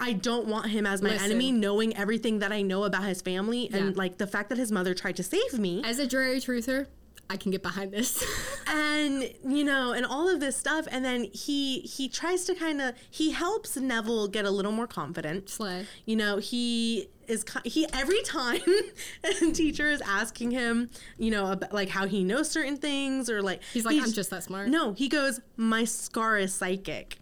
I 0.00 0.12
don't 0.12 0.46
want 0.46 0.66
him 0.70 0.86
as 0.86 1.02
my 1.02 1.10
Listen. 1.10 1.26
enemy, 1.32 1.50
knowing 1.52 1.96
everything 1.96 2.38
that 2.38 2.52
I 2.52 2.62
know 2.62 2.84
about 2.84 3.04
his 3.04 3.20
family 3.20 3.68
and 3.72 3.86
Yeah. 3.86 3.92
like 3.96 4.18
the 4.18 4.26
fact 4.26 4.48
that 4.50 4.58
his 4.58 4.70
mother 4.70 4.94
tried 4.94 5.16
to 5.16 5.22
save 5.22 5.58
me. 5.58 5.82
As 5.84 5.98
a 5.98 6.06
Drarry 6.06 6.40
truther, 6.40 6.86
I 7.30 7.36
can 7.36 7.50
get 7.50 7.62
behind 7.62 7.92
this. 7.92 8.24
and 8.66 9.30
you 9.46 9.64
know 9.64 9.92
and 9.92 10.04
all 10.06 10.28
of 10.28 10.40
this 10.40 10.56
stuff 10.56 10.86
and 10.90 11.04
then 11.04 11.24
he 11.24 11.80
he 11.80 12.08
tries 12.08 12.44
to 12.44 12.54
kind 12.54 12.80
of 12.80 12.94
he 13.10 13.32
helps 13.32 13.76
neville 13.76 14.28
get 14.28 14.44
a 14.44 14.50
little 14.50 14.72
more 14.72 14.86
confident 14.86 15.48
Slay. 15.48 15.86
you 16.04 16.16
know 16.16 16.36
he 16.38 17.08
is 17.26 17.44
he 17.64 17.86
every 17.92 18.22
time 18.22 18.60
a 19.24 19.52
teacher 19.52 19.88
is 19.90 20.00
asking 20.02 20.50
him 20.50 20.90
you 21.18 21.30
know 21.30 21.52
about, 21.52 21.72
like 21.72 21.88
how 21.88 22.06
he 22.06 22.24
knows 22.24 22.50
certain 22.50 22.76
things 22.76 23.28
or 23.30 23.42
like 23.42 23.62
He's 23.72 23.84
like, 23.84 23.96
I'm 24.00 24.12
just 24.12 24.30
that 24.30 24.44
smart. 24.44 24.68
no 24.68 24.92
he 24.92 25.08
goes 25.08 25.40
my 25.56 25.84
scar 25.84 26.38
is 26.38 26.54
psychic 26.54 27.18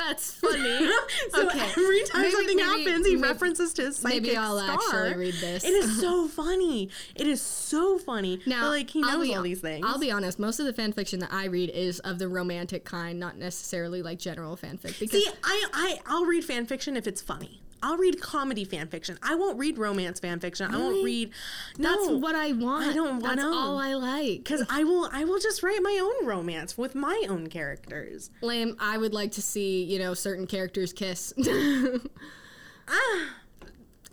That's 0.00 0.32
funny. 0.32 0.90
so 1.30 1.46
Okay. 1.46 1.60
every 1.60 2.02
time 2.04 2.22
Maybe- 2.22 2.32
something 2.32 2.56
maybe- 2.56 2.68
happens, 2.84 3.06
he 3.06 3.14
maybe- 3.16 3.28
references 3.28 3.72
to 3.74 3.82
his 3.82 3.96
psychic 3.98 4.22
maybe 4.22 4.36
I'll 4.36 4.58
scar. 4.58 4.74
actually 5.06 5.14
read 5.26 5.34
this. 5.34 5.64
It 5.64 5.68
is 5.74 6.00
so 6.00 6.26
funny. 6.26 6.88
It 7.14 7.26
is 7.26 7.40
so 7.42 7.98
funny. 7.98 8.40
Now, 8.46 8.62
But, 8.62 8.68
like 8.70 8.90
he 8.90 9.00
knows 9.02 9.26
be- 9.28 9.34
all 9.34 9.42
these 9.42 9.60
things. 9.60 9.84
I'll 9.86 9.98
be 9.98 10.10
honest. 10.10 10.38
Most 10.38 10.58
of 10.58 10.66
the 10.66 10.72
fan 10.72 10.92
fiction 10.92 11.20
that 11.20 11.32
I 11.32 11.44
read 11.46 11.70
is 11.70 12.00
of 12.00 12.18
the 12.18 12.28
romantic 12.28 12.84
kind, 12.84 13.20
not 13.20 13.36
necessarily 13.36 14.02
like 14.02 14.18
general 14.18 14.56
fanfic. 14.56 14.98
Because 14.98 15.10
See, 15.24 15.28
I, 15.44 15.66
I 15.72 15.98
I'll 16.06 16.24
read 16.24 16.44
fan 16.44 16.66
fiction 16.66 16.96
if 16.96 17.06
it's 17.06 17.20
funny. 17.20 17.60
I'll 17.82 17.96
read 17.96 18.20
comedy 18.20 18.64
fan 18.64 18.88
fiction. 18.88 19.18
I 19.22 19.34
won't 19.34 19.58
read 19.58 19.78
romance 19.78 20.20
fan 20.20 20.38
fiction. 20.40 20.72
I 20.74 20.76
won't 20.76 20.90
Really? 20.96 21.04
read. 21.04 21.30
that's 21.78 22.06
what 22.08 22.34
I 22.34 22.52
want. 22.52 22.88
I 22.88 22.92
don't 22.92 23.22
That's 23.22 23.36
know. 23.36 23.54
all 23.54 23.78
I 23.78 23.94
like. 23.94 24.38
because 24.44 24.64
I 24.68 24.84
will 24.84 25.08
I 25.12 25.24
will 25.24 25.38
just 25.38 25.62
write 25.62 25.80
my 25.82 25.98
own 26.02 26.26
romance 26.26 26.76
with 26.76 26.94
my 26.94 27.24
own 27.28 27.48
characters. 27.48 28.30
Lame. 28.42 28.76
I 28.78 28.98
would 28.98 29.14
like 29.14 29.32
to 29.32 29.42
see 29.42 29.84
you 29.84 29.98
know 29.98 30.14
certain 30.14 30.46
characters 30.46 30.92
kiss. 30.92 31.32
Ah, 32.88 33.26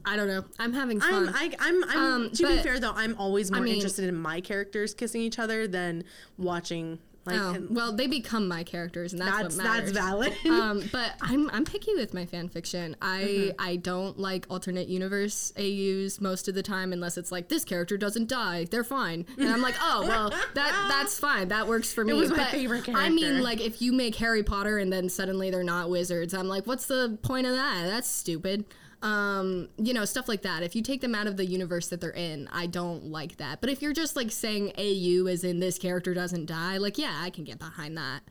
I 0.06 0.16
don't 0.16 0.28
know. 0.28 0.46
I'm 0.60 0.72
having 0.74 1.02
I'm 1.02 1.26
fun. 1.28 1.34
I, 1.36 1.52
I'm 1.60 1.84
I'm 1.86 1.98
Um, 2.00 2.32
to 2.32 2.48
be 2.48 2.58
fair 2.60 2.80
though 2.80 2.94
I'm 2.96 3.16
always 3.18 3.52
more 3.52 3.62
mean- 3.62 3.74
interested 3.76 4.08
in 4.08 4.16
my 4.16 4.40
characters 4.40 4.94
kissing 4.94 5.22
each 5.22 5.40
other 5.40 5.68
than 5.68 6.04
watching 6.38 7.00
like 7.28 7.40
oh, 7.40 7.54
and 7.54 7.76
well, 7.76 7.94
they 7.94 8.08
become 8.08 8.48
my 8.48 8.64
characters, 8.64 9.14
and 9.14 9.22
that's, 9.22 9.56
that's 9.56 9.58
what 9.58 9.64
matters. 9.64 9.94
that's 9.94 10.06
valid. 10.06 10.34
um, 10.46 10.90
but 10.92 11.14
I'm 11.22 11.50
I'm 11.52 11.66
picky 11.66 11.94
with 11.96 12.14
my 12.14 12.26
fan 12.26 12.50
fiction. 12.50 12.96
I 13.02 13.18
Mm-hmm. 13.38 13.50
I 13.60 13.76
don't 13.76 14.18
like 14.20 14.46
alternate 14.50 14.88
universe 14.88 15.54
AUs 15.58 16.22
most 16.22 16.48
of 16.48 16.56
the 16.56 16.64
time 16.64 16.94
unless 16.94 17.18
it's 17.18 17.32
like 17.32 17.50
this 17.50 17.64
character 17.64 17.98
doesn't 17.98 18.28
die, 18.28 18.66
they're 18.70 18.84
fine, 18.84 19.26
and 19.38 19.50
I'm 19.50 19.62
like, 19.62 19.76
oh 19.82 20.06
well, 20.08 20.30
that 20.30 20.46
that's 20.90 21.20
fine, 21.20 21.50
that 21.50 21.68
works 21.68 21.94
for 21.94 22.04
me. 22.04 22.14
It 22.14 22.16
was 22.16 22.30
my 22.32 22.38
but 22.38 22.48
favorite 22.50 22.86
character. 22.86 23.04
I 23.06 23.10
mean, 23.10 23.42
like 23.42 23.62
if 23.62 23.82
you 23.82 23.94
make 23.94 24.16
Harry 24.16 24.44
Potter 24.44 24.78
and 24.78 24.92
then 24.92 25.10
suddenly 25.10 25.50
they're 25.50 25.64
not 25.64 25.90
wizards, 25.90 26.34
I'm 26.34 26.48
like, 26.48 26.66
what's 26.66 26.86
the 26.86 27.18
point 27.22 27.48
of 27.48 27.54
that? 27.54 27.86
That's 27.88 28.10
stupid. 28.10 28.66
Um, 29.02 29.70
you 29.78 29.94
know, 29.94 30.06
stuff 30.06 30.28
like 30.28 30.42
that. 30.42 30.64
If 30.64 30.76
you 30.76 30.82
take 30.82 31.02
them 31.02 31.14
out 31.14 31.28
of 31.28 31.38
the 31.38 31.46
universe 31.46 31.88
that 31.90 32.02
they're 32.02 32.10
in, 32.12 32.48
I 32.52 32.66
don't 32.66 33.06
like 33.12 33.38
that. 33.38 33.62
But 33.62 33.70
if 33.70 33.82
you're 33.82 33.94
just 33.94 34.16
like 34.16 34.32
saying 34.32 34.72
AU 34.78 35.28
as 35.28 35.44
in 35.44 35.60
this 35.60 35.78
character 35.78 36.14
doesn't 36.14 36.46
die, 36.48 36.78
like 36.78 36.98
yeah, 36.98 37.20
I 37.22 37.30
can 37.30 37.44
get 37.44 37.60
behind 37.60 37.98
that. 37.98 38.22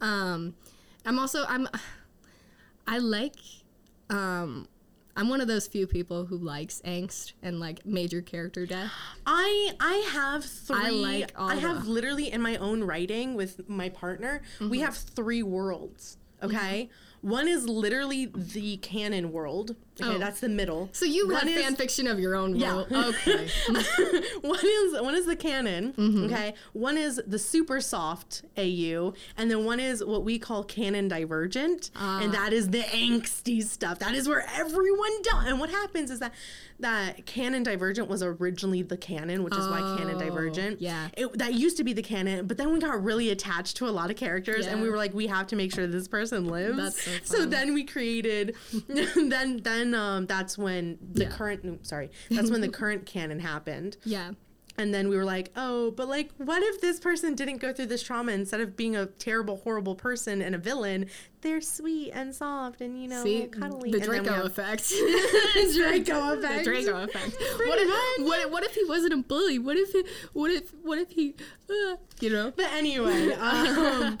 Um, 0.00 0.54
I'm 1.06 1.18
also 1.18 1.44
I'm 1.48 1.66
I 2.86 2.98
like 2.98 3.36
um 4.10 4.68
I'm 5.14 5.28
one 5.28 5.40
of 5.42 5.46
those 5.48 5.66
few 5.66 5.86
people 5.86 6.24
who 6.26 6.38
likes 6.38 6.80
angst 6.86 7.32
and 7.42 7.60
like 7.60 7.84
major 7.84 8.22
character 8.22 8.64
death. 8.66 8.90
I 9.26 9.72
I 9.80 10.10
have 10.12 10.44
three. 10.44 10.76
I 10.78 10.90
like 10.90 11.32
all 11.36 11.50
I 11.50 11.56
have 11.56 11.84
the- 11.84 11.90
literally 11.90 12.30
in 12.32 12.40
my 12.42 12.56
own 12.56 12.82
writing 12.84 13.34
with 13.34 13.68
my 13.68 13.88
partner. 13.88 14.42
We 14.60 14.66
Mm-hmm. 14.78 14.84
have 14.84 14.96
three 14.96 15.42
worlds. 15.42 16.16
Okay, 16.42 16.90
one 17.22 17.48
is 17.48 17.66
literally 17.68 18.26
the 18.26 18.76
canon 18.78 19.32
world. 19.32 19.74
Okay, 20.00 20.14
Oh. 20.14 20.18
that's 20.18 20.40
the 20.40 20.48
middle. 20.48 20.88
So 20.92 21.04
you 21.04 21.28
One 21.28 21.36
have 21.46 21.48
is- 21.48 21.62
fan 21.62 21.76
fiction 21.76 22.06
of 22.06 22.18
your 22.18 22.34
own 22.34 22.56
Yeah. 22.56 22.84
Okay. 22.90 23.48
one 24.40 24.58
is 24.64 25.00
one 25.00 25.14
is 25.14 25.26
the 25.26 25.36
canon, 25.36 25.92
Mm-hmm. 25.92 26.24
okay. 26.24 26.54
One 26.72 26.96
is 26.96 27.20
the 27.26 27.38
super 27.38 27.80
soft 27.80 28.42
AU, 28.56 29.12
and 29.36 29.50
then 29.50 29.64
one 29.64 29.80
is 29.80 30.02
what 30.04 30.24
we 30.24 30.38
call 30.38 30.64
canon 30.64 31.08
divergent, 31.08 31.90
Ah. 31.94 32.20
and 32.22 32.32
that 32.32 32.52
is 32.52 32.70
the 32.70 32.80
angsty 32.80 33.62
stuff. 33.62 33.98
That 33.98 34.14
is 34.14 34.26
where 34.28 34.46
everyone 34.56 35.10
does. 35.22 35.44
And 35.46 35.60
what 35.60 35.68
happens 35.70 36.10
is 36.10 36.20
that 36.20 36.32
that 36.80 37.26
canon 37.26 37.62
divergent 37.62 38.08
was 38.08 38.22
originally 38.22 38.82
the 38.82 38.96
canon, 38.96 39.44
which 39.44 39.54
is 39.54 39.68
why 39.68 39.78
canon 39.98 40.16
Oh, 40.16 40.18
divergent. 40.18 40.80
yeah. 40.80 41.08
it, 41.16 41.38
that 41.38 41.54
used 41.54 41.76
to 41.76 41.84
be 41.84 41.92
the 41.92 42.02
canon, 42.02 42.46
but 42.46 42.56
then 42.56 42.72
we 42.72 42.80
got 42.80 43.02
really 43.04 43.30
attached 43.30 43.76
to 43.76 43.86
a 43.88 43.90
lot 43.92 44.10
of 44.10 44.16
characters, 44.16 44.66
and 44.66 44.80
we 44.82 44.88
were 44.88 44.96
like, 44.96 45.12
we 45.14 45.26
have 45.28 45.46
to 45.48 45.56
make 45.56 45.72
sure 45.72 45.86
this 45.86 46.08
person 46.08 46.46
lives. 46.48 46.76
That's 46.78 47.02
so 47.04 47.11
so 47.24 47.46
then 47.46 47.74
we 47.74 47.84
created, 47.84 48.54
then 48.88 49.58
then 49.62 49.94
um, 49.94 50.26
that's 50.26 50.56
when 50.58 50.98
the 51.12 51.24
Yeah. 51.24 51.30
current 51.30 51.64
no, 51.64 51.78
sorry 51.82 52.10
that's 52.30 52.50
when 52.50 52.60
the 52.60 52.68
current 52.80 53.06
canon 53.06 53.38
happened 53.40 53.96
yeah. 54.04 54.32
and 54.78 54.92
then 54.94 55.08
we 55.08 55.16
were 55.16 55.24
like 55.24 55.50
oh 55.56 55.90
but 55.92 56.08
like 56.08 56.30
what 56.38 56.62
if 56.62 56.80
this 56.80 56.98
person 57.00 57.34
didn't 57.34 57.58
go 57.58 57.72
through 57.72 57.86
this 57.86 58.02
trauma 58.02 58.32
instead 58.32 58.60
of 58.60 58.76
being 58.76 58.96
a 58.96 59.06
terrible 59.06 59.58
horrible 59.58 59.94
person 59.94 60.40
and 60.42 60.54
a 60.54 60.58
villain 60.58 61.06
they're 61.42 61.60
sweet 61.60 62.10
and 62.12 62.34
soft 62.34 62.80
and 62.80 63.00
you 63.00 63.08
know 63.08 63.22
See, 63.24 63.46
cuddly 63.46 63.90
the 63.90 64.00
Draco 64.00 64.32
have- 64.32 64.46
effect. 64.46 64.88
Draco 65.74 66.34
effect. 66.38 66.58
The 66.58 66.62
Draco 66.64 67.02
effect. 67.04 67.36
What 67.58 67.78
if, 67.78 68.26
what, 68.26 68.50
what 68.50 68.64
if 68.64 68.74
he 68.74 68.84
wasn't 68.84 69.12
a 69.14 69.16
bully? 69.18 69.58
What 69.58 69.76
if 69.76 69.94
it, 69.94 70.06
what 70.32 70.50
if 70.50 70.70
what 70.82 70.98
if 70.98 71.10
he 71.10 71.34
uh, 71.68 71.96
you 72.20 72.30
know? 72.30 72.52
but 72.56 72.66
anyway 72.72 73.32
um, 73.32 74.18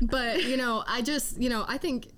But 0.00 0.44
you 0.44 0.56
know, 0.56 0.82
I 0.86 1.02
just 1.02 1.38
you 1.40 1.48
know, 1.50 1.64
I 1.68 1.78
think 1.78 2.08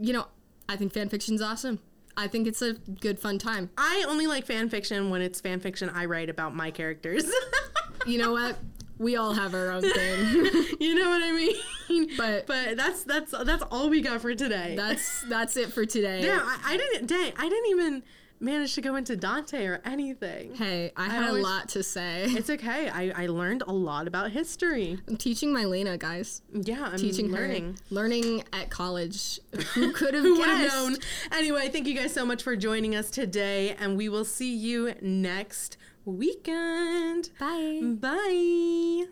you 0.00 0.12
know, 0.12 0.26
I 0.68 0.76
think 0.76 0.92
fan 0.92 1.08
fiction's 1.08 1.42
awesome. 1.42 1.78
I 2.16 2.28
think 2.28 2.46
it's 2.46 2.60
a 2.62 2.74
good 2.74 3.18
fun 3.18 3.38
time. 3.38 3.70
i 3.78 4.04
only 4.06 4.26
like 4.26 4.44
fan 4.46 4.68
fiction 4.68 5.08
when 5.10 5.22
it's 5.22 5.40
fan 5.40 5.60
fiction 5.60 5.88
i 5.94 6.04
write 6.04 6.28
about 6.28 6.54
my 6.54 6.70
characters 6.70 7.24
You 8.06 8.18
know 8.18 8.32
what? 8.32 8.56
We 8.98 9.14
all 9.16 9.32
have 9.32 9.54
our 9.54 9.70
own 9.70 9.82
thing. 9.82 10.18
you 10.80 10.94
know 10.94 11.08
what 11.08 11.22
i 11.22 11.32
mean 11.32 12.08
But- 12.16 12.46
but 12.46 12.76
that's 12.76 13.04
that's 13.04 13.32
that's 13.44 13.62
all 13.70 13.88
we 13.88 14.00
got 14.02 14.20
for 14.20 14.34
today 14.34 14.74
That's 14.76 15.22
that's 15.28 15.56
it 15.56 15.72
for 15.72 15.86
today. 15.86 16.22
yeah 16.24 16.40
I, 16.42 16.74
I 16.74 16.76
didn't 16.76 17.06
dang 17.06 17.32
i 17.38 17.48
didn't 17.48 17.70
even 17.70 18.02
manage 18.42 18.74
to 18.74 18.80
go 18.82 18.96
into 18.96 19.16
dante 19.16 19.64
or 19.66 19.80
anything 19.84 20.54
Hey, 20.56 20.92
I 20.96 21.08
had 21.08 21.28
always- 21.28 21.44
a 21.44 21.46
lot 21.46 21.68
to 21.70 21.82
say. 21.82 22.24
It's 22.28 22.50
okay. 22.50 22.88
I, 22.90 23.12
I 23.24 23.26
learned 23.28 23.62
a 23.66 23.72
lot 23.72 24.06
about 24.08 24.32
history. 24.32 24.98
I'm 25.08 25.16
teaching 25.16 25.52
my 25.52 25.64
Lena, 25.64 25.96
guys. 25.96 26.42
Yeah, 26.52 26.90
I'm 26.92 26.98
Teaching 26.98 27.30
learning. 27.30 27.74
her, 27.74 27.94
learning 27.94 28.44
at 28.52 28.68
college. 28.70 29.38
Who 29.74 29.92
could 29.92 30.14
have 30.14 30.24
Who 30.24 30.38
would 30.38 30.46
have 30.48 30.72
known? 30.72 30.96
Anyway, 31.30 31.68
thank 31.68 31.86
you 31.86 31.94
guys 31.94 32.12
so 32.12 32.26
much 32.26 32.42
for 32.42 32.56
joining 32.56 32.94
us 32.96 33.10
today, 33.10 33.76
and 33.78 33.96
we 33.96 34.08
will 34.08 34.24
see 34.24 34.54
you 34.54 34.94
next 35.00 35.76
weekend. 36.04 37.30
Bye. 37.38 37.80
Bye. 37.82 39.06